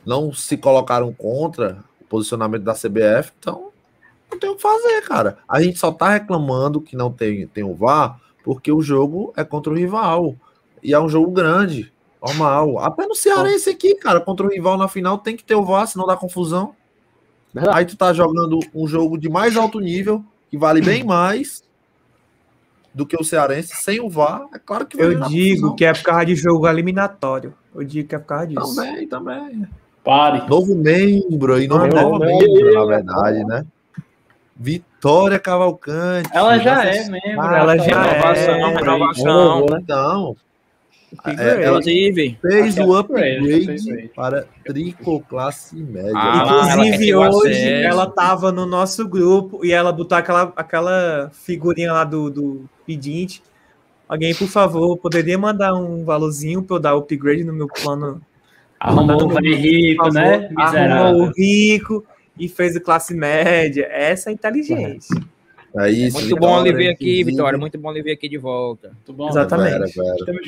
[0.04, 3.70] não se colocaram contra o posicionamento da CBF, então
[4.28, 5.38] não tem o que fazer, cara.
[5.48, 9.44] A gente só tá reclamando que não tem, tem o VAR porque o jogo é
[9.44, 10.34] contra o rival.
[10.82, 12.80] E é um jogo grande, normal.
[12.80, 15.86] Até no Cearense aqui, cara, contra o rival na final tem que ter o VAR,
[15.86, 16.74] senão dá confusão.
[17.54, 17.78] Verdade.
[17.78, 21.64] Aí tu tá jogando um jogo de mais alto nível, que vale bem mais
[22.92, 25.94] do que o Cearense, sem o VAR, é claro que vai Eu digo que é
[25.94, 27.54] por causa de jogo eliminatório.
[27.74, 28.76] Eu digo que é por causa disso.
[28.76, 29.66] Também, também.
[30.04, 30.46] Pare.
[30.46, 33.64] Novo membro aí, novo, não, membro, na verdade, né?
[34.54, 36.28] Vitória Cavalcante.
[36.34, 37.46] Ela já é membro.
[37.46, 38.12] Ela já é.
[38.12, 39.24] Renovação, renovação.
[39.24, 39.78] novo, né?
[39.82, 40.36] Então.
[41.26, 44.10] É, ela- Inclusive, fez o upgrade, upgrade upgrade.
[44.14, 46.12] para tricoclasse média.
[46.14, 47.86] Ah, ela Inclusive, o hoje acesso.
[47.86, 53.42] ela tava no nosso grupo e ela botou aquela, aquela figurinha lá do, do pedinte.
[54.08, 58.20] Alguém, por favor, poderia mandar um valorzinho pra eu dar upgrade no meu plano?
[58.78, 60.50] Arrumou o rico, né?
[60.56, 62.04] Arrumou o rico
[62.38, 63.86] e fez o classe média.
[63.90, 65.16] Essa é inteligência.
[65.16, 65.20] É
[65.90, 67.58] isso, muito bom lhe ver aqui, inclusive- Vitória.
[67.58, 68.88] Muito bom lhe ver aqui de volta.
[68.88, 69.28] Muito bom.
[69.28, 69.70] Exatamente.
[69.70, 70.40] Vera, Vera.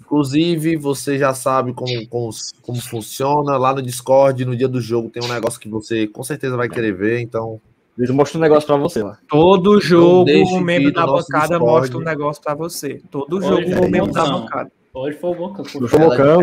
[0.00, 2.30] Inclusive, você já sabe como, como,
[2.62, 3.56] como funciona.
[3.56, 6.68] Lá no Discord, no dia do jogo, tem um negócio que você com certeza vai
[6.68, 7.20] querer ver.
[7.20, 7.60] Então,
[7.98, 9.18] eu mostrar um negócio pra você lá.
[9.28, 11.64] Todo jogo, o membro da bancada Discord.
[11.64, 13.00] mostra um negócio pra você.
[13.10, 14.40] Todo jogo, é o membro da emoção.
[14.42, 14.72] bancada.
[14.94, 15.34] Hoje foi o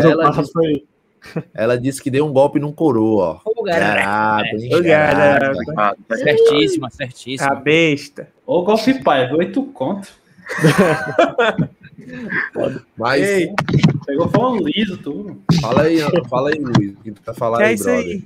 [0.05, 0.85] eu ela passo disse- isso aí.
[1.53, 3.49] Ela disse que deu um golpe num coroa, ó.
[3.49, 3.63] Ô.
[3.63, 4.81] Caraca, Ô,
[6.07, 7.51] tá Certíssima, certíssima.
[7.51, 8.27] A besta.
[8.45, 10.07] Ô, golpe pai, oito conto.
[12.97, 13.49] Mas Ei,
[14.05, 15.41] Pegou um liso, tudo.
[15.61, 15.99] fala aí,
[16.29, 16.93] fala aí, Luiz.
[16.93, 18.05] O que tu falar que é aí, isso brother?
[18.05, 18.23] aí?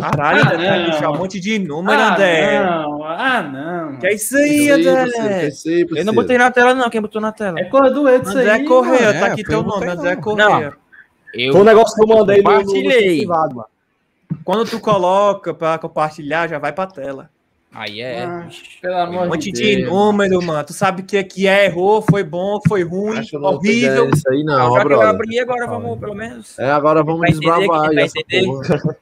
[0.00, 0.90] Caralho, Ah, André, não.
[0.90, 2.64] deixar um monte de número, ah, André.
[2.64, 3.04] não.
[3.04, 3.96] Ah, não.
[3.98, 5.46] Que é isso Eu aí, sei, André?
[5.46, 6.88] eu sei, Eu não botei na tela, não.
[6.90, 7.60] Quem botou na tela?
[7.60, 8.64] É coisa do Edson André aí.
[8.64, 10.72] Correia, é, tá aqui eu teu nome, André não.
[11.34, 13.18] Eu Foi um negócio que eu mandei no, no, no Compartilhei.
[13.18, 13.68] privado, mano.
[14.44, 17.30] Quando tu coloca pra compartilhar, já vai pra tela.
[17.72, 18.24] Aí é.
[18.24, 18.48] Ah,
[18.82, 19.88] pelo Um amor monte de de Deus.
[19.92, 20.64] número, mano.
[20.64, 23.92] Tu sabe que aqui é, errou, foi bom, foi ruim, Acho que não horrível.
[23.92, 26.58] ideia disso aí, não, Não, ó, já que abri, agora vamos, pelo menos.
[26.58, 28.08] É, agora vamos Vai desbravar vai.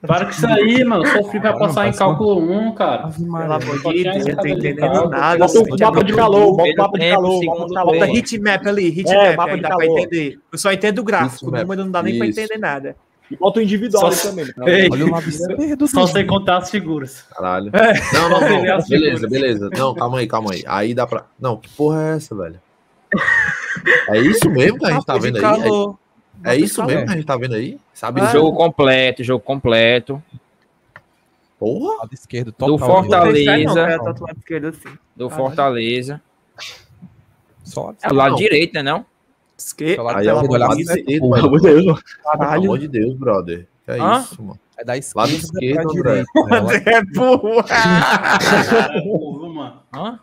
[0.07, 1.07] Para com isso aí, mano.
[1.07, 3.05] Sofri pra Não, passar em parece uma- cálculo 1, cara.
[3.05, 3.59] Ave Pelo amor
[3.95, 5.39] de Deus, não tô entendendo nada.
[5.47, 7.45] Bota o mapa de calor, bota o mapa de calor.
[7.85, 9.99] Bota hitmap ali, hitmap, É, dá pra calor.
[9.99, 10.39] entender.
[10.53, 12.39] Eu só entendo o gráfico, o número não dá nem pra isso.
[12.39, 12.97] entender nada.
[13.31, 14.53] E bota o individual Só- também.
[14.53, 14.69] tá?
[14.71, 15.87] Ei, Olha o lado esquerdo.
[15.89, 17.23] só sei contar as figuras.
[17.31, 17.71] Caralho.
[17.75, 17.93] É.
[18.15, 18.63] Não, não, não.
[18.63, 19.21] Beleza, figuras.
[19.31, 19.71] beleza.
[19.77, 20.65] Não, calma aí, calma aí.
[20.67, 21.27] Aí dá pra.
[21.39, 22.61] Não, que porra é essa, velho?
[24.09, 25.45] É isso mesmo que a gente tá vendo aí?
[26.45, 27.79] É, é isso mesmo que a gente tá vendo aí?
[27.93, 28.21] Sabe?
[28.21, 28.27] Ah.
[28.33, 30.23] Jogo completo, jogo completo.
[31.59, 31.97] Porra!
[31.99, 32.79] Lado esquerdo, Do.
[32.79, 33.65] Fortaleza.
[33.75, 34.25] Não, é lado
[34.69, 34.99] assim.
[35.17, 35.29] Do.
[35.29, 36.21] Fortaleza.
[37.65, 38.37] Só lado É o lado Não.
[38.39, 38.83] direito, né?
[38.83, 39.05] Não?
[39.59, 40.03] Esquerdo.
[40.05, 42.03] Lado Aí é o esquerdo, lado pra esquerdo, Pelo amor de Deus.
[42.23, 43.69] Pelo amor de Deus, brother.
[43.85, 44.21] Que é Hã?
[44.21, 44.61] isso, mano?
[44.79, 44.99] É da Lado
[45.33, 46.25] esquerda esquerdo, pra André.
[46.51, 47.65] Ela- É burro.
[47.65, 49.83] Cara, burro, mano.
[49.93, 50.19] Hã?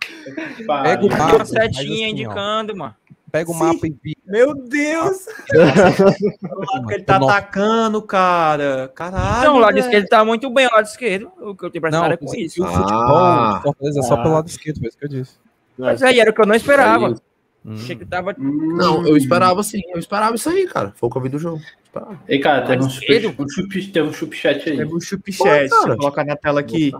[0.83, 1.36] Pega o mapa.
[1.36, 2.07] Uma setinha assim, ó.
[2.09, 2.95] indicando, mano.
[3.31, 3.59] Pega o Sim.
[3.59, 4.19] mapa e vira.
[4.25, 5.25] Meu Deus.
[6.45, 8.89] O lado que ele tá atacando, cara.
[8.95, 9.39] Caralho.
[9.39, 9.83] Então, o lado velho.
[9.86, 11.29] esquerdo tá muito bem, o lado esquerdo.
[11.41, 12.63] O que eu tenho Não, prestado é com isso.
[12.63, 13.57] o futebol, Ah.
[13.59, 15.33] o Fortaleza é só pelo lado esquerdo, foi isso que eu disse.
[15.77, 17.09] Mas aí era o que eu não esperava.
[17.09, 17.15] É.
[17.74, 18.36] Achei que tava.
[18.39, 18.76] Hum.
[18.78, 19.82] Não, eu esperava sim.
[19.93, 20.93] Eu esperava isso aí, cara.
[20.95, 21.61] Foi o que eu vi do jogo.
[21.84, 22.20] Esperava.
[22.28, 24.13] Ei, cara, teve um chup, um chup, teve um
[24.70, 24.78] aí.
[24.78, 25.70] Pega o chupchat.
[25.97, 26.91] Colocar na tela aqui.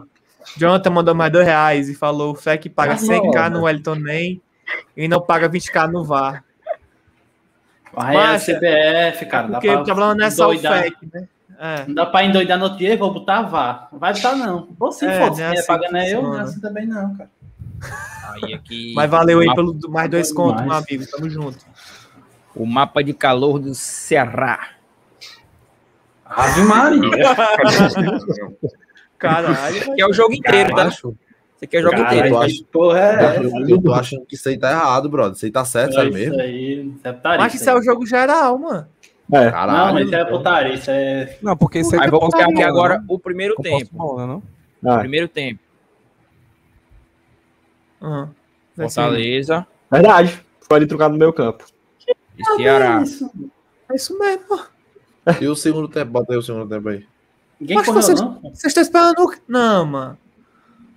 [0.57, 3.59] Jonathan mandou mais dois reais e falou: o que paga Ah, 100k não.
[3.59, 4.41] no Wellington Nem
[4.97, 6.43] e não paga 20k no VAR.
[7.97, 9.47] É Mas- CBF, cara.
[9.47, 10.84] Dá Porque pra o problema não é só o endoidar.
[10.84, 11.28] FEC, né?
[11.57, 11.86] É.
[11.88, 13.88] Não dá pra endoidar no outro dia, vou botar vá.
[13.93, 14.68] Vai botar não.
[14.78, 16.41] Você É, foda, não se é quem é assim pagando que é eu, não é
[16.41, 17.30] assim também não, cara.
[18.43, 18.93] Aí aqui.
[18.95, 21.05] Mas valeu aí mapa- pelo mais dois contos, meu amigo.
[21.09, 21.57] Tamo junto.
[22.55, 24.69] O mapa de calor do Ceará.
[26.25, 27.11] Ave Maria.
[29.17, 29.95] Caralho.
[29.95, 30.88] Que é o jogo inteiro, tá?
[30.88, 31.15] Acho,
[31.57, 32.36] Você quer o jogo Caralho, inteiro.
[32.36, 33.38] eu acho- porra é
[33.71, 35.33] eu, tô achando que isso aí tá errado, brother.
[35.36, 36.41] Isso aí tá certo, sério Isso mesmo.
[36.41, 37.39] aí, isso é putaria.
[37.39, 38.88] Mas isso é o jogo geral, mano.
[39.31, 39.45] É.
[39.45, 39.93] Não, Caralho.
[39.93, 41.38] mas isso é putaria, isso é...
[41.41, 43.05] Não, porque isso aí Aí vou colocar aqui agora né?
[43.07, 43.89] o primeiro tempo.
[43.91, 44.43] bola, não?
[44.86, 45.59] Ah, Primeiro tempo.
[48.05, 48.29] Uhum.
[48.75, 50.45] Fortaleza verdade.
[50.61, 51.63] Ficou ali trocado no meu campo.
[52.37, 53.01] e Ceará.
[53.01, 53.31] Isso.
[53.91, 54.65] É isso mesmo.
[55.41, 56.11] E o segundo tempo?
[56.11, 57.05] Bota aí o segundo tempo aí.
[57.59, 58.39] Ninguém Mas correu, vocês- não?
[58.41, 59.33] Vocês estão esperando o?
[59.47, 60.17] Não, mano.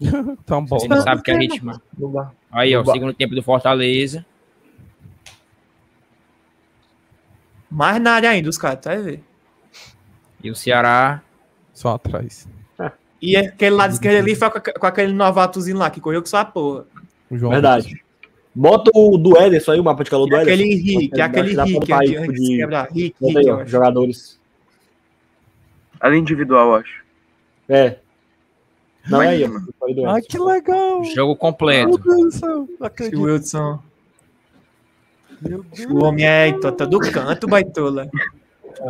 [0.01, 0.79] Então, bom.
[0.79, 1.81] Você não sabe que é ritmo.
[2.53, 2.93] Aí, ó, dá.
[2.93, 4.25] segundo tempo do Fortaleza.
[7.71, 9.25] Mais na área ainda, os caras, tá aí, ver.
[10.43, 11.23] E o Ceará.
[11.75, 12.49] Só atrás.
[13.21, 16.45] E aquele lado esquerdo ali foi com, com aquele novatozinho lá que correu com sua
[16.45, 16.87] porra.
[17.31, 18.03] O João Verdade.
[18.55, 21.23] Bota o do Ederson aí, o mapa de calor do E aquele Ederson.
[21.23, 21.49] Aquele
[22.93, 23.71] Rick, aí, eu ó, acho.
[23.71, 24.41] jogadores.
[26.01, 27.05] Ali individual, acho.
[27.69, 27.99] É.
[29.09, 30.21] Não é aí, do Ai, Ederson.
[30.29, 31.05] que legal!
[31.05, 31.89] Jogo completo.
[31.89, 33.23] Meu Deus do céu, não Esse acredito.
[33.23, 33.83] Wilson.
[35.41, 35.91] Meu Deus.
[35.91, 38.11] O homem é tota do canto, baitola.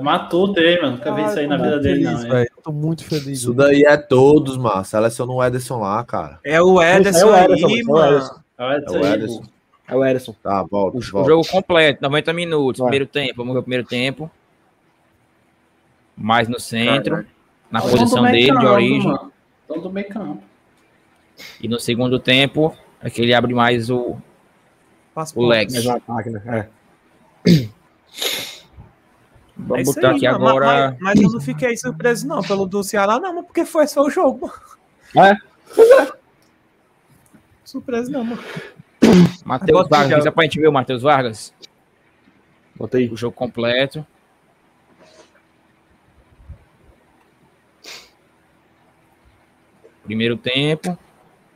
[0.02, 0.92] Matou dele, mano.
[0.96, 2.30] Nunca vi isso aí na vida dele, feliz, não.
[2.30, 2.50] velho.
[2.62, 3.38] Tô muito feliz.
[3.38, 4.84] Isso daí é todos, mano.
[4.84, 6.38] Seleciona o Ederson lá, cara.
[6.44, 8.06] É o Ederson É o Ederson, aí, é o mano.
[8.16, 8.40] Ederson.
[8.58, 8.72] É o
[9.06, 9.42] Ederson.
[9.88, 10.34] É o Ederson.
[10.42, 10.96] Tá, volta.
[10.96, 11.30] O, o volta.
[11.30, 12.78] jogo completo, 90 minutos.
[12.80, 12.88] Vai.
[12.90, 13.34] Primeiro tempo.
[13.36, 14.30] Vamos ver o primeiro tempo.
[16.16, 17.28] mais no centro, Caralho.
[17.70, 19.10] na posição dele de campo, origem.
[19.12, 19.32] mano.
[19.64, 20.42] Então do meio campo.
[21.60, 24.16] E no segundo tempo, é que ele abre mais o,
[25.18, 25.48] Passa o.
[25.48, 26.68] Mais um ataque, né?
[27.46, 27.68] É.
[29.58, 30.48] É Vamos isso botar aí, aqui mano.
[30.48, 30.96] agora.
[31.00, 34.02] Mas, mas eu não fiquei surpreso, não, pelo do Ceará, não, mas porque foi só
[34.02, 34.46] o jogo,
[35.14, 35.28] mano.
[35.28, 35.36] É?
[37.64, 38.42] Surpreso, não, mano.
[39.44, 40.22] Matheus Vargas, já.
[40.22, 41.52] só pra gente ver o Matheus Vargas.
[42.76, 43.08] Botei.
[43.10, 44.06] O jogo completo.
[50.04, 50.98] Primeiro tempo.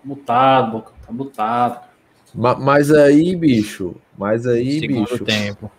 [0.04, 0.92] Mutado, Boca.
[1.06, 1.88] Tá mutado.
[2.34, 5.70] Ma- Mas aí, bicho, mas aí, Segundo bicho, tempo.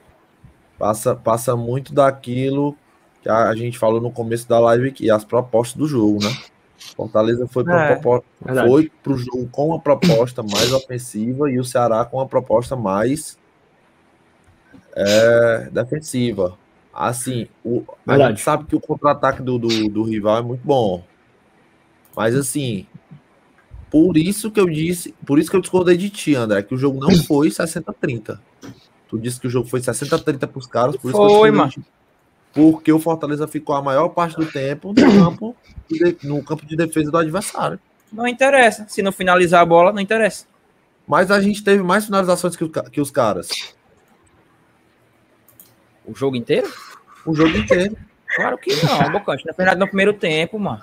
[0.78, 2.76] Passa, passa muito daquilo
[3.21, 6.30] que a, a gente falou no começo da live aqui, as propostas do jogo, né?
[6.95, 7.95] Fortaleza foi para
[8.45, 12.76] É, foi pro jogo com uma proposta mais ofensiva e o Ceará com uma proposta
[12.76, 13.38] mais
[14.95, 16.57] é, defensiva.
[16.93, 21.03] Assim, o, a gente sabe que o contra-ataque do, do, do rival é muito bom.
[22.15, 22.86] Mas assim,
[23.89, 26.78] por isso que eu disse, por isso que eu discordei de ti, André, que o
[26.78, 28.39] jogo não foi 60-30.
[29.14, 31.72] Tu disse que o jogo foi 60-30 pros caras, por isso que eu Foi, mano.
[32.51, 35.55] Porque o Fortaleza ficou a maior parte do tempo no campo,
[35.88, 37.80] de- no campo de defesa do adversário.
[38.11, 38.88] Não interessa.
[38.89, 40.47] Se não finalizar a bola, não interessa.
[41.07, 43.76] Mas a gente teve mais finalizações que, o que os caras.
[46.03, 46.68] O jogo inteiro?
[47.24, 47.95] O jogo inteiro.
[48.36, 49.45] Claro que não, Bocante.
[49.45, 50.82] Na verdade, no primeiro tempo, mano.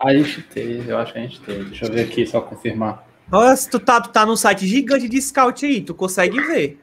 [0.00, 1.64] A gente teve, eu acho que a gente teve.
[1.66, 3.06] Deixa eu ver aqui, só confirmar.
[3.30, 6.80] Olha, se tu tá, tu tá num site gigante de scout aí, tu consegue ver.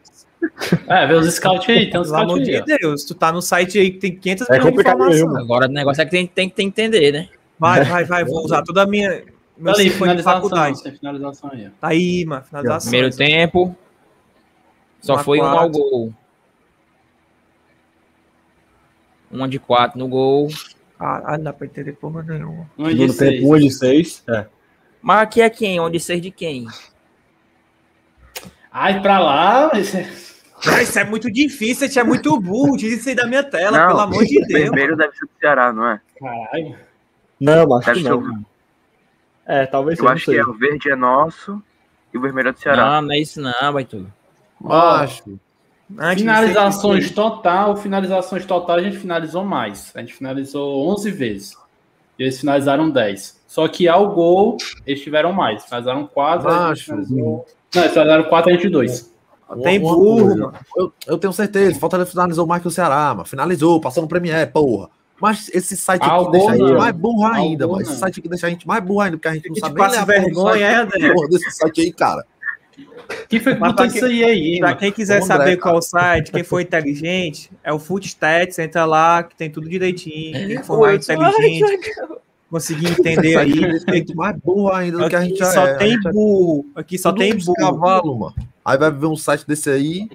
[0.88, 2.62] É, vê os scouts aí, tem uns Pelo amor scouts aí.
[2.64, 2.78] de.
[2.80, 5.38] Deus, tu tá no site aí que tem 500 É de mesmo.
[5.38, 7.30] Agora o negócio é que tem, tem, tem que entender, né?
[7.60, 9.24] Vai, vai, vai, vou usar toda a minha.
[9.58, 10.84] Meu Ali, de faculdade.
[10.84, 11.68] Tem finalização aí.
[11.68, 11.70] ó.
[11.80, 12.92] Tá aí, mano, finalização.
[12.92, 13.76] Primeiro tempo.
[15.02, 15.72] Só Uma foi um ao quatro.
[15.72, 16.14] gol.
[19.32, 20.48] Uma de quatro no gol.
[20.98, 22.70] Caralho, não dá pra entender porra nenhuma.
[22.78, 23.40] Um de Segundo seis.
[23.42, 24.24] tempo, 1 de 6.
[24.30, 24.46] É.
[25.02, 25.80] Mas aqui é quem?
[25.80, 26.68] Onde ser de quem?
[28.72, 29.70] Ai, pra lá.
[29.74, 30.35] mas-
[30.68, 32.78] Ah, isso é muito difícil, isso é muito burro.
[32.78, 34.62] Tira isso aí da minha tela, Não, pelo amor de O Deus.
[34.62, 36.02] vermelho deve ser do Ceará, não é?
[36.20, 36.76] Caralho.
[37.40, 38.20] Não, mas acho Deve que não.
[38.42, 38.46] o-
[39.46, 41.62] É, talvez Eu seja, acho que é o verde é nosso
[42.14, 42.86] e o vermelho é do Ceará.
[42.86, 44.12] Não, não é isso não, vai tudo.
[46.00, 49.92] Antes de Finalizações total, finalizações total, a gente finalizou mais.
[49.96, 51.56] A gente finalizou 11 vezes.
[52.18, 53.44] E eles finalizaram 10.
[53.46, 55.64] Só que ao gol, eles tiveram mais.
[55.66, 56.84] Finalizaram 4, a gente Macho.
[56.86, 57.46] finalizou...
[57.76, 59.15] Não, eles finalizaram 4, a gente 2.
[59.64, 60.54] Tem Uma- burro, mano.
[60.76, 61.80] Eu, eu tenho certeza.
[61.80, 63.26] Fortaleza finalizou mais que o Ceará, mano.
[63.26, 64.90] Finalizou, passou no Premier, porra.
[65.22, 66.78] Mas esse site aqui Algo deixa a gente não.
[66.78, 67.82] mais burro ainda, mano.
[67.82, 69.80] Esse site aqui deixa a gente mais burro ainda, porque a gente não Que sabe
[69.82, 72.26] nem vergonha, é, porra desse site aí, cara.
[73.30, 75.72] Quem foi que botou isso aí aí, Pra quem quiser André, saber cara.
[75.72, 80.48] qual site, quem for inteligente, é o Footstats, entra lá, que tem tudo direitinho.
[80.48, 81.92] Quem for mais inteligente,
[82.50, 83.54] conseguir entender aí.
[84.16, 85.74] mais burro ainda do que a gente já só é.
[85.76, 86.66] Tem é burro.
[86.76, 87.54] Aqui só tem burro.
[87.54, 88.36] cavalo, mano.
[88.66, 90.10] Aí vai ver um site desse aí.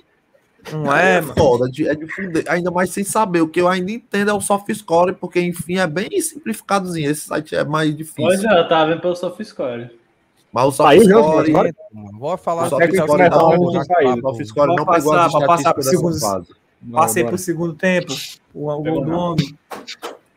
[0.72, 1.34] Não é, mano?
[1.34, 2.44] foda, é de fuder.
[2.48, 3.40] Ainda mais sem saber.
[3.40, 7.10] O que eu ainda entendo é o soft score, porque enfim é bem simplificadozinho.
[7.10, 8.24] Esse site é mais difícil.
[8.24, 9.90] Pois é, eu tava vendo pelo SofaScore.
[10.52, 11.50] Mas o Saiu soft o jogo, score.
[11.50, 11.74] agora?
[12.18, 14.20] Vou falar O aqui soft que score começar não, o o jogo saiu.
[14.20, 16.46] soft score Pra não pegou passar- as estatísticas dessa segundo- fase.
[16.92, 18.12] Passei pro segundo tempo.
[18.52, 19.54] O, o gol do homem.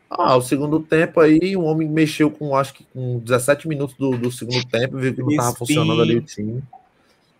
[0.08, 4.16] Ah, o segundo tempo aí, o homem mexeu com, acho que com 17 minutos do,
[4.16, 5.58] do segundo tempo, viu que não tava Crispim.
[5.74, 6.62] funcionando ali o time.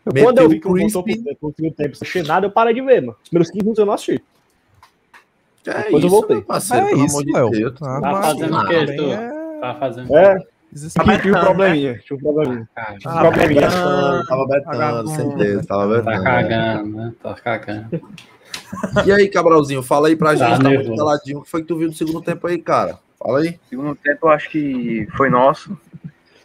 [0.05, 1.03] Quando eu vi que Meteu o
[1.41, 3.17] pro segundo tempo sem nada, eu parei de ver, mano.
[3.23, 4.23] Os primeiros 15 minutos eu não assisti.
[5.63, 6.37] Que é Depois eu isso, voltei.
[6.37, 7.59] meu parceiro, É pelo isso, amor de.
[7.59, 7.75] Deus.
[7.83, 9.05] Ah, Tá mas fazendo o ah, quê, também tu?
[9.13, 10.37] é- Tá fazendo É,
[10.75, 11.99] Existe- tinha, um betando, probleminha.
[12.05, 12.69] Tinha um probleminha.
[12.99, 13.69] Tinha um probleminha.
[13.69, 15.09] Ah, Tava betando, vagabundo.
[15.11, 16.25] certeza, tava Tá betando.
[16.25, 17.13] cagando, né?
[17.23, 18.01] Tá cagando.
[19.07, 21.39] E aí, Cabralzinho, fala aí pra Tá gente, tá muito caladinho.
[21.39, 22.99] O que foi que tu viu no segundo tempo aí, cara?
[23.19, 23.59] Fala aí.
[23.71, 25.79] Segundo tempo, eu acho que foi nosso.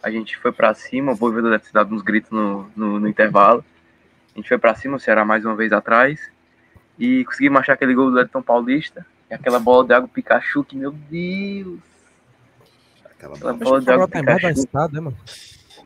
[0.02, 3.08] A gente foi pra cima, o Boivoda deve ter dado uns gritos no, no, no
[3.08, 3.64] intervalo.
[4.34, 6.20] A gente foi pra cima, o Ceará mais uma vez atrás.
[6.98, 9.04] E conseguimos achar aquele gol do Edson Paulista.
[9.30, 11.78] E aquela bola de água Pikachu, que meu Deus!
[13.04, 14.48] Aquela Aquela bola que de água da Pikachu.
[14.48, 15.16] escada, né, mano?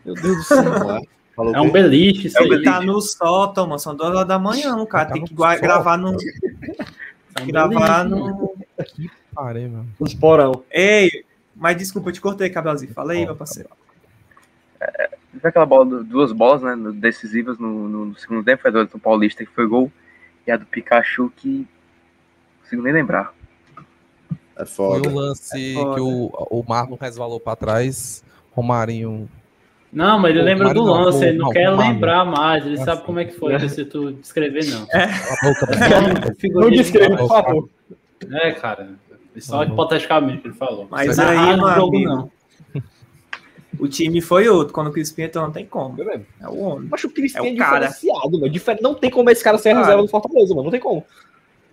[0.05, 1.03] Meu Deus do céu,
[1.35, 2.51] Falou É um beliche isso É um aí.
[2.51, 2.71] beliche.
[2.71, 3.79] Tá no sótão, mano.
[3.81, 6.13] São duas horas da manhã, o cara Tá tem que gravar no.
[7.37, 8.55] É um Gravar no.
[9.35, 9.89] Parei, mano.
[9.99, 10.63] Os porão.
[10.71, 11.25] Ei,
[11.57, 12.93] mas desculpa, eu te cortei, Cabelzinho.
[12.93, 13.69] Fala aí, meu parceiro.
[15.41, 18.81] Foi aquela bola, duas bolas, né, decisivas no, no- no segundo tempo, foi a do
[18.83, 19.91] Edson Paulista que foi gol,
[20.47, 21.67] e a do Pikachu que não
[22.63, 23.33] consigo nem lembrar.
[24.57, 25.09] É Foi foda.
[25.09, 25.95] um lance foda.
[25.95, 28.23] que o, o Marlon resvalou pra trás.
[28.53, 29.29] Romarinho.
[29.93, 32.25] Não, mas ele Pô, lembra do não, lance, pô, ele não não, quer o lembrar
[32.25, 33.07] mais, ele Ah, sabe sim.
[33.07, 34.87] como é que foi, não se tu descrever, não.
[34.93, 35.07] É
[36.53, 37.69] Não descreve, por favor.
[38.31, 38.91] É, cara.
[39.39, 40.87] Só hipoteticamente ele falou.
[40.89, 42.31] Mas Não é aí, jogo, não.
[43.79, 44.73] O time foi outro.
[44.75, 46.01] Quando o Crispim entrou, não tem como.
[46.03, 46.21] É.
[46.41, 46.89] É o homem.
[46.91, 47.87] Mas o Crispim É é, o cara.
[47.89, 48.49] diferenciado, mano.
[48.51, 50.65] Difer- Não tem como esse cara ser reserva do Fortaleza, mano.
[50.65, 51.05] Não tem como.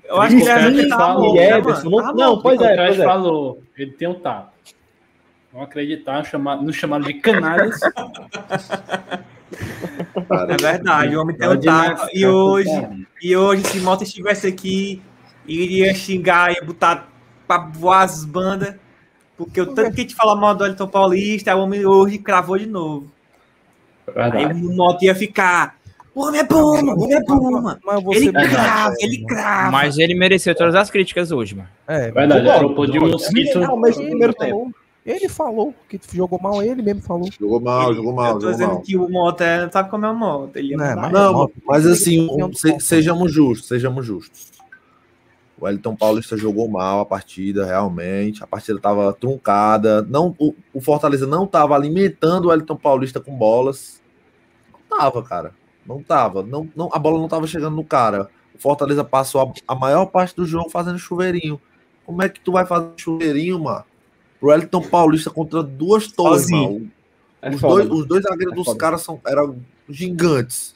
[0.03, 2.35] Eu acho que ele Crispim é é tá falou, E né, Everson, não, Tá não
[2.35, 2.41] bom.
[2.41, 3.03] pois o é, pois é.
[3.03, 4.51] falou, ele tem um tato.
[5.53, 7.79] Não acreditar, chamar, nos chamaram de canalhas.
[10.49, 11.87] É verdade, o homem tem um tapa.
[11.89, 12.97] marcar, E hoje, cara.
[13.21, 15.01] e hoje, se Mota estivesse aqui,
[15.45, 17.09] iria xingar e botar
[17.47, 18.75] pra voar as bandas.
[19.45, 22.57] Porque o tanto que a gente fala mal do Elton Paulista, o homem hoje cravou
[22.57, 23.07] de novo.
[24.15, 24.65] É Aí verdade.
[24.65, 25.75] o Mota ia ficar.
[26.13, 26.57] O homem é bom.
[26.57, 27.79] O homem é bom, mano.
[27.85, 28.31] Mas Ele você.
[28.49, 29.71] crava, ele crava.
[29.71, 31.69] Mas ele mereceu todas as críticas hoje, mano.
[31.87, 33.59] É, Verdade, trocou de mosquito.
[33.59, 34.75] Não, mas no ele primeiro falou- tempo.
[35.03, 37.27] Ele falou que jogou mal, ele mesmo falou.
[37.39, 38.81] Jogou mal, jogou mal, Eu tô jogou dizendo mal.
[38.81, 40.59] que o Mota é- não sabe como é o Mota.
[40.59, 40.95] Ele é Não, mal.
[40.97, 44.51] mas- Não, mas assim, Opinião um, se- sejamos justos, sejamos justos.
[45.61, 48.43] O Wellington Paulista jogou mal a partida, realmente.
[48.43, 50.01] A partida estava truncada.
[50.01, 54.01] Não, o, o Fortaleza não estava alimentando o Wellington Paulista com bolas.
[54.73, 55.53] Não tava, cara.
[55.85, 56.41] Não tava.
[56.41, 58.27] Não, não, a bola não estava chegando no cara.
[58.55, 61.61] O Fortaleza passou a, a maior parte do jogo fazendo chuveirinho.
[62.07, 63.85] Como é que tu vai fazer chuveirinho, mano?
[64.41, 66.89] O Wellington Paulista contra duas torres, mano.
[67.39, 68.01] É Os foda, dois, mano.
[68.01, 69.57] os dois zagueiros É dos caras eram
[69.87, 70.73] gigantes.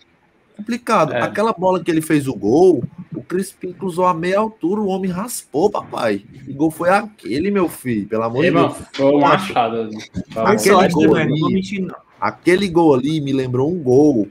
[0.56, 1.14] Complicado.
[1.14, 1.22] É.
[1.22, 2.84] Aquela bola que ele fez o gol,
[3.14, 6.23] o Crispim cruzou a meia altura, o homem raspou, papai.
[6.48, 8.73] E gol foi aquele, meu filho, pelo amor Ei, de Deus.
[8.94, 9.90] foi um machado.
[10.36, 11.22] Aquele gol né?
[11.23, 11.95] ali- Não vou mentir, não.
[12.19, 14.27] Aquele gol ali me lembrou um gol.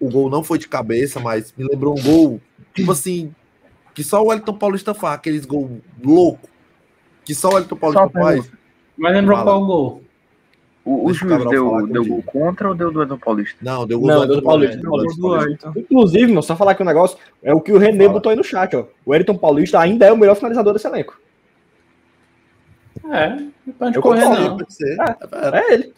[0.00, 2.40] O gol não foi de cabeça, mas me lembrou um gol,
[2.74, 3.34] tipo assim,
[3.94, 5.70] que só o Wellington Paulista faz, aqueles gols
[6.02, 6.48] louco.
[7.24, 8.50] Que só o Wellington Paulista Só faz.
[8.96, 10.02] Mas lembrou qual gol?
[10.86, 13.58] O, o juiz deu, deu gol contra ou deu do Edson Paulista?
[13.60, 14.88] Não, deu gol Não, do do Wellington Paulista.
[14.88, 15.20] Paulista.
[15.20, 15.72] Do Wellington.
[15.74, 18.12] Inclusive, meu, só falar aqui um negócio, é o que o René Fala.
[18.12, 18.86] botou aí no chat, ó.
[19.04, 21.20] O Wellington Paulista ainda é o melhor finalizador desse elenco.
[23.10, 23.36] É,
[23.76, 25.04] pode Eu correr concordo, não.
[25.04, 25.56] É.
[25.56, 25.92] É, É ele.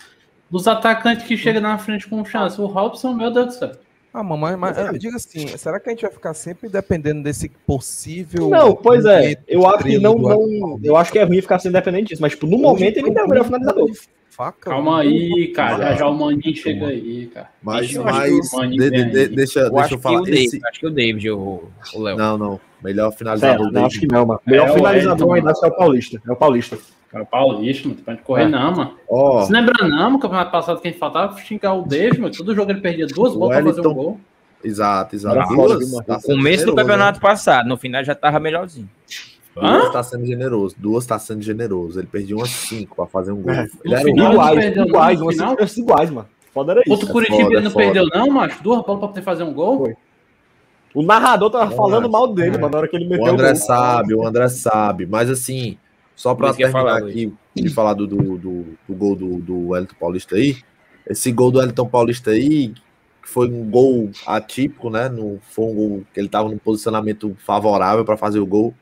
[0.51, 3.73] Dos atacantes que chegam na frente com chance, o Robson, meu Deus do céu.
[4.15, 7.51] Ah, mamãe, mas eu digo assim, será que a gente vai ficar sempre dependendo desse
[7.67, 8.49] possível.
[8.49, 9.37] Não, pois é.
[9.47, 10.81] Eu acho que não, do não.
[10.83, 13.19] Eu acho que é ruim ficar sendo dependente disso, mas tipo, no Hoje momento ele
[13.19, 13.91] é o melhor finalizador.
[14.39, 14.71] Faca.
[14.71, 15.79] Calma aí, cara.
[15.89, 17.49] Já já o Maninho chega aí, cara.
[17.61, 20.21] Mas, que mas o de- de- de- deixa, Eu deixa eu que falar.
[20.21, 22.17] o David, Esse- acho que o David, o o Léo.
[22.17, 22.61] Não, não.
[22.81, 24.41] Melhor Certo, finalizador não, acho que não, mano.
[24.47, 25.49] Melhor É o finalizador Wellington.
[25.49, 26.23] ainda é o Paulista.
[26.25, 26.79] É o Paulista.
[27.11, 28.49] Cara, Paulista, não pode correr É.
[28.49, 28.95] não, mano.
[29.09, 32.33] Ó, Se lembra não, no campeonato passado quem faltava xingar o David, mano.
[32.33, 34.21] Todo jogo ele perdia duas O bolas pra fazer um gol.
[34.63, 35.53] exato, exato.
[35.53, 36.05] Duas, mano?
[36.07, 38.89] tá O começo do campeonato passado, no final já tava melhorzinho.
[39.63, 39.69] Né?
[39.69, 39.79] Hã?
[39.81, 40.75] Duas tá sendo generoso.
[40.79, 41.99] Duas tá sendo generoso.
[42.01, 43.53] Ele perdia umas cinco pra fazer um gol.
[43.53, 43.67] É.
[43.85, 46.29] Ele era final, Iguais, perdeu, não, iguais, umas circunstâncias iguais, mano.
[46.53, 46.91] Foda era isso.
[46.91, 47.85] Outro É Curitiba foda, ele não é foda.
[47.85, 48.63] perdeu não, macho.
[48.63, 49.79] Duas bolas pra poder fazer um gol.
[49.79, 49.95] Foi.
[50.95, 53.49] O narrador tava Não, falando mal dele, mano, na hora que ele meteu O André
[53.49, 53.57] gol.
[53.57, 55.07] sabe, o André sabe.
[55.07, 55.77] Mas assim,
[56.17, 59.97] só pra terminar falar, aqui de falar do, do, do, do gol do, do Wellington
[60.01, 60.57] Paulista aí.
[61.09, 62.69] Esse gol do Wellington Paulista aí,
[63.23, 65.09] que foi um gol atípico, né?
[65.09, 68.75] No, foi um gol que ele tava num posicionamento favorável pra fazer o gol.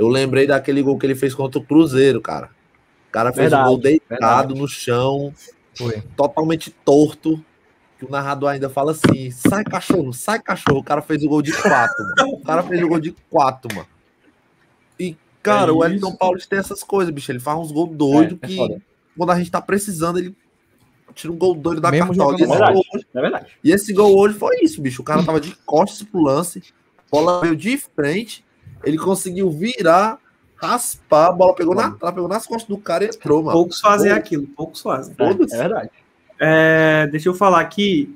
[0.00, 2.50] Eu lembrei daquele gol que ele fez contra o Cruzeiro, cara.
[3.08, 4.54] O cara fez Verdade, um gol deitado verdade.
[4.54, 5.34] no chão,
[5.76, 6.00] Foi.
[6.16, 7.44] totalmente torto.
[7.98, 10.78] Que o narrador ainda fala assim: sai cachorro, sai cachorro.
[10.78, 12.32] O cara fez o gol de quatro, mano.
[12.34, 13.86] O cara fez o gol de quatro, mano.
[14.98, 16.16] E, cara, É o Wellington isso.
[16.18, 17.30] Paulista tem essas coisas, bicho.
[17.30, 18.80] Ele faz uns gols doidos É, é que foda.
[19.16, 20.34] quando a gente tá precisando, ele
[21.14, 22.36] tira um gol doido da Mesmo cartola.
[22.38, 22.72] E esse, mal.
[22.72, 23.46] gol hoje, É verdade.
[23.62, 25.02] e esse gol hoje foi isso, bicho.
[25.02, 26.62] O cara tava de costas pro lance,
[26.98, 28.42] a bola veio de frente,
[28.84, 30.18] ele conseguiu virar,
[30.56, 33.52] raspar, a bola pegou, na, ela pegou nas costas do cara e entrou, mano.
[33.52, 34.16] Poucos fazem Pô.
[34.16, 35.14] aquilo, poucos fazem.
[35.18, 35.54] É, Foda-se.
[35.54, 35.90] é verdade.
[36.38, 38.14] É, deixa eu falar aqui.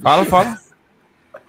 [0.00, 0.58] Fala, fala.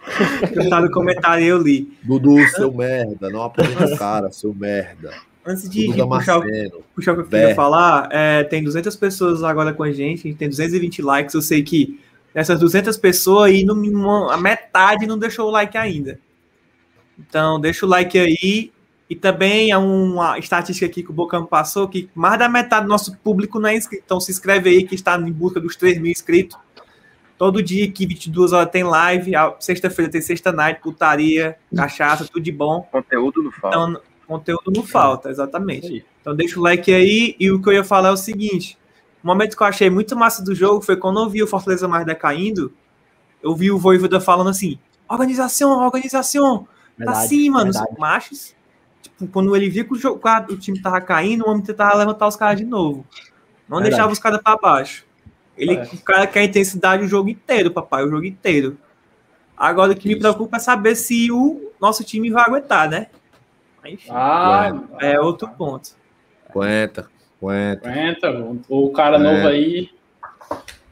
[0.53, 1.97] Eu tava no comentário e eu li.
[2.03, 5.13] Dudu, seu merda, não o cara, seu merda.
[5.45, 9.71] Antes de, puxar, o- puxar o que eu queria falar, é, tem 200 pessoas agora
[9.73, 11.33] com a gente, a gente tem 220 likes.
[11.33, 12.01] Eu sei que
[12.33, 16.19] dessas 200 pessoas aí, no a metade não deixou o like ainda.
[17.17, 18.71] Então, deixa o like aí.
[19.09, 22.89] E também há uma estatística aqui que o Bocão passou, que mais da metade do
[22.89, 24.03] nosso público não é inscrito.
[24.05, 26.57] Então, se inscreve aí, que está em busca dos 3 mil inscritos.
[27.37, 29.31] Todo dia aqui, 22 horas, tem live.
[29.59, 32.87] Sexta-feira tem sexta night, putaria, cachaça, tudo de bom.
[32.91, 33.77] Conteúdo não falta.
[33.77, 36.05] Então, conteúdo não falta, exatamente.
[36.21, 37.35] Então deixa o like aí.
[37.39, 38.77] E o que eu ia falar é o seguinte:
[39.23, 41.87] o momento que eu achei muito massa do jogo foi quando eu vi o Fortaleza
[41.87, 42.71] mais decaindo.
[43.41, 44.79] Eu vi o Voivoda falando assim:
[45.09, 46.67] organização, organização,
[46.97, 47.71] Verdade, assim, mano.
[47.71, 47.99] verdade.
[47.99, 48.55] Machos.
[49.01, 52.35] Tipo, quando ele via que o, o time tava caindo, o homem tentava levantar os
[52.35, 53.05] caras de novo.
[53.67, 53.91] Não Verdade.
[53.91, 55.05] deixava os caras pra baixo.
[55.57, 55.83] Ele, É.
[55.83, 58.77] o cara quer intensidade o jogo inteiro, papai, o jogo inteiro.
[59.57, 63.07] Agora o que me preocupa é saber se o nosso time vai aguentar, né?
[63.85, 65.91] Enfim, Ah, é outro ponto.
[66.49, 67.07] Aguenta,
[67.41, 67.89] aguenta.
[67.89, 69.19] aguenta, o cara É.
[69.19, 69.89] novo aí.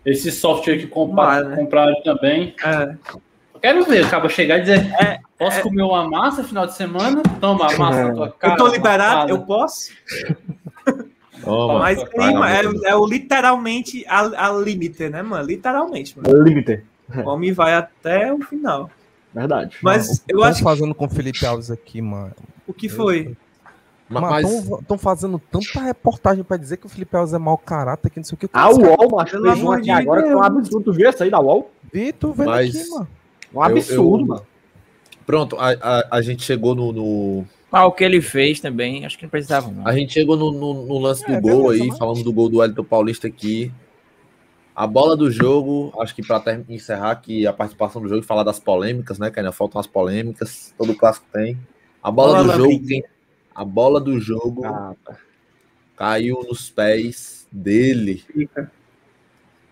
[0.05, 1.55] Esse software que compa Vai, né?
[1.55, 2.55] compraram também.
[2.63, 2.95] É,
[3.53, 5.61] Eu Quero ver, acaba chegar e dizer: É, Posso é.
[5.63, 7.23] comer uma massa final de semana?
[7.39, 8.53] Toma a massa na tua cara.
[8.53, 9.31] eu tô liberado, amassada.
[9.31, 9.91] eu posso?
[11.43, 15.43] Toma, Mas mano, é, é o literalmente a, a limite, né, mano?
[15.43, 16.29] Literalmente, mano.
[16.29, 16.83] É limite.
[17.25, 18.89] O homem vai até o final.
[19.33, 19.75] Verdade.
[19.81, 22.31] Mas eu Estão acho que fazendo com o Felipe Alves aqui, mano.
[22.65, 23.35] o que foi?
[24.79, 28.23] Estão fazendo tanta reportagem pra dizer que o Felipe Alves é mau caráter, que não
[28.23, 28.47] sei o que.
[28.53, 30.85] A UOL, macho, fez um amor aqui de agora que é um absurdo.
[30.85, 31.69] Tu viu essa aí da UOL?
[31.91, 33.07] Vi, tu vendo Mas- aqui, mano.
[33.53, 34.50] Um absurdo, eu- mano.
[35.25, 39.17] Pronto, a, a, a gente chegou no, no- Ah, o que ele fez também, acho
[39.17, 39.87] que não precisava, não.
[39.87, 42.33] A gente chegou no, no- no lance do É, gol beleza, aí, mas- falando do
[42.33, 43.71] gol do Wellington Paulista aqui.
[44.75, 48.43] A bola do jogo, acho que para encerrar aqui a participação do jogo e falar
[48.43, 51.57] das polêmicas, né, que ainda faltam as polêmicas, todo clássico tem.
[52.01, 53.03] A bola Bola do jogo,
[53.53, 55.17] a bola do jogo Ah, tá.
[55.95, 58.23] caiu nos pés dele.
[58.25, 58.71] Fica.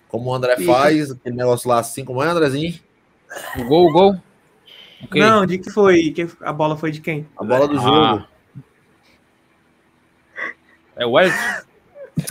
[0.09, 0.71] Como o André Fica.
[0.73, 2.77] faz, aquele negócio lá assim, como é, Andrezinho?
[3.57, 4.15] O gol, o gol.
[5.03, 5.21] Ok.
[5.21, 6.11] Não, de que foi?
[6.11, 7.27] Que a bola foi de quem?
[7.38, 7.81] A bola do Ah.
[7.81, 8.27] jogo.
[10.95, 11.38] É o Wellington.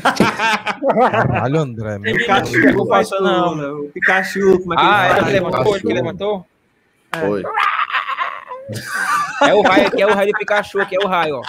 [0.02, 1.98] Caralho, André.
[1.98, 2.76] meu Pikachu, Deus.
[2.76, 3.54] não passa não.
[3.56, 3.66] né?
[3.68, 6.46] O Pikachu, como é que Ah, ele ele levantou, ele levantou.
[7.18, 7.42] Foi.
[9.48, 11.42] É o raio aqui, é o raio do Pikachu, aqui é o raio, ó.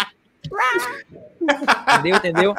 [1.98, 2.56] Entendeu, entendeu?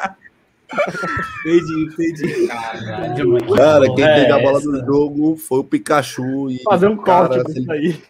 [1.45, 2.47] Entendi, entendi.
[2.47, 4.69] Caralho, Cara, quem é teve a bola essa?
[4.71, 6.49] do jogo foi o Pikachu.
[6.51, 8.01] E, Fazer um cara, corte se isso aí.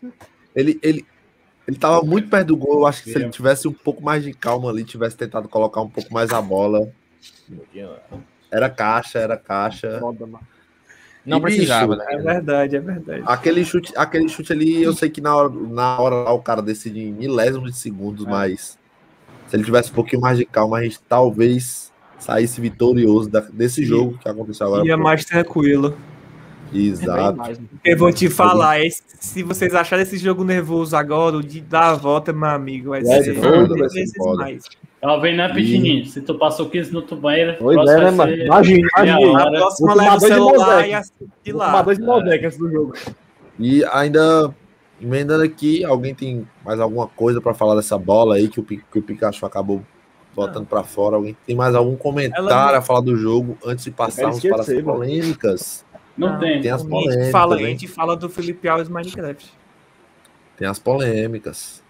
[0.56, 1.06] Ele, ele,
[1.68, 2.80] ele tava muito perto do gol.
[2.80, 5.82] Eu acho que se ele tivesse um pouco mais de calma ali, tivesse tentado colocar
[5.82, 6.92] um pouco mais a bola.
[8.52, 10.02] Era caixa, era caixa.
[11.26, 12.16] Não E, precisava, bicho, né?
[12.16, 13.24] É verdade, é verdade.
[13.26, 16.62] Aquele chute, aquele chute ali, eu sei que na hora, na hora lá o cara
[16.62, 18.78] decide em milésimos de segundos, mas
[19.48, 23.84] se ele tivesse um pouquinho mais de calma, a gente talvez saísse vitorioso da- desse
[23.84, 24.86] jogo que aconteceu agora.
[24.86, 25.96] Ia mais tranquilo.
[26.72, 27.38] Bem Exato.
[27.38, 27.58] mano.
[27.84, 31.90] Eu vou te falar, esse- se vocês acharem esse jogo nervoso agora, o de dar
[31.92, 34.64] a volta, meu amigo, vai Vai ser foda, vai ser mais.
[35.02, 36.06] Talvez não é pequenininho.
[36.06, 38.36] Se tu passou 15 minutos no banheiro, Pois é, né, mano?
[38.36, 39.18] Imagina, imagina.
[39.18, 39.60] A hora.
[39.60, 41.66] próxima leva o celular e assiste lá.
[41.66, 42.94] tomar dois de antes do jogo.
[43.60, 44.54] E ainda
[45.02, 48.80] emendando aqui, alguém tem mais alguma coisa pra falar dessa bola aí que o, que
[48.96, 49.82] o Pikachu acabou
[50.36, 51.16] botando pra fora?
[51.16, 54.62] Alguém tem mais algum comentário Ela- a falar do jogo antes de passarmos esquecer, para
[54.62, 55.00] as mano.
[55.00, 55.84] polêmicas?
[56.18, 56.62] Não tem.
[56.62, 59.52] Tem as A gente polêmicas, fala, a gente fala do Felipe Alves Minecraft.
[60.58, 61.82] Tem as polêmicas.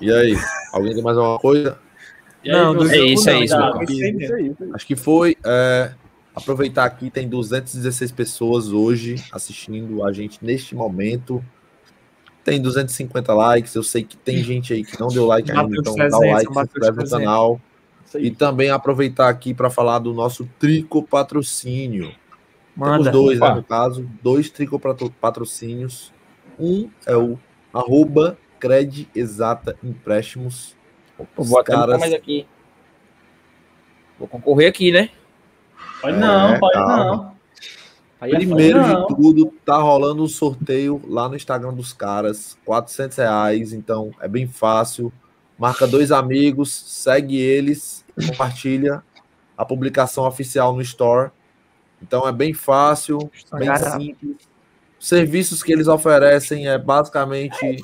[0.00, 0.36] E aí,
[0.72, 1.78] alguém tem mais alguma coisa?
[2.42, 3.82] E aí, Não, É isso, é isso, Tá, Lucão.
[3.82, 4.54] Isso aí.
[4.72, 5.36] Acho que foi.
[5.44, 5.92] é,
[6.34, 11.44] aproveitar aqui, tem 216 pessoas hoje assistindo a gente neste momento.
[12.44, 13.74] Tem 250 likes.
[13.74, 16.32] Eu sei que tem gente aí que não deu like ainda, então dá o 300,
[16.32, 17.10] like, se inscreve no 300.
[17.10, 17.60] canal.
[18.18, 22.12] E também aproveitar aqui para falar do nosso Trico Patrocínio.
[22.74, 23.10] Manda.
[23.10, 23.54] Temos dois, né, Opa.
[23.56, 26.12] no caso, dois Trico Patro- Patrocínios.
[26.58, 27.38] Um é o
[27.72, 30.76] arroba Cred Exata Empréstimos.
[31.34, 32.46] Pô, vou até caras- mais aqui.
[34.18, 35.10] Vou concorrer aqui, né?
[36.00, 37.04] Pode não, É, pode calma.
[37.04, 37.30] não.
[38.20, 39.06] Aí é Primeiro Não.
[39.06, 44.28] de tudo, tá rolando um sorteio lá no Instagram dos caras, 400 reais, então é
[44.28, 45.10] bem fácil.
[45.58, 49.02] Marca dois amigos, segue eles, compartilha
[49.56, 51.30] a publicação oficial no Store.
[52.02, 53.18] Então é bem fácil,
[53.52, 54.48] bem simples.
[54.98, 57.82] Os serviços que eles oferecem é basicamente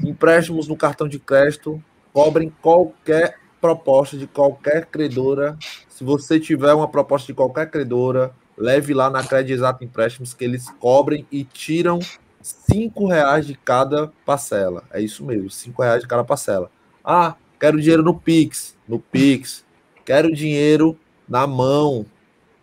[0.00, 5.56] empréstimos no cartão de crédito, cobrem qualquer proposta de qualquer credora.
[5.88, 10.44] Se você tiver uma proposta de qualquer credora, leve lá na Crédito Exato Empréstimos que
[10.44, 12.00] eles cobrem e tiram
[12.40, 14.82] cinco reais de cada parcela.
[14.90, 16.70] É isso mesmo, cinco reais de cada parcela.
[17.04, 19.64] Ah, quero dinheiro no Pix, no Pix.
[20.04, 20.98] Quero dinheiro
[21.28, 22.04] na mão.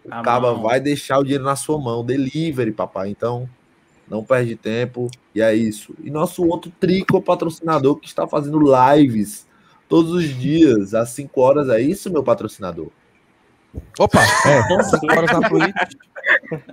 [0.04, 0.64] O Na Caba mão.
[0.64, 2.04] vai deixar o dinheiro na sua mão.
[2.04, 3.08] Delivery, papai.
[3.10, 3.50] Então,
[4.10, 5.10] não perde tempo.
[5.34, 5.96] E é isso.
[6.04, 9.48] E nosso outro trico patrocinador que está fazendo lives
[9.88, 11.70] todos os dias, às 5 horas.
[11.70, 12.90] É isso, meu patrocinador?
[13.98, 15.94] Opa, é, 5 horas na Twitch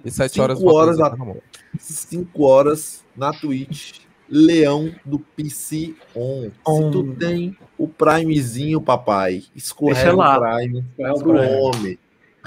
[0.05, 1.35] e 7 horas Cinco horas na na-
[1.79, 4.01] 5 horas na Twitch.
[4.29, 6.43] Leão do PC On.
[6.45, 7.15] Se tu On.
[7.15, 11.99] tem o Primezinho, papai, escorrega o Prime É o pro homem.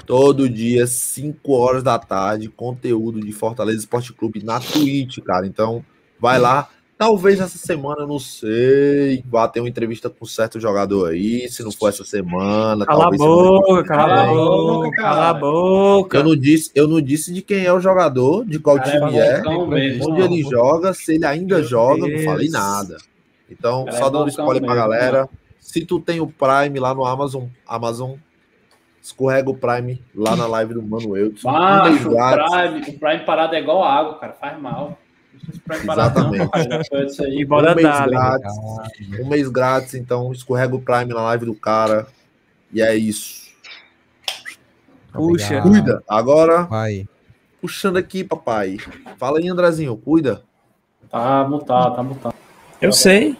[0.06, 5.46] Todo dia, 5 horas da tarde, conteúdo de Fortaleza Esporte Clube na Twitch, cara.
[5.46, 5.84] Então,
[6.18, 6.68] vai lá.
[7.00, 11.48] Talvez essa semana, eu não sei, vá ter uma entrevista com um certo jogador aí.
[11.48, 15.32] Se não for essa semana, Cala a boca, cala a boca, cala a cara.
[15.40, 16.18] boca.
[16.18, 19.18] Eu não disse, eu não disse de quem é o jogador, de qual Cara, time
[19.18, 20.10] é é, mesmo.
[20.10, 22.24] onde ele joga, se ele ainda Meu joga, não Deus.
[22.26, 22.98] falei nada.
[23.50, 25.26] Então, só é dando bocão spoiler pra galera.
[25.58, 28.16] Se tu tem o Prime lá no Amazon, Amazon,
[29.02, 31.42] escorrega o Prime lá na live do Mano Eudes.
[31.44, 32.14] Mês Macho, o.
[32.14, 34.34] Prime, o Prime parado é igual água, cara.
[34.34, 34.98] Faz mal.
[35.70, 36.48] Exatamente.
[36.50, 37.28] cara.
[37.28, 38.52] E bora um mês dar, grátis.
[39.20, 42.06] Um mês grátis, então escorrega o Prime na live do cara.
[42.72, 43.50] E é isso.
[45.12, 45.60] Puxa.
[45.62, 46.02] Cuida.
[46.08, 47.06] Agora, Vai.
[47.60, 48.76] puxando aqui, papai.
[49.18, 50.42] Fala aí, Andrezinho, cuida.
[51.10, 52.34] Tá mutado, tá mutado.
[52.80, 53.36] Eu sei.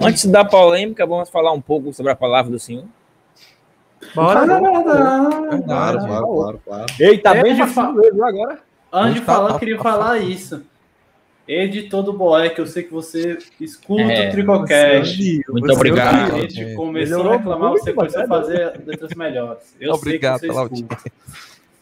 [0.00, 2.84] Antes da polêmica, vamos falar um pouco sobre a palavra do Senhor.
[4.14, 4.46] Bora.
[4.46, 6.86] Claro, claro, claro, claro.
[7.00, 8.58] Eita, É, bem de fa- facinho mesmo agora.
[8.92, 10.62] Antes de Tá, falar, tá, eu queria tá, falar isso.
[11.46, 15.42] Editor do Boé, que eu sei que você escuta É, o Tricocast.
[15.48, 16.34] Muito Você obrigado.
[16.34, 16.74] A gente É.
[16.74, 19.76] começou a reclamar, muito, você começou a é fazer letras melhores.
[19.78, 20.98] Eu Obrigado sei que pela você escuta.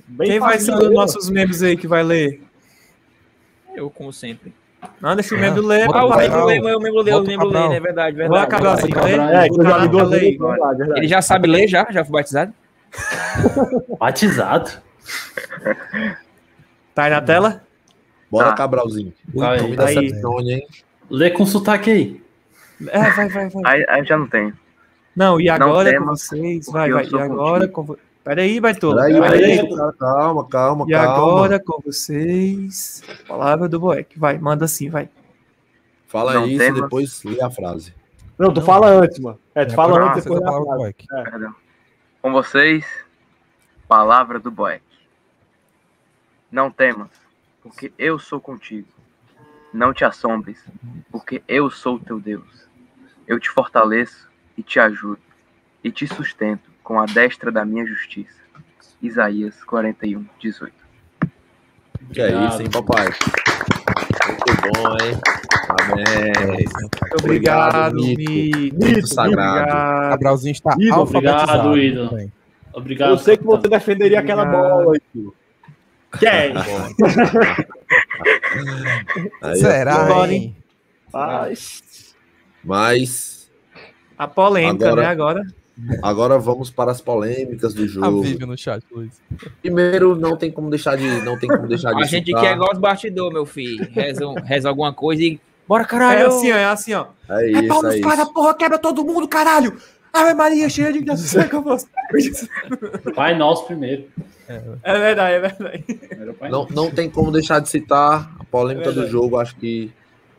[0.08, 2.42] Bem Quem vai ser os nossos membros aí que vai ler?
[3.74, 4.52] Eu, como sempre.
[5.00, 7.52] Não, deixa o membro ler, Ah, o membro lê, o membro lê, o membro lê,
[7.52, 7.70] Cabral.
[7.70, 7.76] né?
[7.76, 8.42] É verdade, Vai, verdade.
[9.12, 9.48] É,
[10.04, 10.18] Lê.
[10.20, 11.00] vezes, verdade, verdade.
[11.00, 11.86] Ele já sabe ler, já?
[11.90, 12.52] Já foi batizado?
[13.98, 14.70] Batizado.
[16.94, 17.62] Tá aí na tela?
[18.32, 18.54] Bora, Tá.
[18.54, 19.12] Cabralzinho.
[19.40, 20.52] Aí, aí.
[20.54, 20.66] Hein?
[21.10, 22.22] Lê com sotaque aí.
[22.88, 23.62] É, vai, vai, vai.
[23.66, 24.52] Aí, aí já não tem.
[25.14, 26.66] Não, e Não agora com vocês?
[26.66, 27.04] Vai, vai.
[27.04, 27.94] E agora com
[28.24, 28.96] Peraí, Baitolo.
[28.96, 29.40] Peraí, Peraí.
[29.58, 31.12] peraí, cara, calma, calma, E calma.
[31.12, 34.18] agora com vocês, palavra do Boeck.
[34.18, 35.10] Vai, manda assim, vai.
[36.06, 37.92] Fala Não isso e depois lê a frase.
[38.38, 39.38] Não, tu fala antes, mano.
[39.54, 40.94] É, tu É, fala antes, depois da frase.
[41.30, 41.54] Perdão.
[42.22, 42.86] Com vocês,
[43.88, 44.82] palavra do Boeck.
[46.50, 47.08] Não temas,
[47.62, 48.88] porque eu sou contigo.
[49.72, 50.62] Não te assombres,
[51.10, 52.68] porque eu sou teu Deus.
[53.26, 55.20] Eu te fortaleço e te ajudo,
[55.82, 58.42] e te sustento com a destra da minha justiça.
[59.00, 60.74] Isaías 41, 18.
[62.12, 63.08] Que é isso, hein, papai?
[64.26, 65.20] Muito bom, hein?
[65.80, 66.66] Amém.
[66.74, 68.18] Muito obrigado, Mito.
[68.18, 68.72] Mi.
[68.72, 69.60] Mito sagrado.
[69.60, 70.10] Obrigado.
[70.10, 71.68] Gabrielzinho está alfabetizado.
[71.68, 72.32] obrigado, bem.
[72.74, 73.10] Obrigado.
[73.10, 74.84] Eu sei que você defenderia aquela Obrigado.
[74.84, 75.34] bola, tio.
[76.18, 76.52] Quem?
[79.42, 80.56] Aí, Será, hein?
[81.12, 81.82] Mas...
[82.64, 83.50] Mas
[84.16, 85.08] A polêmica, Agora- né?
[85.08, 85.42] Agora.
[86.02, 88.24] agora vamos para as polêmicas do A jogo.
[88.46, 89.20] No chat, Luiz.
[89.60, 92.42] Primeiro, não tem como deixar de, não tem como deixar de A gente citar.
[92.42, 93.88] quer igual os bastidores, meu filho.
[93.90, 95.40] Reza, um- reza alguma coisa e.
[95.66, 96.26] Bora, É caralho!
[96.26, 97.06] assim, ó, é assim, ó.
[97.28, 98.34] É É pau isso, nos é caras, isso.
[98.34, 99.76] porra, quebra todo mundo, caralho!
[100.12, 101.48] Ave Maria, cheia de graça.
[103.14, 104.06] Pai nosso primeiro.
[104.82, 105.84] É verdade, é verdade.
[106.50, 109.38] Não, não tem como deixar de citar a polêmica É do jogo.
[109.38, 109.90] Acho que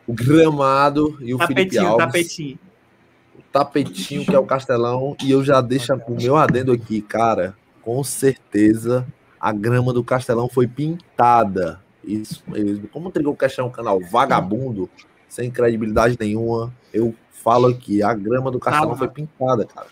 [0.05, 2.05] o gramado e o Felipe Tapetinho, Alves.
[2.05, 2.59] tapetinho.
[3.37, 5.15] o tapetinho que é o Castelão.
[5.23, 7.55] E eu já deixo o meu adendo aqui, cara.
[7.81, 9.07] Com certeza
[9.39, 11.81] a grama do Castelão foi pintada.
[12.03, 12.87] Isso mesmo.
[12.89, 14.89] Como o Tricocast é um canal vagabundo,
[15.27, 19.87] sem credibilidade nenhuma, eu falo aqui, a grama do Castelão Ah, foi pintada, cara.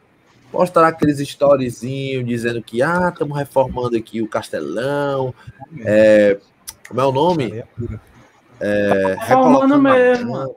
[0.53, 5.33] Mostrar aqueles storyzinhos dizendo que, ah, estamos reformando aqui o Castelão.
[5.85, 6.39] É,
[6.87, 7.63] como é o nome?
[8.59, 10.25] É, Reformando recolocando a mesmo.
[10.33, 10.49] grama.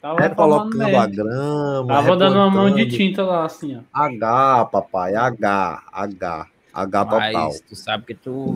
[0.00, 1.86] Tava reformando Recolocando a grama.
[1.94, 3.80] Tava dando uma mão de tinta lá, assim, ó.
[3.92, 7.50] H, papai, H, H, H total.
[7.68, 8.54] Tu sabe que tu.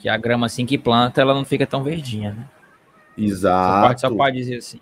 [0.00, 2.48] Que a grama assim que planta, ela não fica tão verdinha, né?
[3.16, 3.86] Só Exato.
[3.88, 4.80] pode, só pode dizer assim.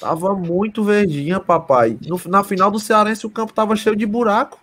[0.00, 1.96] Tava muito verdinha, papai.
[2.06, 4.58] No- na final do Cearense o campo tava cheio de buraco.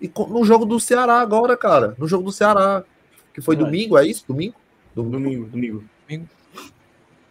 [0.00, 1.94] E no jogo do Ceará agora, cara.
[1.98, 2.82] No jogo do Ceará.
[3.34, 3.76] Que foi Verdade.
[3.76, 4.24] domingo, é isso?
[4.26, 4.54] Domingo?
[4.94, 5.84] Domingo, domingo.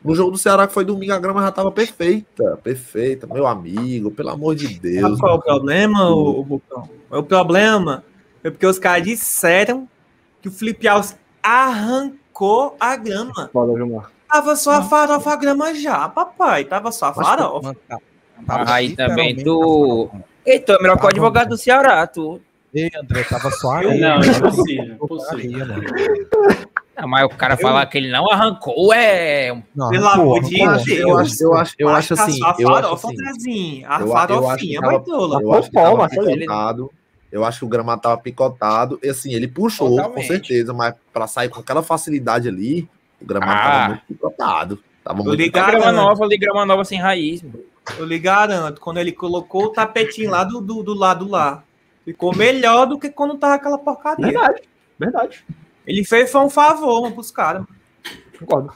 [0.04, 2.58] No jogo do Ceará que foi domingo, a grama já tava perfeita.
[2.64, 4.10] Perfeita, meu amigo.
[4.12, 5.20] Pelo amor de Sabe Deus.
[5.20, 6.90] qual é o problema, o, Bucão?
[7.12, 8.04] O problema
[8.44, 9.90] é porque os caras disseram
[10.42, 13.50] que o Felipe Alves arrancou a grama.
[13.52, 14.10] Foda, Gilmar.
[14.30, 16.64] Tava só a farofa a grama já, papai.
[16.66, 17.76] Tava só a farofa.
[17.88, 18.00] Tá-
[18.68, 20.10] aí também tu.
[20.46, 22.40] Eita, é melhor que o advogado do Ceará, tu.
[22.74, 24.10] Ei, André, tava só Eu areia.
[24.10, 24.22] não,
[25.32, 25.84] areia, mano.
[26.98, 29.64] Não, mas o cara falar que ele não arrancou é.
[29.76, 30.56] Não, Pelo amor de.
[30.56, 30.88] Deus.
[30.88, 32.38] Eu acho, eu acho, eu acho assim.
[32.38, 33.18] só a Eu acho farofa, assim.
[33.22, 33.88] Andrezinho.
[33.90, 35.42] A Eu- eu acho que farofinha, baitola.
[35.42, 36.92] Eu acho que Palma, tava picotado.
[37.32, 39.00] Eu acho que o gramado tava picotado.
[39.04, 40.28] E assim, ele puxou, com Totalmente.
[40.28, 42.88] certeza, mas pra sair com aquela facilidade ali,
[43.22, 43.64] o gramado Ah.
[43.72, 44.80] tava muito picotado.
[45.04, 47.42] Tava Eu muito lhe grama nova ali, grama nova sem raiz.
[47.42, 47.60] mano.
[47.98, 51.64] eu lhe garanto, quando ele colocou o tapetinho lá do, do, do lado lá,
[52.06, 54.26] ficou melhor do que quando tava aquela porcaria.
[54.28, 54.62] Verdade,
[55.00, 55.46] verdade.
[55.88, 57.64] Ele fez foi um favor mano, pros caras.
[58.38, 58.74] Concordo.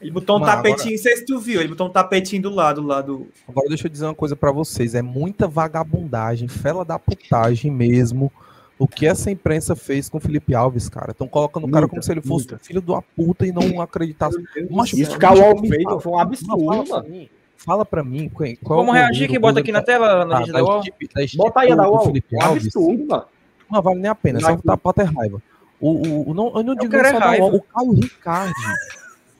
[0.00, 2.50] Ele botou um Mano, tapetinho, não sei se tu viu, ele botou um tapetinho do
[2.50, 3.28] lado lá do.
[3.48, 4.94] Agora deixa eu dizer uma coisa pra vocês.
[4.94, 8.32] É muita vagabundagem, fela da putagem mesmo.
[8.78, 11.10] O que essa imprensa fez com o Felipe Alves, cara.
[11.10, 12.64] Estão colocando o cara Muita, como se ele fosse muita.
[12.64, 14.38] filho da puta e não acreditasse.
[14.70, 16.84] Macho, Isso que o Al me fez foi um não, absurdo, fala mano.
[16.86, 17.28] pra mim.
[17.56, 20.46] Fala pra mim qual, qual Vamos é reagir aqui, bota aqui na tela, na Ah,
[20.46, 20.78] da da UOL.
[20.80, 22.04] equipe- da equipe Bota aí a do- da UOL.
[22.04, 22.66] Felipe É Alves.
[22.66, 23.24] absurdo, mano.
[23.68, 25.42] Não vale nem a pena, só tá pra ter raiva.
[25.80, 27.44] O, o, o- não, eu não digo quero nem é só da raiva.
[27.46, 28.52] UOL, o Caio Ricardi.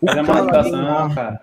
[0.01, 1.15] O Cadê a Caio manifestação, Ricardi.
[1.15, 1.43] cara?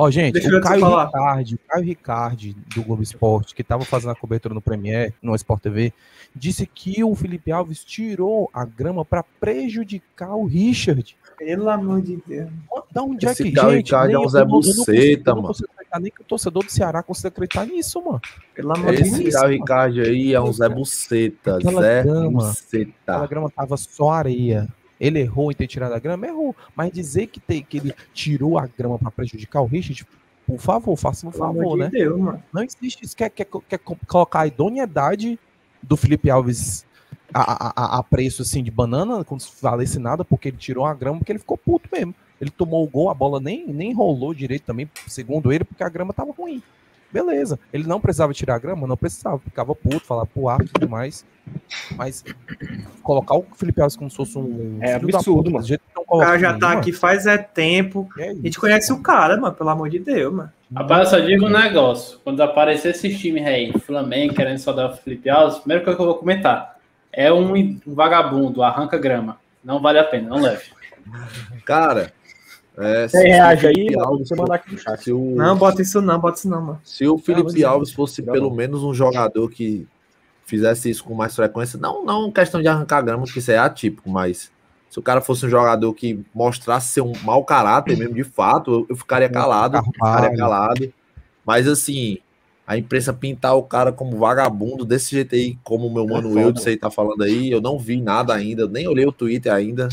[0.00, 0.86] Ó, gente, Deixa o Caio.
[0.86, 5.34] Ricardi, o Caio Ricardi do Globo Esporte, que tava fazendo a cobertura no Premier, no
[5.34, 5.92] Sport TV,
[6.34, 11.14] disse que o Felipe Alves tirou a grama pra prejudicar o Richard.
[11.36, 12.48] Pelo amor de Deus.
[12.90, 15.48] Da onde é Esse que, Caio gente, Ricardi é um Zé Buceta, mano.
[15.48, 18.20] consigo acreditar nem que o torcedor do Ceará consiga acreditar nisso, mano.
[18.54, 19.34] Pelo amor de Esse Deus.
[19.34, 21.56] Caio Ricardo aí é um Zé Buceta.
[21.58, 22.30] Aquela Zé grama.
[22.30, 22.90] Buceta.
[23.06, 24.66] Aquela grama tava só areia.
[25.00, 26.26] Ele errou em ter tirado a grama?
[26.26, 26.54] Errou.
[26.76, 30.06] Mas dizer que, tem, que ele tirou a grama pra prejudicar o Richard,
[30.46, 31.88] por favor, faça um favor, né?
[31.90, 32.20] Deus.
[32.52, 33.16] Não existe isso.
[33.16, 35.38] Quer, quer, quer co- colocar a idoneidade
[35.82, 36.84] do Felipe Alves
[37.32, 40.84] a, a, a- a preço assim de banana, como se valesse nada, porque ele tirou
[40.84, 42.14] a grama, porque ele ficou puto mesmo.
[42.40, 45.88] Ele tomou o gol, a bola nem, nem rolou direito também, segundo ele, porque a
[45.88, 46.62] grama tava ruim.
[47.12, 47.58] Beleza.
[47.72, 48.86] Ele não precisava tirar a grama?
[48.86, 49.38] Não precisava.
[49.38, 51.24] Ficava puto, falar pro árbitro e tudo mais.
[51.96, 52.24] Mas
[53.02, 54.78] colocar o Felipe Alves como se fosse um.
[54.80, 55.80] É absurdo, puta, mano.
[56.08, 58.08] O cara já tá aqui faz é tempo.
[58.10, 58.60] mano, é A gente isso.
[58.60, 59.54] conhece o cara, mano.
[59.54, 60.52] Pelo amor de Deus, mano.
[60.74, 62.20] Rapaz, eu só digo um negócio.
[62.22, 65.96] Quando aparecer esses times aí, Flamengo, querendo só dar o Felipe Alves, a primeira coisa
[65.96, 66.78] que eu vou comentar
[67.12, 69.38] é um, um vagabundo, arranca grama.
[69.64, 70.70] Não vale a pena, não leve.
[71.64, 72.12] Cara,
[72.80, 75.02] é, Você reage aí, mano, Alves você mandar aqui no chat.
[75.02, 76.80] se o, Não, bota isso não, bota isso não, mano.
[76.84, 78.32] se o Felipe Não, Alves fosse não.
[78.32, 79.86] pelo menos um jogador que
[80.46, 84.10] fizesse isso com mais frequência, não, não questão de arrancar grama, porque isso é atípico,
[84.10, 84.50] mas
[84.90, 88.72] se o cara fosse um jogador que mostrasse ser um mau caráter mesmo, de fato,
[88.72, 90.92] eu, eu ficaria calado, eu ficaria calado.
[91.46, 92.18] Mas assim,
[92.66, 96.40] a imprensa pintar o cara como vagabundo desse jeito aí, como o meu mano foda.
[96.46, 99.88] Wilde aí tá falando aí, eu não vi nada ainda, nem olhei o Twitter ainda.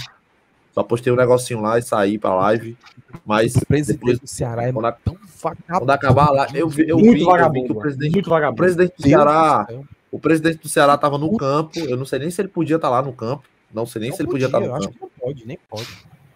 [0.77, 2.77] Só postei um negocinho lá e saí pra live.
[3.25, 5.79] Mas O presidente depois, do Ceará é quando, tão vagabundo.
[5.79, 7.65] quando acabar lá, eu vi, eu Muito vi, eu vi vagabundo.
[7.65, 8.57] que o presidente, Muito o vagabundo.
[8.57, 9.67] presidente do Ceará,
[10.11, 11.79] o presidente do Ceará tava no campo.
[11.79, 13.43] Eu não sei nem se ele podia estar lá no campo.
[13.73, 14.97] Não sei nem Não se ele podia estar eu no acho campo.
[14.97, 15.87] que não pode, nem pode.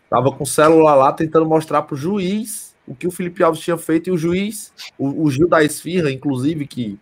[0.09, 3.77] Tava com o celular lá tentando mostrar pro juiz o que o Felipe Alves tinha
[3.77, 6.97] feito e o juiz, o, o Gil da Esfirra, inclusive, que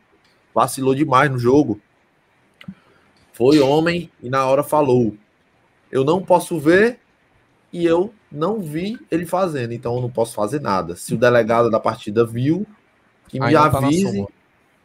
[0.54, 1.80] vacilou demais no jogo,
[3.32, 5.16] foi homem e na hora falou:
[5.90, 7.00] Eu não posso ver
[7.72, 10.96] e eu não vi ele fazendo, então eu não posso fazer nada.
[10.96, 12.66] Se o delegado da partida viu,
[13.28, 14.26] que me Aí tá avise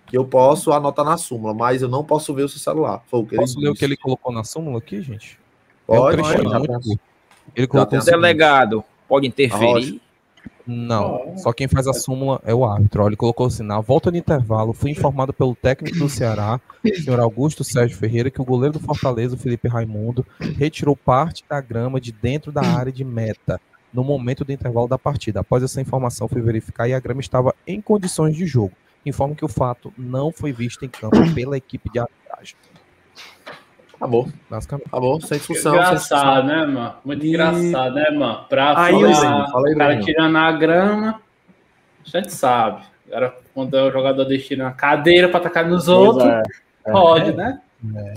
[0.06, 3.02] que eu posso anotar na súmula, mas eu não posso ver o seu celular.
[3.06, 5.38] Foi o que Posso ele ler o que ele colocou na súmula aqui, gente?
[5.86, 7.00] Pode, é um pode.
[7.54, 10.00] Ele colocou o Delegado pode interferir.
[10.66, 13.06] Não, só quem faz a súmula é o árbitro.
[13.06, 17.62] Ele colocou assim: na volta do intervalo, fui informado pelo técnico do Ceará, senhor Augusto
[17.62, 20.24] Sérgio Ferreira, que o goleiro do Fortaleza, o Felipe Raimundo,
[20.56, 23.60] retirou parte da grama de dentro da área de meta
[23.92, 25.40] no momento do intervalo da partida.
[25.40, 28.72] Após essa informação, fui verificar e a grama estava em condições de jogo.
[29.06, 32.56] Informo que o fato não foi visto em campo pela equipe de arbitragem.
[33.96, 34.86] Acabou, Basicamente.
[34.88, 35.72] acabou, sem discussão.
[35.72, 36.18] sem discussão.
[36.18, 36.94] Engraçado, né, mano?
[37.04, 38.44] Muito E- engraçado, né, mano?
[38.48, 41.20] Pra Aí, falar, fala aí, o cara tirando a grama,
[42.06, 42.82] a gente sabe.
[43.08, 46.42] Agora, quando o jogador deixa tirando a cadeira pra atacar nos outros, É,
[46.86, 46.90] é.
[46.92, 47.60] pode, né?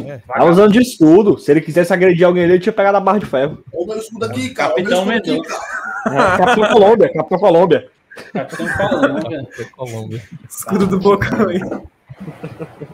[0.08, 1.38] É, Tá usando de escudo.
[1.38, 3.62] Se ele quisesse agredir alguém ali, ele tinha pegado a barra de ferro.
[3.74, 4.70] O meu escudo aqui, cara.
[4.70, 5.60] Capitão Mendonça.
[6.08, 7.90] É, Capitão Colômbia, Capitão Colômbia.
[8.34, 9.48] Capitão Colômbia.
[9.76, 10.24] Colômbia.
[10.50, 11.60] Escudo do Bocão aí.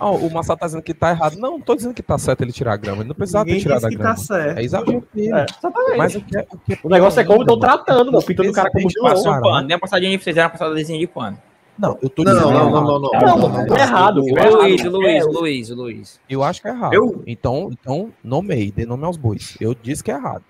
[0.04, 1.36] Ah, o Massa tá dizendo que tá errado.
[1.38, 3.00] Não, não tô dizendo que tá certo ele tirar a grama.
[3.02, 4.16] Ele não precisava ter Ninguém tirado disse a que grama.
[4.16, 4.58] tá certo.
[4.60, 5.34] É exagero dele.
[5.34, 5.98] É, exatamente.
[5.98, 8.26] Mas o que é, o que é O negócio é como estão tratando, mano.
[8.26, 9.10] Pintando o cara como presidente vilão.
[9.16, 9.42] Passou um Ceará.
[9.42, 9.68] pano.
[9.68, 11.38] Nem a passadinha de fizeram uma passadinha de pano.
[11.78, 12.52] Não, eu tô Não, dizendo.
[12.52, 12.72] não, errado.
[12.72, 13.12] não, não, não.
[13.12, 13.76] Não, não, não, não.
[13.76, 14.22] é errado.
[14.38, 14.50] É.
[14.50, 16.20] Luiz, Luiz, É, Luiz, Luiz.
[16.30, 16.94] Eu acho que é errado.
[16.94, 17.24] Eu?
[17.26, 19.58] Então, então, nomei, dê nome aos bois.
[19.60, 20.44] Eu disse que é errado.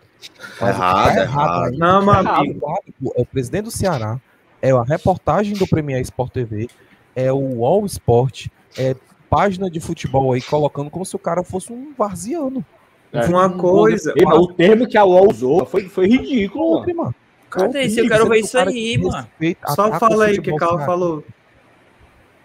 [0.60, 1.78] Mas Errado, tá errado.
[1.78, 2.28] Não, é errado.
[2.40, 2.60] amigo.
[2.66, 4.20] O árbitro É o presidente do Ceará,
[4.62, 6.70] é a reportagem do Premier Sport TV,
[7.16, 8.48] é o All Sport,
[8.78, 8.96] é
[9.36, 12.64] página de futebol aí colocando como se o cara fosse um varziano.
[13.12, 13.26] É.
[13.26, 14.14] Uma coisa.
[14.16, 16.96] Ei, mas o termo que a UOL usou foi, foi ridículo, mano.
[16.96, 17.16] Mano.
[17.50, 18.00] Cadê isso?
[18.00, 19.16] Eu quero ver sendo isso um aí, mano.
[19.18, 20.86] respeita, Só fala aí o que o Carlos cearense.
[20.86, 21.24] falou.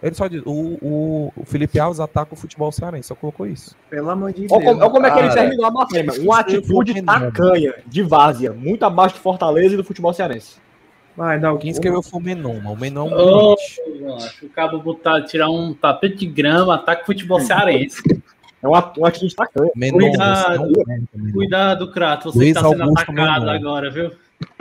[0.00, 3.74] Ele só diz, o, o, o Felipe Alves ataca o futebol cearense, só colocou isso.
[3.90, 4.64] Pelo amor de Olha Deus.
[4.64, 6.22] como, olha como é que ele terminou a matéria, mano.
[6.22, 10.56] Uma atitude tacanha, de várzea, muito abaixo do Fortaleza e do futebol cearense.
[11.18, 12.72] Vai, dá Quem escreveu foi o Menon, mano.
[12.72, 17.40] O Menon é um macho, o cabo botar, tirar um tapete de grama, ataque futebol
[17.40, 18.00] cearense.
[18.62, 19.70] É uma atitude tacanha.
[19.74, 20.54] Menon, Cuidado.
[20.54, 21.32] é um.
[21.32, 24.12] Cuidado, Crato, você Luiz está sendo Augusto atacado agora, viu?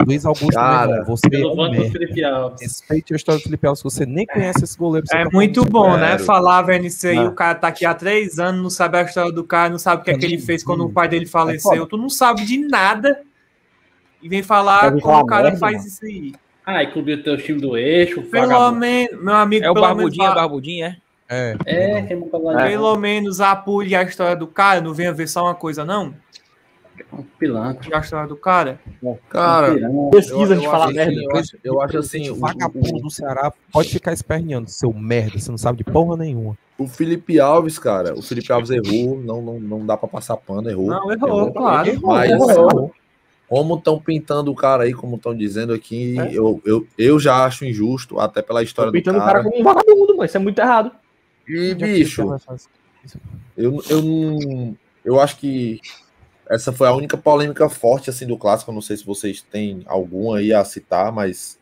[0.04, 1.90] Luiz Augusto Cara, Menon, você é um.
[1.92, 2.60] Felipe Alves.
[2.60, 5.06] Respeite a história do Felipe Alves, você nem conhece esse goleiro.
[5.12, 6.00] É tá muito bom, Zero.
[6.00, 6.18] né?
[6.18, 7.28] Falar, vendo isso aí, Ah.
[7.28, 10.02] o cara tá aqui há três anos, não sabe a história do cara, não sabe
[10.02, 11.86] o que é que ele fez quando o pai dele faleceu.
[11.86, 13.20] Tu não sabe de nada
[14.20, 15.86] e vem falar como o cara faz mano?
[15.86, 16.32] isso aí.
[16.70, 19.86] Ah, e clube do teu time do eixo, Pelo menos, meu amigo, É o pelo
[19.86, 20.96] menos Barbudinho, é o Barbudinho, é?
[21.30, 21.56] É.
[21.64, 22.16] É,
[22.52, 26.14] vai Pelo menos apure a história do cara, não venha ver só uma coisa, não.
[27.10, 27.96] um pilantra.
[27.96, 28.78] A história do cara.
[29.30, 31.10] Cara, Um Pesquisa de falar merda.
[31.10, 34.92] assim, eu acho, eu acho assim, o o, vagabundo do Ceará pode ficar esperneando, seu
[34.92, 36.54] merda, você não sabe de porra nenhuma.
[36.76, 40.68] o Felipe Alves, cara, o Felipe Alves errou, não, não, não dá pra passar pano,
[40.68, 40.88] errou.
[40.88, 41.98] Não, errou, claro.
[42.02, 42.92] Mas Errou.
[43.48, 47.64] Como estão pintando o cara aí, como estão dizendo aqui, eu, eu, eu já acho
[47.64, 49.32] injusto, até pela história do Pintando o cara.
[49.32, 50.24] cara como um vagabundo, mano.
[50.24, 50.92] Isso é muito errado.
[51.48, 52.22] E, bicho,
[53.56, 54.76] eu, eu.
[55.02, 55.80] Eu acho que
[56.50, 58.70] essa foi a única polêmica forte assim do clássico.
[58.70, 61.58] Eu não sei se vocês têm alguma aí a citar, mas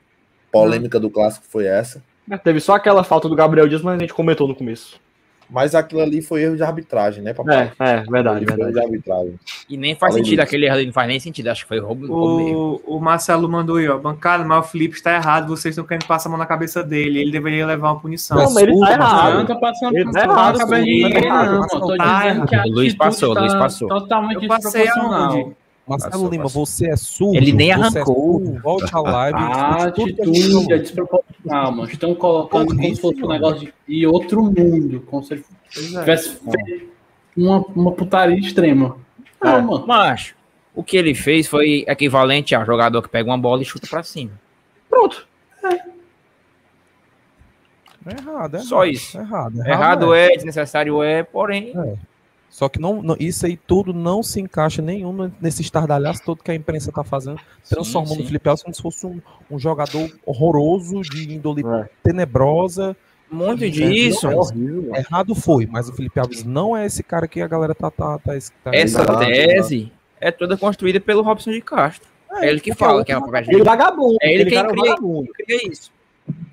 [0.50, 2.02] polêmica do clássico foi essa.
[2.42, 5.00] Teve só aquela falta do Gabriel Dias, mas a gente comentou no começo.
[5.48, 7.73] Mas aquilo ali foi erro de arbitragem, né, papai?
[7.78, 8.73] É, é, verdade, Foi erro verdade.
[8.73, 9.35] de arbitragem.
[9.68, 10.48] E nem faz Além sentido, disso.
[10.48, 11.48] aquele erro ali não faz nem sentido.
[11.48, 12.81] Acho que foi roubo, roubo mesmo.
[12.86, 13.97] O, Marcelo mandou aí, ó.
[13.97, 15.48] Bancada, mas o Felipe está errado.
[15.48, 17.20] Vocês estão querendo passar a mão na cabeça dele.
[17.20, 18.36] Ele deveria levar uma punição.
[18.36, 19.48] Não, mas ele tá Não, errado.
[19.48, 21.60] não passando Ele tá passando errado, na cabeça de sim, tá ninguém, errado, não.
[21.60, 22.70] mas Eu tô tá dizendo que a errado.
[22.73, 23.89] Luiz passou, tá Luiz passou.
[23.89, 25.56] Totalmente Eu passei aonde?
[25.86, 26.66] Marcelo Passou, Lima, passou.
[26.66, 27.36] você é surdo.
[27.36, 28.40] Ele nem é arrancou.
[28.40, 29.38] surdo, volte à live.
[29.38, 31.90] A a gente atitude é desproporcional, mano.
[31.90, 35.00] Estão colocando Porra, como se isso, fosse um negócio de, outro mundo.
[35.06, 35.42] Como se é.
[35.70, 36.88] tivesse feito
[37.36, 38.96] uma, uma putaria extrema.
[39.42, 39.86] Não, mano.
[39.86, 40.34] Mas
[40.74, 43.86] o que ele fez foi equivalente a um jogador que pega uma bola e chuta
[43.86, 44.32] pra cima.
[44.90, 45.26] Pronto.
[48.06, 49.18] É errado, é Só errado, isso.
[49.18, 51.72] É errado, Errado é, desnecessário é, porém.
[52.48, 56.51] Só que não, não- isso aí tudo não se encaixa nenhum nesse estardalhaço todo que
[56.51, 58.23] a imprensa tá fazendo, transformando sim.
[58.23, 59.20] o Felipe Alves como se fosse um,
[59.51, 61.89] um jogador horroroso, de índole É.
[62.02, 62.97] tenebrosa.
[63.31, 64.27] Muito disso.
[64.94, 64.98] É.
[65.01, 67.90] Errado foi, mas o Felipe Alves não é esse cara que a galera tá.
[67.90, 68.32] tá, tá,
[68.64, 72.09] tá Essa Exato, tese é toda construída pelo Robson de Castro.
[72.32, 74.16] É ele que porque fala que é uma outro- Ele é vagabundo.
[74.23, 75.32] É ele aquele quem é cria, vagabundo.
[75.32, 75.90] cria isso.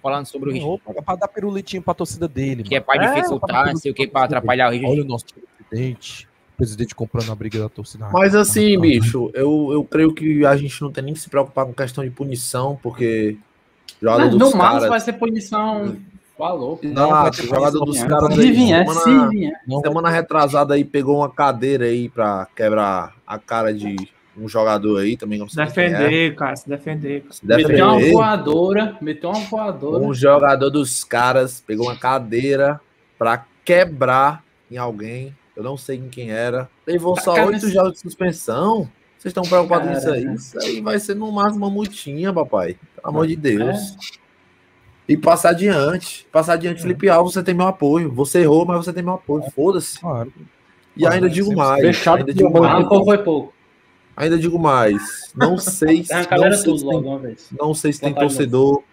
[0.02, 2.64] Falando sobre o roupa pra dar pirulitinho pra torcida dele.
[2.64, 2.86] Que é mano.
[2.86, 4.90] pra É, dificultar, não sei o que, pra atrapalhar o risco.
[4.90, 5.26] Olha o nosso
[5.74, 6.28] presidente.
[6.54, 8.08] O presidente comprando a briga da torcida.
[8.12, 11.30] Mas assim, Ah, bicho, eu, eu creio que a gente não tem nem que se
[11.30, 13.38] preocupar com questão de punição, porque
[14.02, 14.90] jogador Mas dos no máximo caras.
[14.90, 15.95] vai ser punição.
[16.38, 16.80] Falou.
[16.84, 18.08] Não, vai o ter jogador punição, dos não.
[18.08, 19.54] caras Se vier, se semana, vier.
[19.68, 23.95] Não vai semana retrasada aí pegou uma cadeira aí pra quebrar a cara de
[24.38, 25.90] um jogador aí também, não Se sei quem é.
[25.90, 27.22] defender, cara, se defender.
[27.22, 27.34] cara.
[27.34, 28.14] Se Meteu uma defender.
[28.14, 28.98] voadora.
[29.02, 30.04] Meteu uma voadora.
[30.04, 32.80] Um jogador dos caras pegou uma cadeira
[33.18, 35.36] pra quebrar em alguém.
[35.56, 36.70] Eu não sei em quem era.
[36.88, 38.90] Levou só Cara, oito jogos de suspensão.
[39.18, 40.24] Vocês estão preocupados nisso aí?
[40.24, 40.36] Caraca.
[40.40, 42.76] Isso aí vai ser no máximo uma multinha, papai.
[42.96, 43.38] Pelo amor de É.
[43.38, 43.96] Deus.
[45.08, 46.26] E passar adiante.
[46.32, 48.12] Passar adiante, Felipe Alves, você tem meu apoio.
[48.12, 49.44] Você errou, mas você tem meu apoio.
[49.52, 50.00] Foda-se.
[50.00, 50.34] Claro.
[50.96, 51.82] E ainda digo mais.
[51.82, 52.58] Fechado Ainda com digo.
[52.64, 52.88] Ah, mais.
[53.06, 53.54] foi pouco?
[54.16, 55.32] Ainda digo mais.
[55.36, 56.10] Não sei se.
[56.10, 58.84] Tem a Não sei se tem não sei se tem torcedor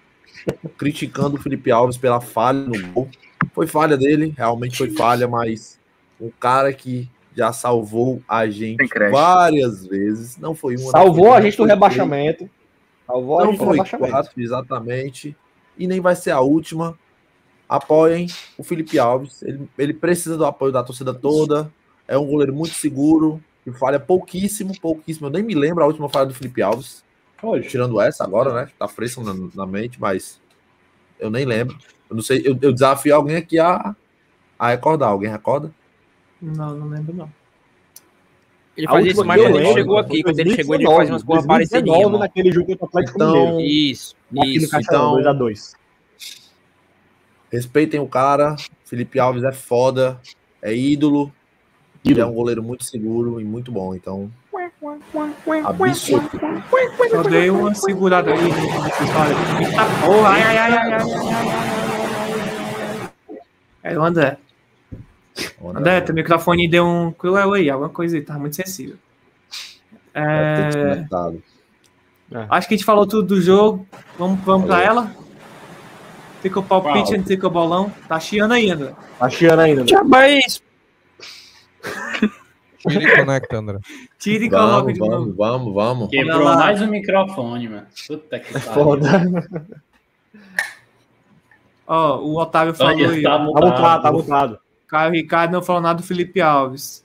[0.79, 3.09] criticando o Felipe Alves pela falha no gol.
[3.53, 5.80] Foi falha dele, realmente foi falha, mas
[6.21, 10.37] um cara que já salvou a gente várias vezes.
[10.37, 10.85] Não foi uma.
[10.85, 12.51] não Salvou foi a gente do não foi rebaixamento.
[13.07, 14.13] Salvou a três, gente Não do foi rebaixamento.
[14.13, 15.37] quatro, exatamente.
[15.79, 16.99] E nem vai ser a última.
[17.69, 18.27] Apoiem
[18.59, 19.43] o Felipe Alves.
[19.43, 21.73] Ele, ele precisa do apoio da torcida toda.
[22.07, 23.43] É um goleiro muito seguro.
[23.65, 25.29] Que falha pouquíssimo, pouquíssimo.
[25.29, 27.05] Eu nem me lembro a última falha do Felipe Alves.
[27.43, 27.69] Hoje.
[27.69, 28.71] Tirando essa agora, né?
[28.79, 30.41] Tá fresco na, na mente, mas
[31.19, 31.79] eu nem lembro.
[32.09, 33.95] Eu não sei, eu, eu desafio alguém aqui a,
[34.59, 35.11] a recordar.
[35.11, 35.73] Alguém recorda?
[36.41, 37.31] Não, não lembro, não.
[38.77, 40.23] Ele a fazia isso mais quando ele chegou aqui.
[40.23, 42.19] Quando ele chegou, ele fazia umas boas parecidas.
[42.19, 43.61] naquele jogo contra o Atlético então, Mineiro.
[43.61, 44.77] Isso, isso.
[44.77, 45.75] Então, 2x2.
[47.53, 48.57] Respeitem o cara.
[48.85, 50.21] Felipe Alves é foda.
[50.63, 51.33] É ídolo.
[52.05, 54.31] Ele é um goleiro muito seguro e muito bom, então.
[55.65, 56.31] Absurdo.
[57.11, 58.41] Só dei uma segurada aí.
[58.41, 60.29] Eita porra!
[60.31, 61.81] Ai, ai, ai, ai, ai, ai.
[63.83, 64.39] Era o André.
[65.75, 68.97] André, teu microfone deu um cruel aí, alguma coisa aí, tá muito sensível.
[70.15, 71.43] Deve ter
[72.33, 73.87] É, acho que a gente falou tudo do jogo.
[74.19, 74.91] Vamos, vamos pra Falou.
[74.91, 75.17] ela?
[76.43, 77.93] Fica o palpite, não fica o bolão.
[78.09, 78.95] Tá chiando André.
[79.19, 79.85] Tá chiando ainda.
[79.85, 79.91] né?
[80.27, 80.63] É isso.
[82.89, 83.79] Tira e conecta, André.
[84.19, 86.09] Tira e coloca Vamos, vamos, vamos, vamos.
[86.09, 86.57] Quebrou lá.
[86.57, 87.87] mais um microfone, mano.
[88.07, 88.73] Puta que pariu.
[88.73, 89.09] Foda.
[91.87, 93.23] Ó, o Otávio falou Olha, aí.
[93.23, 93.39] tá ó.
[93.39, 94.59] Tá mutado, tá mutado.
[94.91, 97.05] Caio Ricardo não falou nada do Felipe Alves.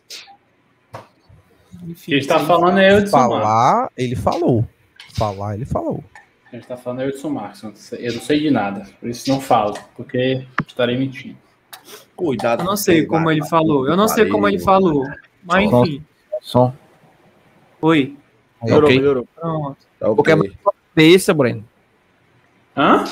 [1.84, 3.30] Enfim, Quem está falando é eu de Sumar.
[3.30, 4.68] Falar, ele falou.
[5.14, 6.04] Falar, ele falou.
[6.50, 7.54] Quem está falando é eu de Sumar.
[7.92, 8.88] Eu não sei de nada.
[9.00, 11.38] Por isso não falo, porque estarei mentindo.
[12.16, 12.62] Cuidado.
[12.62, 13.88] Eu não sei como ele falou.
[13.88, 15.06] Eu não sei como ele falou.
[15.44, 15.86] Mas Som.
[15.86, 16.06] enfim.
[16.42, 16.74] Som.
[17.82, 18.18] Oi.
[18.64, 18.98] Melhorou, ok.
[18.98, 19.28] melhorou.
[19.36, 19.78] Pronto.
[20.00, 20.16] Tá ok.
[20.16, 21.64] Porque é Pensa, Breno.
[22.76, 23.04] Hã?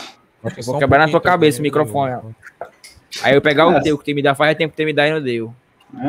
[0.44, 2.14] Eu vou quebrar na tua cabeça o microfone.
[2.16, 2.66] ó.
[3.22, 5.08] Aí eu pegar o teu que tu me dá, faz tempo que tu me dá
[5.08, 5.54] e não deu.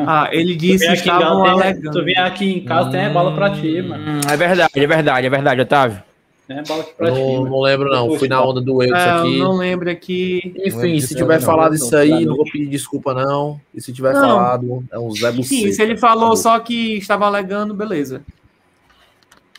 [0.07, 1.91] Ah, ele disse que estavam tem- alegando.
[1.91, 4.03] tu vem aqui em casa, tem bola pra ti, mano.
[4.03, 6.03] Hum, é verdade, é verdade, é verdade, Otávio.
[6.47, 7.19] Tem bola aqui pra ti.
[7.19, 8.17] Não, não lembro, não.
[8.17, 9.39] Fui na onda do eu, isso É, eu aqui.
[9.39, 10.53] não lembro aqui.
[10.65, 11.45] Enfim, se tiver não.
[11.45, 13.59] falado isso aí, não vou pedir desculpa, não.
[13.73, 14.21] E se tiver Não.
[14.21, 15.71] falado, é um Zé Sim, Buceta.
[15.73, 18.21] se ele falou só que estava alegando, beleza.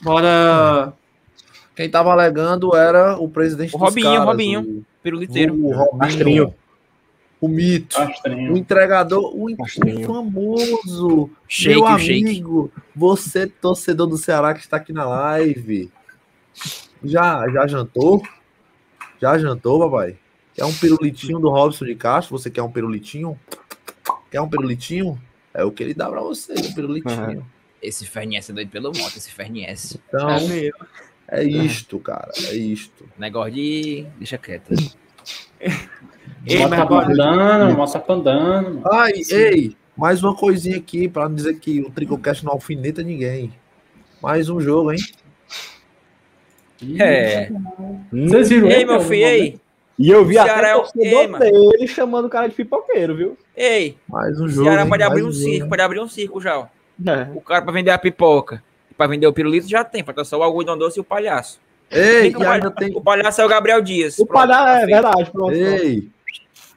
[0.02, 0.92] Bora.
[1.74, 4.60] Quem tava alegando era o presidente O dos Robinho, caras, Robinho.
[4.60, 5.54] o- Piruliteiro.
[5.54, 6.02] O Robinho.
[6.04, 6.54] Astrinho.
[7.40, 7.98] O mito.
[8.00, 8.54] Astrinho.
[8.54, 10.06] O entregador, o, Astrinho.
[10.06, 11.30] famoso.
[11.46, 12.22] Shake, meu o shake.
[12.24, 12.72] amigo.
[12.94, 15.90] Você, torcedor do Ceará que está aqui na live.
[17.04, 18.22] Já, já jantou?
[19.20, 20.16] Já jantou, papai?
[20.54, 22.38] Quer um pirulitinho do Robson de Castro?
[22.38, 23.38] Você quer um pirulitinho?
[24.30, 25.20] Quer um pirulitinho?
[25.52, 27.46] É o que ele dá pra você, um pirulitinho.
[27.82, 30.00] Esse Ferniesse é doido pelo moto, esse Ferniesse.
[30.08, 30.70] Então, É
[31.28, 32.30] é isto, cara.
[32.48, 33.04] É isto.
[33.18, 34.06] Negócio de.
[34.18, 34.70] Deixa quieto.
[36.46, 37.06] Ei, Mostra mas bora.
[37.06, 38.74] pandando, mostra pandando.
[38.80, 38.82] mano.
[38.92, 43.52] Ai, ei, mais uma coisinha aqui, pra não dizer que o Tricocast não alfineta ninguém.
[44.22, 44.98] Mais um jogo, hein?
[46.98, 47.48] É.
[48.12, 49.38] Vocês viram Ei, meu filho, ei.
[49.40, 49.60] momento?
[49.98, 51.38] E eu vi Ceará até é o Ei, torcedor mano.
[51.70, 53.38] dele chamando o cara de pipoqueiro, viu?
[53.56, 54.66] Ei, Mais um o jogo.
[54.68, 54.88] Ceará hein?
[54.90, 55.70] pode abrir um Mais circo, jogo.
[55.70, 56.58] pode abrir um circo já.
[56.58, 56.66] ó.
[57.06, 57.28] É.
[57.34, 58.62] O cara pra vender a pipoca.
[58.96, 61.58] Pra vender o pirulito já tem, falta só o algodão doce e o palhaço.
[61.90, 62.94] Ei, o palha- tem.
[62.94, 64.18] O palhaço é o Gabriel Dias.
[64.18, 65.32] O Pronto, palhaço, tá é verdade, pronto.
[65.32, 65.52] pronto.
[65.54, 66.08] Ei,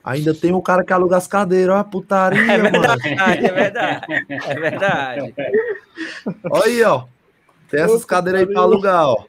[0.10, 2.72] ainda tem um cara que aluga as cadeiras, ó, a putaria, É mano.
[2.72, 4.26] verdade, é verdade.
[4.48, 5.36] É verdade.
[6.52, 7.06] Olha aí, ó.
[7.70, 9.26] Tem essas cadeiras aí pra alugar, ó.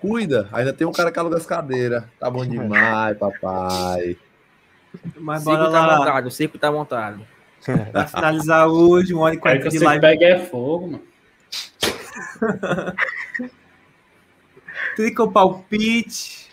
[0.00, 2.02] Cuida, ainda tem um cara que aluga as cadeiras.
[2.18, 4.16] Tá bom demais, papai.
[5.16, 5.96] O Mas circo bora tá lá.
[5.98, 7.20] montado, o circo tá montado.
[7.92, 10.00] Pra finalizar hoje, uma hora e quarenta de live.
[10.00, 11.02] pega é fogo, mano.
[14.96, 16.50] Tricopalpite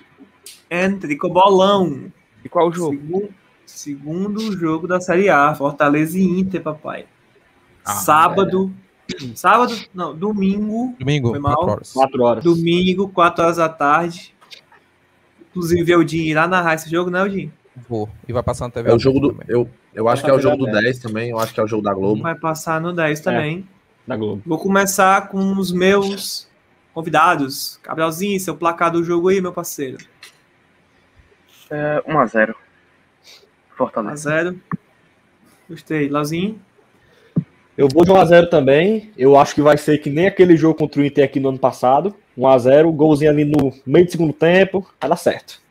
[0.72, 2.12] and Tricobolão.
[2.44, 2.96] E qual o jogo?
[2.96, 3.34] Segundo,
[3.70, 7.06] segundo jogo da Série A, Fortaleza e Inter, papai.
[7.86, 8.74] Ah, sábado.
[9.36, 10.96] Sábado, não, domingo.
[11.00, 11.56] Domingo, Foi mal.
[11.56, 11.94] quatro horas.
[11.94, 12.44] Quatro horas.
[12.44, 14.36] Domingo, 4 horas da tarde.
[15.50, 17.52] Inclusive, o Dinho irá narrar esse jogo, né, Dinho?
[17.88, 18.08] Vou.
[18.28, 18.92] E vai passar na TV.
[18.92, 19.32] É o jogo do.
[19.32, 19.48] também.
[19.48, 21.30] Eu, eu acho que é o jogo do 10 também.
[21.32, 22.22] Eu acho que é o jogo da Globo.
[22.22, 23.68] Vai passar no 10 também.
[24.06, 24.44] Da Globo.
[24.46, 26.48] Vou começar com os meus
[26.94, 27.80] convidados.
[27.84, 29.98] Gabrielzinho, seu placar do jogo aí, meu parceiro.
[31.72, 32.54] É, 1x0.
[33.80, 34.30] 1 a Fortaleza.
[34.30, 34.60] 0
[35.70, 36.10] Gostei.
[36.10, 36.60] Lauzinho?
[37.78, 39.12] Eu vou de 1x0 também.
[39.18, 41.60] Eu acho que vai ser que nem aquele jogo contra o Inter aqui no ano
[41.60, 42.14] passado.
[42.38, 44.86] 1x0, golzinho ali no meio do segundo tempo.
[45.00, 45.62] Vai dar certo.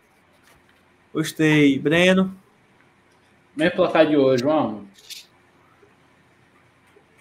[1.13, 1.79] Gostei.
[1.79, 2.35] Breno?
[3.55, 4.85] Mesmo placar de hoje, 1x1.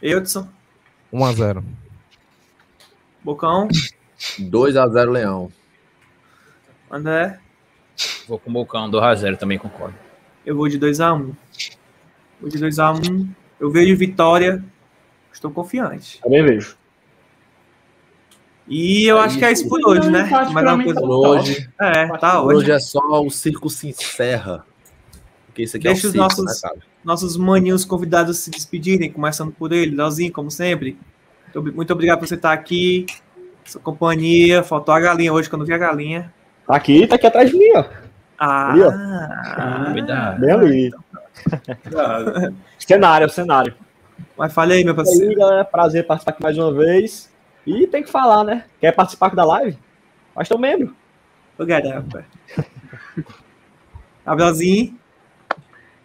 [0.01, 0.47] Eudson?
[1.11, 1.63] 1x0.
[3.23, 3.67] Bocão?
[4.39, 5.51] 2x0 Leão.
[6.89, 7.39] André?
[8.27, 10.06] Vou com o Bocão, 2x0 também concordo.
[10.47, 11.33] Eu vou de 2x1.
[12.39, 13.27] Vou de 2x1.
[13.59, 14.63] Eu vejo vitória.
[15.33, 16.21] Estou confiante.
[16.21, 16.77] Também vejo.
[18.67, 20.23] E eu acho que é isso por hoje, né?
[20.49, 20.99] Uma mim coisa.
[21.01, 22.71] tá Hoje, É, tá hoje hoje.
[22.71, 24.65] é só o circo se encerra.
[25.45, 26.71] Porque isso aqui Deixa é o os circo, nossos- né?
[27.03, 30.97] Nossos maninhos convidados se despedirem, começando por ele, Leozinho, como sempre.
[31.45, 33.05] Muito, ob- muito obrigado por você estar aqui.
[33.65, 34.63] Sua companhia.
[34.63, 36.33] Faltou a galinha hoje, que eu não vi a galinha.
[36.65, 37.85] Tá aqui, tá aqui atrás de mim, ó.
[38.39, 39.91] Ah, Ali, ó.
[39.93, 40.39] Cuidado.
[40.39, 40.93] Bem ali.
[42.79, 43.73] cenário, cenário.
[44.37, 45.35] mas fale aí, meu E aí, parceiro.
[45.39, 47.31] galera, prazer participar aqui mais uma vez.
[47.65, 48.65] E tem que falar, né?
[48.79, 49.77] Quer participar aqui da live?
[50.33, 50.95] Faz teu membro.
[51.57, 52.05] Obrigado,
[54.25, 54.97] Gabrielzinho.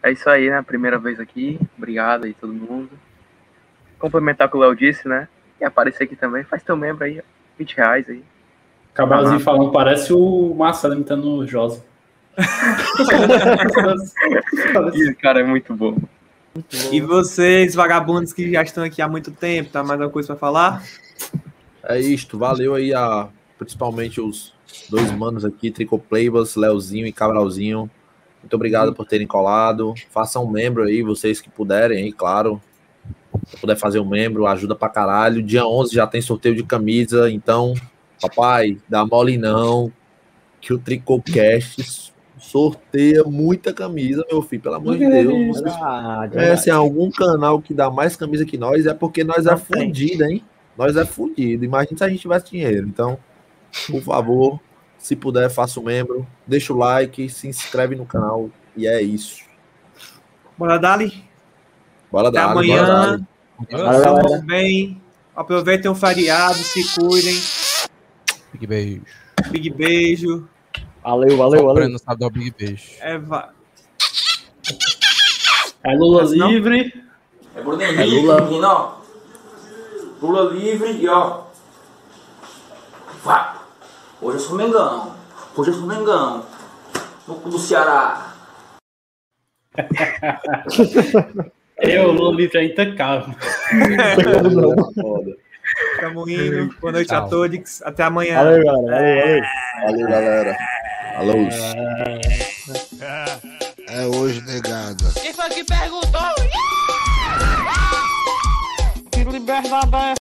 [0.02, 0.62] É isso aí, né?
[0.62, 1.60] Primeira vez aqui.
[1.76, 2.90] Obrigado aí, todo mundo.
[3.98, 5.28] Complementar o que o Léo disse, né?
[5.60, 6.42] E aparecer aqui também.
[6.44, 7.22] Faz teu membro aí, ó.
[7.58, 8.24] 20 reais aí.
[8.94, 9.40] Cabalzinho Ah.
[9.40, 11.84] falando, parece o Marcelo imitando o Josa.
[14.94, 15.96] Esse cara é muito bom.
[16.90, 20.36] E vocês, vagabundos que já estão aqui há muito tempo, tá mais alguma coisa pra
[20.36, 20.82] falar?
[21.82, 23.28] É isto, valeu aí a
[23.58, 24.52] principalmente os
[24.90, 27.90] dois manos aqui, Tricoplaybas, Leozinho e Cabralzinho.
[28.40, 29.94] Muito obrigado por terem colado.
[30.10, 32.60] Façam um membro aí, vocês que puderem aí, claro.
[33.46, 35.42] Se puder fazer um membro, ajuda pra caralho.
[35.42, 37.74] Dia 11 já tem sorteio de camisa, então,
[38.20, 39.92] papai, dá mole não,
[40.60, 42.11] que o Tricocast
[42.42, 45.60] sorteia muita camisa, meu filho, pelo amor de Deus.
[45.60, 50.24] Verdade, conhecem algum canal que dá mais camisa que nós, é porque nós é fudido,
[50.24, 50.44] hein?
[50.76, 51.64] Nós é fudido.
[51.64, 52.88] Imagina se a gente tivesse dinheiro.
[52.88, 53.16] Então,
[53.88, 54.60] por favor,
[54.98, 58.50] se puder, faça o membro, deixa o like, se inscreve no canal.
[58.76, 59.44] E é isso.
[60.58, 61.24] Bora, Dali.
[62.10, 62.52] Bora Até bora dar.
[62.52, 63.26] amanhã.
[63.70, 63.98] Galera.
[63.98, 65.00] Estamos bem.
[65.34, 67.34] Aproveitem o feriado, se cuidem.
[68.52, 69.02] Big beijo.
[69.50, 70.48] Big beijo.
[71.02, 71.74] Valeu, valeu, valeu.
[71.74, 72.90] Breno sabe dar o Big Beijo.
[73.00, 73.50] É, va-
[75.84, 76.92] É Lula Mas não- livre.
[77.56, 78.40] É Bruninho, É Lula.
[78.42, 78.94] menino, ó.
[80.22, 81.42] Lula livre e ó.
[83.24, 83.62] Vá.
[84.20, 85.14] Hoje eu sou Mengão.
[85.56, 86.46] Hoje eu sou Mengão.
[87.26, 88.32] No cu do Ceará.
[91.78, 93.34] Eu, Lula livre é intacável.
[94.94, 95.36] Foda.
[96.00, 96.72] Tamo indo.
[96.80, 97.28] Boa noite a Tchau.
[97.28, 97.82] todos.
[97.82, 98.36] Até amanhã.
[98.44, 98.92] Valeu, galera.
[98.94, 99.42] Valeu, valeu.
[99.84, 100.56] Valeu, galera.
[101.14, 101.34] Alô.
[103.88, 105.12] É hoje, negada.
[105.20, 106.34] Quem foi que perguntou?
[109.10, 109.70] Que liberdade é